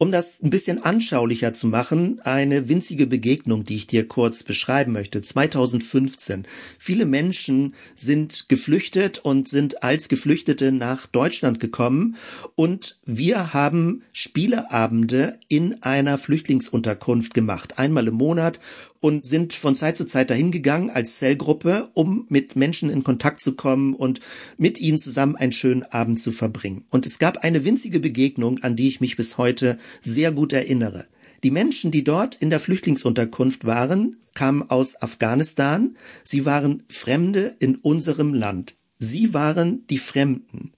Um 0.00 0.12
das 0.12 0.40
ein 0.40 0.50
bisschen 0.50 0.80
anschaulicher 0.80 1.54
zu 1.54 1.66
machen, 1.66 2.20
eine 2.22 2.68
winzige 2.68 3.08
Begegnung, 3.08 3.64
die 3.64 3.74
ich 3.74 3.88
dir 3.88 4.06
kurz 4.06 4.44
beschreiben 4.44 4.92
möchte. 4.92 5.22
2015. 5.22 6.46
Viele 6.78 7.04
Menschen 7.04 7.74
sind 7.96 8.48
geflüchtet 8.48 9.18
und 9.18 9.48
sind 9.48 9.82
als 9.82 10.08
Geflüchtete 10.08 10.70
nach 10.70 11.08
Deutschland 11.08 11.58
gekommen 11.58 12.14
und 12.54 12.96
wir 13.06 13.52
haben 13.52 14.02
Spieleabende 14.12 15.40
in 15.48 15.82
einer 15.82 16.16
Flüchtlingsunterkunft 16.16 17.34
gemacht. 17.34 17.80
Einmal 17.80 18.06
im 18.06 18.14
Monat 18.14 18.60
und 19.00 19.24
sind 19.24 19.52
von 19.52 19.74
Zeit 19.74 19.96
zu 19.96 20.06
Zeit 20.06 20.30
dahin 20.30 20.50
gegangen 20.50 20.90
als 20.90 21.18
Zellgruppe, 21.18 21.90
um 21.94 22.26
mit 22.28 22.56
Menschen 22.56 22.90
in 22.90 23.04
Kontakt 23.04 23.40
zu 23.40 23.54
kommen 23.54 23.94
und 23.94 24.20
mit 24.56 24.80
ihnen 24.80 24.98
zusammen 24.98 25.36
einen 25.36 25.52
schönen 25.52 25.84
Abend 25.84 26.20
zu 26.20 26.32
verbringen. 26.32 26.84
Und 26.90 27.06
es 27.06 27.18
gab 27.18 27.38
eine 27.38 27.64
winzige 27.64 28.00
Begegnung, 28.00 28.58
an 28.62 28.76
die 28.76 28.88
ich 28.88 29.00
mich 29.00 29.16
bis 29.16 29.38
heute 29.38 29.78
sehr 30.00 30.32
gut 30.32 30.52
erinnere. 30.52 31.06
Die 31.44 31.50
Menschen, 31.52 31.90
die 31.90 32.02
dort 32.02 32.34
in 32.34 32.50
der 32.50 32.58
Flüchtlingsunterkunft 32.58 33.64
waren, 33.64 34.16
kamen 34.34 34.68
aus 34.70 35.00
Afghanistan. 35.00 35.96
Sie 36.24 36.44
waren 36.44 36.82
Fremde 36.88 37.54
in 37.60 37.76
unserem 37.76 38.34
Land. 38.34 38.74
Sie 38.98 39.34
waren 39.34 39.86
die 39.88 39.98
Fremden. 39.98 40.72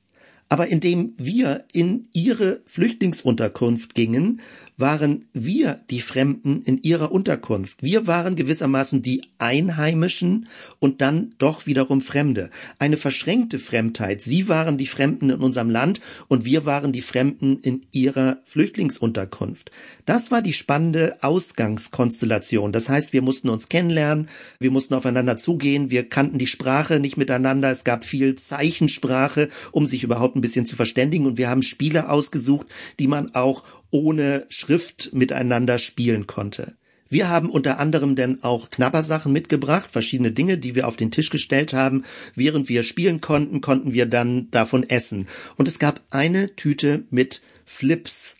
Aber 0.50 0.66
indem 0.66 1.14
wir 1.16 1.64
in 1.72 2.08
ihre 2.12 2.60
Flüchtlingsunterkunft 2.66 3.94
gingen, 3.94 4.40
waren 4.80 5.26
wir 5.32 5.80
die 5.90 6.00
Fremden 6.00 6.62
in 6.62 6.82
ihrer 6.82 7.12
Unterkunft. 7.12 7.82
Wir 7.82 8.06
waren 8.06 8.36
gewissermaßen 8.36 9.02
die 9.02 9.22
Einheimischen 9.38 10.48
und 10.78 11.00
dann 11.00 11.34
doch 11.38 11.66
wiederum 11.66 12.00
Fremde. 12.00 12.50
Eine 12.78 12.96
verschränkte 12.96 13.58
Fremdheit. 13.58 14.22
Sie 14.22 14.48
waren 14.48 14.78
die 14.78 14.86
Fremden 14.86 15.30
in 15.30 15.40
unserem 15.40 15.70
Land 15.70 16.00
und 16.28 16.44
wir 16.44 16.64
waren 16.64 16.92
die 16.92 17.02
Fremden 17.02 17.58
in 17.58 17.82
ihrer 17.92 18.38
Flüchtlingsunterkunft. 18.44 19.70
Das 20.06 20.30
war 20.30 20.42
die 20.42 20.52
spannende 20.52 21.18
Ausgangskonstellation. 21.22 22.72
Das 22.72 22.88
heißt, 22.88 23.12
wir 23.12 23.22
mussten 23.22 23.48
uns 23.48 23.68
kennenlernen, 23.68 24.28
wir 24.58 24.70
mussten 24.70 24.94
aufeinander 24.94 25.36
zugehen, 25.36 25.90
wir 25.90 26.08
kannten 26.08 26.38
die 26.38 26.46
Sprache 26.46 27.00
nicht 27.00 27.16
miteinander, 27.16 27.70
es 27.70 27.84
gab 27.84 28.04
viel 28.04 28.34
Zeichensprache, 28.34 29.48
um 29.72 29.86
sich 29.86 30.02
überhaupt 30.02 30.36
ein 30.36 30.40
bisschen 30.40 30.66
zu 30.66 30.76
verständigen 30.76 31.26
und 31.26 31.38
wir 31.38 31.48
haben 31.48 31.62
Spiele 31.62 32.08
ausgesucht, 32.08 32.66
die 32.98 33.06
man 33.06 33.34
auch 33.34 33.64
ohne 33.90 34.46
Schrift 34.48 35.10
miteinander 35.12 35.78
spielen 35.78 36.26
konnte. 36.26 36.74
Wir 37.12 37.28
haben 37.28 37.50
unter 37.50 37.80
anderem 37.80 38.14
denn 38.14 38.44
auch 38.44 38.70
Knabbersachen 38.70 39.32
mitgebracht, 39.32 39.90
verschiedene 39.90 40.30
Dinge, 40.30 40.58
die 40.58 40.76
wir 40.76 40.86
auf 40.86 40.96
den 40.96 41.10
Tisch 41.10 41.30
gestellt 41.30 41.72
haben. 41.72 42.04
Während 42.36 42.68
wir 42.68 42.84
spielen 42.84 43.20
konnten, 43.20 43.60
konnten 43.60 43.92
wir 43.92 44.06
dann 44.06 44.48
davon 44.52 44.88
essen. 44.88 45.26
Und 45.56 45.66
es 45.66 45.80
gab 45.80 46.00
eine 46.10 46.54
Tüte 46.54 47.04
mit 47.10 47.42
Flips. 47.64 48.36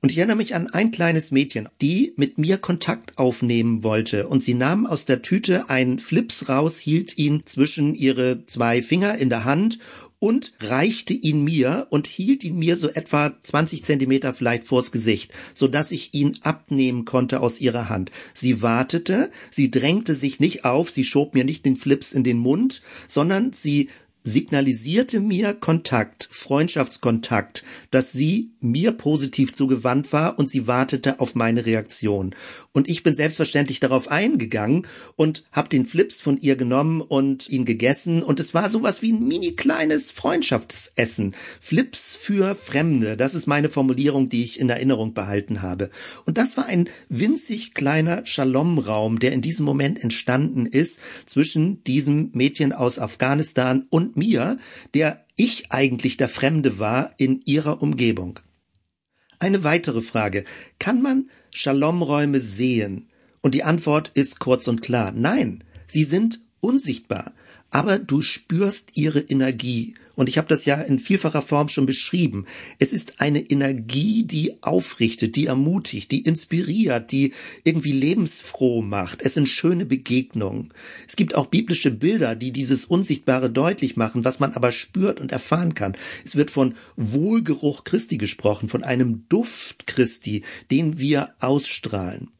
Und 0.00 0.12
ich 0.12 0.18
erinnere 0.18 0.36
mich 0.36 0.54
an 0.54 0.68
ein 0.68 0.92
kleines 0.92 1.30
Mädchen, 1.30 1.68
die 1.82 2.14
mit 2.16 2.38
mir 2.38 2.56
Kontakt 2.56 3.18
aufnehmen 3.18 3.82
wollte. 3.82 4.28
Und 4.28 4.42
sie 4.42 4.54
nahm 4.54 4.86
aus 4.86 5.04
der 5.04 5.20
Tüte 5.20 5.68
einen 5.68 5.98
Flips 5.98 6.48
raus, 6.48 6.78
hielt 6.78 7.18
ihn 7.18 7.42
zwischen 7.44 7.94
ihre 7.94 8.46
zwei 8.46 8.82
Finger 8.82 9.18
in 9.18 9.28
der 9.28 9.44
Hand 9.44 9.78
und 10.18 10.52
reichte 10.60 11.12
ihn 11.12 11.44
mir 11.44 11.86
und 11.90 12.06
hielt 12.06 12.42
ihn 12.44 12.58
mir 12.58 12.76
so 12.76 12.88
etwa 12.88 13.34
20 13.42 13.84
Zentimeter 13.84 14.32
vielleicht 14.32 14.64
vors 14.64 14.90
Gesicht, 14.90 15.32
so 15.54 15.68
dass 15.68 15.92
ich 15.92 16.14
ihn 16.14 16.38
abnehmen 16.42 17.04
konnte 17.04 17.40
aus 17.40 17.60
ihrer 17.60 17.88
Hand. 17.88 18.10
Sie 18.32 18.62
wartete, 18.62 19.30
sie 19.50 19.70
drängte 19.70 20.14
sich 20.14 20.40
nicht 20.40 20.64
auf, 20.64 20.90
sie 20.90 21.04
schob 21.04 21.34
mir 21.34 21.44
nicht 21.44 21.64
den 21.66 21.76
Flips 21.76 22.12
in 22.12 22.24
den 22.24 22.38
Mund, 22.38 22.82
sondern 23.08 23.52
sie 23.52 23.88
signalisierte 24.26 25.20
mir 25.20 25.54
Kontakt, 25.54 26.28
Freundschaftskontakt, 26.32 27.62
dass 27.92 28.10
sie 28.10 28.50
mir 28.60 28.90
positiv 28.90 29.52
zugewandt 29.52 30.12
war 30.12 30.36
und 30.36 30.48
sie 30.48 30.66
wartete 30.66 31.20
auf 31.20 31.36
meine 31.36 31.64
Reaktion. 31.64 32.34
Und 32.76 32.90
ich 32.90 33.02
bin 33.02 33.14
selbstverständlich 33.14 33.80
darauf 33.80 34.10
eingegangen 34.10 34.86
und 35.16 35.44
habe 35.50 35.70
den 35.70 35.86
Flips 35.86 36.20
von 36.20 36.36
ihr 36.36 36.56
genommen 36.56 37.00
und 37.00 37.48
ihn 37.48 37.64
gegessen 37.64 38.22
und 38.22 38.38
es 38.38 38.52
war 38.52 38.68
sowas 38.68 39.00
wie 39.00 39.14
ein 39.14 39.26
mini 39.26 39.52
kleines 39.52 40.10
Freundschaftsessen. 40.10 41.34
Flips 41.58 42.14
für 42.14 42.54
Fremde, 42.54 43.16
das 43.16 43.34
ist 43.34 43.46
meine 43.46 43.70
Formulierung, 43.70 44.28
die 44.28 44.44
ich 44.44 44.60
in 44.60 44.68
Erinnerung 44.68 45.14
behalten 45.14 45.62
habe. 45.62 45.88
Und 46.26 46.36
das 46.36 46.58
war 46.58 46.66
ein 46.66 46.90
winzig 47.08 47.72
kleiner 47.72 48.26
Shalom-Raum, 48.26 49.20
der 49.20 49.32
in 49.32 49.40
diesem 49.40 49.64
Moment 49.64 50.04
entstanden 50.04 50.66
ist 50.66 51.00
zwischen 51.24 51.82
diesem 51.84 52.28
Mädchen 52.34 52.74
aus 52.74 52.98
Afghanistan 52.98 53.86
und 53.88 54.18
mir, 54.18 54.58
der 54.92 55.24
ich 55.34 55.72
eigentlich 55.72 56.18
der 56.18 56.28
Fremde 56.28 56.78
war 56.78 57.14
in 57.16 57.40
ihrer 57.46 57.80
Umgebung. 57.80 58.40
Eine 59.38 59.64
weitere 59.64 60.00
Frage. 60.00 60.44
Kann 60.78 61.02
man 61.02 61.28
Shalom-Räume 61.50 62.40
sehen? 62.40 63.08
Und 63.42 63.54
die 63.54 63.64
Antwort 63.64 64.10
ist 64.14 64.40
kurz 64.40 64.66
und 64.66 64.82
klar. 64.82 65.12
Nein, 65.12 65.62
sie 65.86 66.04
sind 66.04 66.40
unsichtbar. 66.60 67.32
Aber 67.70 67.98
du 67.98 68.22
spürst 68.22 68.90
ihre 68.94 69.20
Energie. 69.20 69.94
Und 70.16 70.30
ich 70.30 70.38
habe 70.38 70.48
das 70.48 70.64
ja 70.64 70.80
in 70.80 70.98
vielfacher 70.98 71.42
Form 71.42 71.68
schon 71.68 71.84
beschrieben. 71.84 72.46
Es 72.78 72.92
ist 72.92 73.20
eine 73.20 73.40
Energie, 73.40 74.24
die 74.24 74.62
aufrichtet, 74.62 75.36
die 75.36 75.46
ermutigt, 75.46 76.10
die 76.10 76.22
inspiriert, 76.22 77.12
die 77.12 77.34
irgendwie 77.64 77.92
lebensfroh 77.92 78.80
macht. 78.80 79.20
Es 79.20 79.34
sind 79.34 79.46
schöne 79.46 79.84
Begegnungen. 79.84 80.72
Es 81.06 81.16
gibt 81.16 81.34
auch 81.34 81.46
biblische 81.46 81.90
Bilder, 81.90 82.34
die 82.34 82.50
dieses 82.50 82.86
Unsichtbare 82.86 83.50
deutlich 83.50 83.96
machen, 83.96 84.24
was 84.24 84.40
man 84.40 84.54
aber 84.54 84.72
spürt 84.72 85.20
und 85.20 85.32
erfahren 85.32 85.74
kann. 85.74 85.94
Es 86.24 86.34
wird 86.34 86.50
von 86.50 86.74
Wohlgeruch 86.96 87.84
Christi 87.84 88.16
gesprochen, 88.16 88.70
von 88.70 88.82
einem 88.82 89.28
Duft 89.28 89.86
Christi, 89.86 90.42
den 90.70 90.98
wir 90.98 91.34
ausstrahlen. 91.40 92.30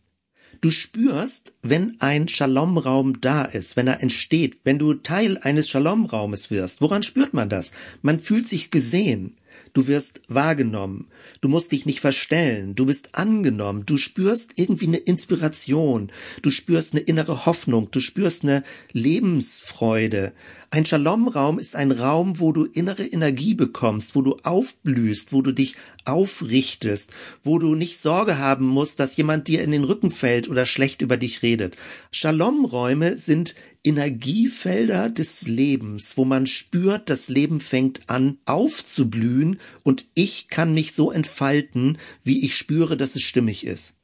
Du 0.60 0.70
spürst, 0.70 1.52
wenn 1.62 2.00
ein 2.00 2.28
Shalom-Raum 2.28 3.20
da 3.20 3.44
ist, 3.44 3.76
wenn 3.76 3.86
er 3.86 4.02
entsteht, 4.02 4.58
wenn 4.64 4.78
du 4.78 4.94
Teil 4.94 5.38
eines 5.38 5.68
Shalom-Raumes 5.68 6.50
wirst. 6.50 6.80
Woran 6.80 7.02
spürt 7.02 7.34
man 7.34 7.48
das? 7.48 7.72
Man 8.02 8.20
fühlt 8.20 8.48
sich 8.48 8.70
gesehen. 8.70 9.36
Du 9.76 9.88
wirst 9.88 10.22
wahrgenommen. 10.26 11.06
Du 11.42 11.50
musst 11.50 11.70
dich 11.70 11.84
nicht 11.84 12.00
verstellen. 12.00 12.74
Du 12.74 12.86
bist 12.86 13.14
angenommen. 13.14 13.84
Du 13.84 13.98
spürst 13.98 14.52
irgendwie 14.56 14.86
eine 14.86 14.96
Inspiration. 14.96 16.10
Du 16.40 16.50
spürst 16.50 16.94
eine 16.94 17.02
innere 17.02 17.44
Hoffnung. 17.44 17.90
Du 17.90 18.00
spürst 18.00 18.42
eine 18.42 18.64
Lebensfreude. 18.92 20.32
Ein 20.70 20.86
Shalom-Raum 20.86 21.58
ist 21.58 21.76
ein 21.76 21.92
Raum, 21.92 22.40
wo 22.40 22.52
du 22.52 22.64
innere 22.64 23.04
Energie 23.04 23.52
bekommst, 23.52 24.16
wo 24.16 24.22
du 24.22 24.38
aufblühst, 24.44 25.34
wo 25.34 25.42
du 25.42 25.52
dich 25.52 25.76
aufrichtest, 26.06 27.10
wo 27.42 27.58
du 27.58 27.74
nicht 27.74 27.98
Sorge 27.98 28.38
haben 28.38 28.66
musst, 28.66 28.98
dass 28.98 29.18
jemand 29.18 29.46
dir 29.46 29.62
in 29.62 29.72
den 29.72 29.84
Rücken 29.84 30.08
fällt 30.08 30.48
oder 30.48 30.64
schlecht 30.64 31.02
über 31.02 31.18
dich 31.18 31.42
redet. 31.42 31.76
Shalom-Räume 32.12 33.18
sind 33.18 33.54
Energiefelder 33.86 35.08
des 35.08 35.46
Lebens, 35.46 36.16
wo 36.16 36.24
man 36.24 36.46
spürt, 36.46 37.08
das 37.08 37.28
Leben 37.28 37.60
fängt 37.60 38.08
an 38.08 38.38
aufzublühen 38.44 39.60
und 39.82 40.06
ich 40.14 40.48
kann 40.48 40.74
mich 40.74 40.92
so 40.92 41.10
entfalten, 41.10 41.98
wie 42.22 42.44
ich 42.44 42.56
spüre, 42.56 42.96
dass 42.96 43.16
es 43.16 43.22
stimmig 43.22 43.64
ist. 43.64 43.96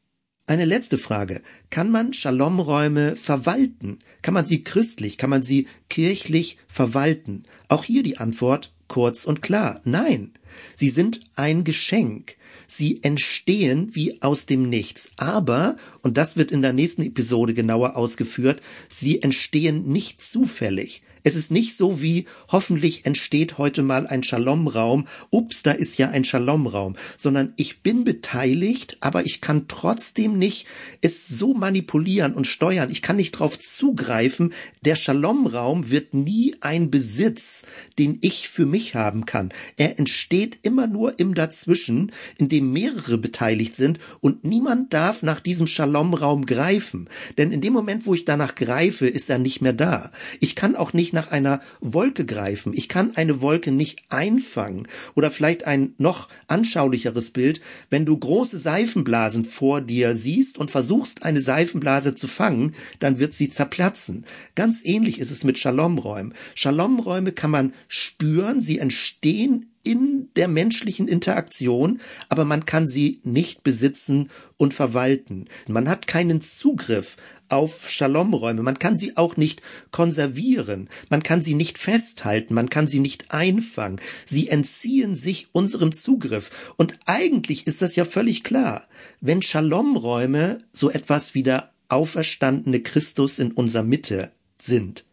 Eine 0.47 0.65
letzte 0.65 0.99
Frage. 0.99 1.41
Kann 1.71 1.91
man 1.91 2.13
Shalom-Räume 2.13 3.17
verwalten? 3.17 4.01
Kann 4.23 4.35
man 4.35 4.45
sie 4.45 4.65
christlich, 4.65 5.17
kann 5.17 5.31
man 5.31 5.43
sie 5.43 5.69
kirchlich 5.89 6.59
verwalten? 6.67 7.45
Auch 7.69 7.85
hier 7.85 8.03
die 8.03 8.19
Antwort 8.19 8.72
kurz 8.89 9.25
und 9.25 9.43
klar. 9.43 9.81
Nein. 9.85 10.33
Sie 10.77 10.89
sind 10.89 11.21
ein 11.37 11.65
Geschenk. 11.65 12.37
Sie 12.67 13.03
entstehen 13.03 13.95
wie 13.95 14.23
aus 14.23 14.47
dem 14.47 14.69
Nichts. 14.69 15.11
Aber, 15.17 15.77
und 16.03 16.17
das 16.17 16.37
wird 16.37 16.53
in 16.53 16.63
der 16.63 16.73
nächsten 16.73 17.03
Episode 17.03 17.55
genauer 17.55 17.97
ausgeführt, 17.97 18.63
sie 18.89 19.23
entstehen 19.23 19.91
nicht 19.91 20.23
zufällig. 20.23 21.03
Es 21.25 21.37
ist 21.37 21.51
nicht 21.51 21.77
so 21.77 22.03
wie, 22.03 22.27
hoffentlich 22.49 23.07
entsteht 23.07 23.59
heute 23.59 23.83
mal 23.83 24.07
ein 24.07 24.23
Shalom-Raum, 24.23 25.07
ups, 25.31 25.63
da 25.63 25.73
ist 25.73 25.99
ja 25.99 26.11
ein 26.11 26.25
Shalom-Raum, 26.25 26.97
sondern 27.17 27.53
ich 27.57 27.81
bin 27.83 28.05
beteiligt, 28.05 28.97
aber 29.01 29.25
ich 29.25 29.41
kann 29.41 29.69
trotzdem 29.69 30.39
nicht 30.39 30.67
es 31.01 31.29
so 31.29 31.55
manipulieren 31.55 32.35
und 32.35 32.47
steuern. 32.47 32.91
Ich 32.91 33.03
kann 33.03 33.17
nicht 33.17 33.33
drauf 33.33 33.59
zugreifen. 33.59 34.53
Der 34.85 34.97
Shalom-Raum 34.97 35.91
wird 35.91 36.15
nie 36.15 36.57
ein 36.61 36.91
Besitz, 36.91 37.67
den 37.99 38.19
ich 38.23 38.49
für 38.49 38.67
mich 38.67 38.95
haben 38.95 39.25
kann. 39.25 39.51
Er 39.77 39.99
entsteht 39.99 40.59
immer 40.63 40.87
nur 40.87 41.19
im 41.19 41.35
Dazwischen, 41.35 42.13
in 42.39 42.49
dem 42.49 42.73
mehrere 42.73 43.19
beteiligt 43.19 43.77
sind 43.77 43.99
und 44.21 44.45
niemand 44.45 44.93
darf 44.93 45.23
nach 45.23 45.41
diesem 45.41 45.67
Shalom-Raum 45.67 46.47
greifen. 46.47 47.09
Denn 47.39 47.53
in 47.53 47.61
dem 47.61 47.73
Moment, 47.73 48.07
wo 48.07 48.15
ich 48.15 48.25
danach 48.25 48.55
greife, 48.55 49.07
ist 49.07 49.31
er 49.31 49.39
nicht 49.39 49.61
mehr 49.61 49.73
da. 49.73 50.11
Ich 50.41 50.57
kann 50.57 50.77
auch 50.77 50.93
nicht 51.13 51.27
nach 51.27 51.31
einer 51.31 51.61
Wolke 51.81 52.25
greifen. 52.25 52.73
Ich 52.75 52.89
kann 52.89 53.17
eine 53.17 53.41
Wolke 53.41 53.71
nicht 53.71 54.03
einfangen. 54.09 54.89
Oder 55.15 55.31
vielleicht 55.31 55.67
ein 55.67 55.95
noch 55.99 56.29
anschaulicheres 56.49 57.31
Bild, 57.31 57.61
wenn 57.91 58.07
du 58.07 58.17
große 58.17 58.59
Seifenblasen 58.59 59.45
vor 59.45 59.81
dir 59.81 60.15
siehst 60.15 60.59
und 60.59 60.71
versuchst, 60.71 61.23
eine 61.23 61.41
Seifenblase 61.41 62.15
zu 62.15 62.29
fangen, 62.29 62.75
dann 62.99 63.19
wird 63.19 63.35
sie 63.35 63.49
zerplatzen. 63.49 64.25
Ganz 64.55 64.85
ähnlich 64.85 65.19
ist 65.19 65.31
es 65.31 65.45
mit 65.45 65.59
Shalomräumen. 65.59 66.35
Shalomräume 66.55 67.33
kann 67.33 67.51
man 67.51 67.73
spüren, 67.89 68.61
sie 68.61 68.79
entstehen 68.79 69.72
in 69.85 70.29
der 70.37 70.49
menschlichen 70.49 71.09
Interaktion, 71.09 72.01
aber 72.29 72.45
man 72.45 72.67
kann 72.67 72.87
sie 72.87 73.21
nicht 73.25 73.63
besitzen 73.63 74.31
und 74.57 74.75
verwalten. 74.75 75.47
Man 75.67 75.89
hat 75.89 76.07
keinen 76.07 76.41
Zugriff 76.41 77.17
auf 77.49 77.91
Shalomräume. 77.91 78.63
Man 78.63 78.79
kann 78.79 78.97
sie 78.97 79.17
auch 79.17 79.37
nicht 79.37 79.61
konservieren. 79.91 80.89
Man 81.11 81.23
kann 81.23 81.41
sie 81.41 81.55
nicht 81.55 81.79
festhalten. 81.79 82.55
Man 82.55 82.71
kann 82.71 82.87
sie 82.87 83.01
nicht 83.01 83.31
einfangen. 83.31 84.01
Sie 84.25 84.49
entziehen 84.49 85.15
sich 85.15 85.49
unserem 85.53 85.93
Zugriff. 85.93 86.51
Und 86.77 86.99
eigentlich 87.07 87.67
ist 87.67 87.83
das 87.83 87.95
ja 87.97 88.05
völlig 88.05 88.43
klar. 88.43 88.89
Wenn 89.21 89.43
Shalomräume 89.43 90.65
so 90.73 90.91
etwas 90.91 91.35
wie 91.35 91.43
der 91.43 91.73
auferstandene 91.89 92.81
Christus 92.81 93.39
in 93.39 93.53
unserer 93.53 93.83
Mitte 93.83 94.33
sind, 94.59 95.05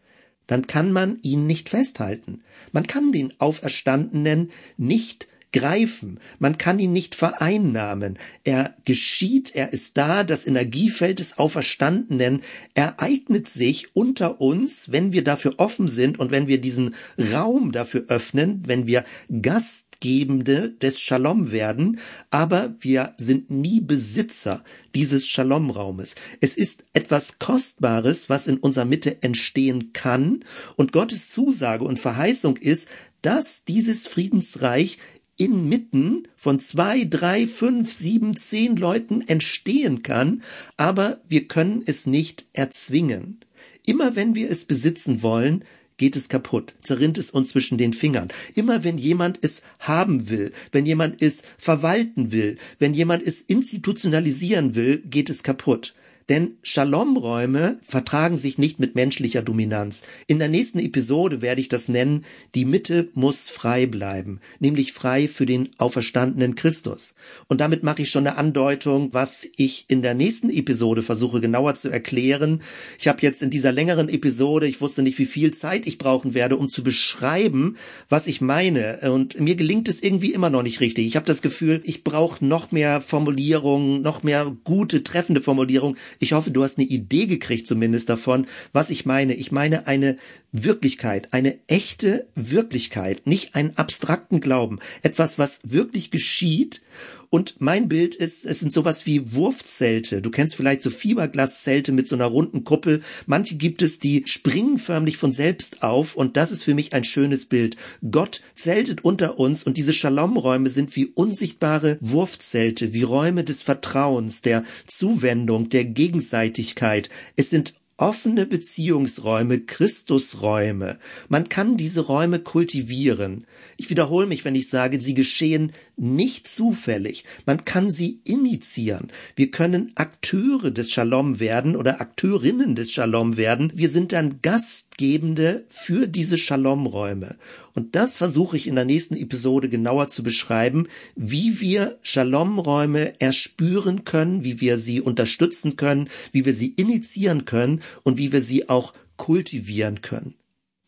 dann 0.50 0.66
kann 0.66 0.90
man 0.90 1.18
ihn 1.22 1.46
nicht 1.46 1.68
festhalten. 1.68 2.42
Man 2.72 2.88
kann 2.88 3.12
den 3.12 3.32
Auferstandenen 3.38 4.50
nicht 4.76 5.28
greifen. 5.52 6.20
Man 6.38 6.58
kann 6.58 6.78
ihn 6.78 6.92
nicht 6.92 7.14
vereinnahmen. 7.14 8.18
Er 8.44 8.74
geschieht, 8.84 9.54
er 9.54 9.72
ist 9.72 9.96
da, 9.96 10.22
das 10.24 10.46
Energiefeld 10.46 11.18
des 11.18 11.38
Auferstandenen 11.38 12.42
ereignet 12.74 13.48
sich 13.48 13.96
unter 13.96 14.40
uns, 14.40 14.92
wenn 14.92 15.12
wir 15.12 15.24
dafür 15.24 15.54
offen 15.58 15.88
sind 15.88 16.18
und 16.18 16.30
wenn 16.30 16.46
wir 16.46 16.60
diesen 16.60 16.94
Raum 17.32 17.72
dafür 17.72 18.04
öffnen, 18.08 18.62
wenn 18.66 18.86
wir 18.86 19.04
Gastgebende 19.42 20.70
des 20.70 21.00
Shalom 21.00 21.50
werden, 21.50 21.98
aber 22.30 22.74
wir 22.80 23.14
sind 23.18 23.50
nie 23.50 23.80
Besitzer 23.80 24.62
dieses 24.94 25.26
Shalom-Raumes. 25.26 26.14
Es 26.40 26.56
ist 26.56 26.84
etwas 26.92 27.38
Kostbares, 27.38 28.28
was 28.28 28.46
in 28.46 28.58
unserer 28.58 28.84
Mitte 28.84 29.22
entstehen 29.22 29.92
kann, 29.92 30.44
und 30.76 30.92
Gottes 30.92 31.30
Zusage 31.30 31.84
und 31.84 31.98
Verheißung 31.98 32.56
ist, 32.56 32.88
dass 33.22 33.64
dieses 33.64 34.06
Friedensreich 34.06 34.98
inmitten 35.40 36.28
von 36.36 36.60
zwei, 36.60 37.04
drei, 37.04 37.46
fünf, 37.46 37.92
sieben, 37.92 38.36
zehn 38.36 38.76
Leuten 38.76 39.22
entstehen 39.22 40.02
kann, 40.02 40.42
aber 40.76 41.20
wir 41.28 41.48
können 41.48 41.82
es 41.86 42.06
nicht 42.06 42.44
erzwingen. 42.52 43.40
Immer 43.86 44.14
wenn 44.16 44.34
wir 44.34 44.50
es 44.50 44.66
besitzen 44.66 45.22
wollen, 45.22 45.64
geht 45.96 46.14
es 46.14 46.28
kaputt, 46.28 46.74
zerrinnt 46.82 47.16
es 47.18 47.30
uns 47.30 47.50
zwischen 47.50 47.78
den 47.78 47.94
Fingern. 47.94 48.28
Immer 48.54 48.84
wenn 48.84 48.98
jemand 48.98 49.38
es 49.42 49.62
haben 49.78 50.28
will, 50.28 50.52
wenn 50.72 50.84
jemand 50.84 51.22
es 51.22 51.42
verwalten 51.58 52.32
will, 52.32 52.58
wenn 52.78 52.94
jemand 52.94 53.22
es 53.22 53.40
institutionalisieren 53.40 54.74
will, 54.74 54.98
geht 54.98 55.30
es 55.30 55.42
kaputt. 55.42 55.94
Denn 56.30 56.58
Shalom-Räume 56.62 57.80
vertragen 57.82 58.36
sich 58.36 58.56
nicht 58.56 58.78
mit 58.78 58.94
menschlicher 58.94 59.42
Dominanz. 59.42 60.04
In 60.28 60.38
der 60.38 60.48
nächsten 60.48 60.78
Episode 60.78 61.42
werde 61.42 61.60
ich 61.60 61.68
das 61.68 61.88
nennen, 61.88 62.24
die 62.54 62.64
Mitte 62.64 63.08
muss 63.14 63.48
frei 63.48 63.86
bleiben, 63.86 64.38
nämlich 64.60 64.92
frei 64.92 65.26
für 65.26 65.44
den 65.44 65.70
auferstandenen 65.78 66.54
Christus. 66.54 67.16
Und 67.48 67.60
damit 67.60 67.82
mache 67.82 68.02
ich 68.02 68.10
schon 68.10 68.28
eine 68.28 68.38
Andeutung, 68.38 69.12
was 69.12 69.48
ich 69.56 69.86
in 69.88 70.02
der 70.02 70.14
nächsten 70.14 70.50
Episode 70.50 71.02
versuche 71.02 71.40
genauer 71.40 71.74
zu 71.74 71.88
erklären. 71.88 72.62
Ich 73.00 73.08
habe 73.08 73.18
jetzt 73.22 73.42
in 73.42 73.50
dieser 73.50 73.72
längeren 73.72 74.08
Episode, 74.08 74.68
ich 74.68 74.80
wusste 74.80 75.02
nicht, 75.02 75.18
wie 75.18 75.26
viel 75.26 75.50
Zeit 75.50 75.84
ich 75.88 75.98
brauchen 75.98 76.32
werde, 76.32 76.56
um 76.56 76.68
zu 76.68 76.84
beschreiben, 76.84 77.76
was 78.08 78.28
ich 78.28 78.40
meine. 78.40 79.00
Und 79.12 79.40
mir 79.40 79.56
gelingt 79.56 79.88
es 79.88 80.00
irgendwie 80.00 80.32
immer 80.32 80.48
noch 80.48 80.62
nicht 80.62 80.78
richtig. 80.78 81.08
Ich 81.08 81.16
habe 81.16 81.26
das 81.26 81.42
Gefühl, 81.42 81.80
ich 81.82 82.04
brauche 82.04 82.44
noch 82.44 82.70
mehr 82.70 83.00
Formulierungen, 83.00 84.00
noch 84.02 84.22
mehr 84.22 84.54
gute, 84.62 85.02
treffende 85.02 85.40
Formulierungen. 85.40 85.98
Ich 86.22 86.34
hoffe, 86.34 86.50
du 86.50 86.62
hast 86.62 86.78
eine 86.78 86.86
Idee 86.86 87.26
gekriegt 87.26 87.66
zumindest 87.66 88.10
davon, 88.10 88.46
was 88.74 88.90
ich 88.90 89.06
meine. 89.06 89.34
Ich 89.34 89.52
meine 89.52 89.86
eine 89.86 90.18
Wirklichkeit, 90.52 91.32
eine 91.32 91.58
echte 91.66 92.28
Wirklichkeit, 92.34 93.26
nicht 93.26 93.54
einen 93.54 93.76
abstrakten 93.78 94.40
Glauben. 94.40 94.80
Etwas, 95.00 95.38
was 95.38 95.60
wirklich 95.64 96.10
geschieht 96.10 96.82
und 97.30 97.60
mein 97.60 97.88
Bild 97.88 98.16
ist, 98.16 98.44
es 98.44 98.58
sind 98.58 98.72
sowas 98.72 99.06
wie 99.06 99.34
Wurfzelte. 99.34 100.20
Du 100.20 100.30
kennst 100.30 100.56
vielleicht 100.56 100.82
so 100.82 100.90
Fiberglaszelte 100.90 101.92
mit 101.92 102.08
so 102.08 102.16
einer 102.16 102.26
runden 102.26 102.64
Kuppel. 102.64 103.02
Manche 103.26 103.54
gibt 103.54 103.82
es, 103.82 104.00
die 104.00 104.24
springen 104.26 104.78
förmlich 104.78 105.16
von 105.16 105.30
selbst 105.30 105.84
auf 105.84 106.16
und 106.16 106.36
das 106.36 106.50
ist 106.50 106.64
für 106.64 106.74
mich 106.74 106.92
ein 106.92 107.04
schönes 107.04 107.46
Bild. 107.46 107.76
Gott 108.10 108.42
zeltet 108.54 109.04
unter 109.04 109.38
uns 109.38 109.62
und 109.62 109.76
diese 109.76 109.92
Shalom-Räume 109.92 110.68
sind 110.68 110.96
wie 110.96 111.06
unsichtbare 111.06 111.98
Wurfzelte, 112.00 112.92
wie 112.92 113.02
Räume 113.02 113.44
des 113.44 113.62
Vertrauens, 113.62 114.42
der 114.42 114.64
Zuwendung, 114.88 115.68
der 115.68 115.84
Gegenseitigkeit. 115.84 117.10
Es 117.36 117.48
sind 117.48 117.74
offene 118.00 118.46
Beziehungsräume, 118.46 119.60
Christusräume. 119.60 120.98
Man 121.28 121.48
kann 121.48 121.76
diese 121.76 122.00
Räume 122.00 122.38
kultivieren. 122.40 123.46
Ich 123.76 123.90
wiederhole 123.90 124.26
mich, 124.26 124.44
wenn 124.44 124.54
ich 124.54 124.70
sage, 124.70 125.00
sie 125.00 125.14
geschehen 125.14 125.72
nicht 126.00 126.48
zufällig. 126.48 127.24
Man 127.44 127.64
kann 127.64 127.90
sie 127.90 128.20
initiieren. 128.24 129.12
Wir 129.36 129.50
können 129.50 129.92
Akteure 129.96 130.70
des 130.70 130.90
Shalom 130.90 131.40
werden 131.40 131.76
oder 131.76 132.00
Akteurinnen 132.00 132.74
des 132.74 132.90
Shalom 132.90 133.36
werden. 133.36 133.70
Wir 133.74 133.90
sind 133.90 134.12
dann 134.12 134.40
Gastgebende 134.40 135.64
für 135.68 136.06
diese 136.08 136.38
Shalom-Räume. 136.38 137.36
Und 137.74 137.94
das 137.94 138.16
versuche 138.16 138.56
ich 138.56 138.66
in 138.66 138.76
der 138.76 138.86
nächsten 138.86 139.14
Episode 139.14 139.68
genauer 139.68 140.08
zu 140.08 140.22
beschreiben, 140.22 140.88
wie 141.16 141.60
wir 141.60 141.98
Shalom-Räume 142.02 143.20
erspüren 143.20 144.04
können, 144.04 144.42
wie 144.42 144.60
wir 144.60 144.78
sie 144.78 145.02
unterstützen 145.02 145.76
können, 145.76 146.08
wie 146.32 146.46
wir 146.46 146.54
sie 146.54 146.68
initiieren 146.68 147.44
können 147.44 147.82
und 148.04 148.16
wie 148.16 148.32
wir 148.32 148.40
sie 148.40 148.70
auch 148.70 148.94
kultivieren 149.18 150.00
können. 150.00 150.34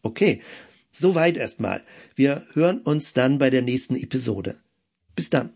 Okay, 0.02 0.40
soweit 0.90 1.36
erstmal. 1.36 1.82
Wir 2.14 2.46
hören 2.54 2.78
uns 2.78 3.12
dann 3.12 3.36
bei 3.36 3.50
der 3.50 3.62
nächsten 3.62 3.94
Episode. 3.94 4.56
Bis 5.14 5.30
dann. 5.30 5.50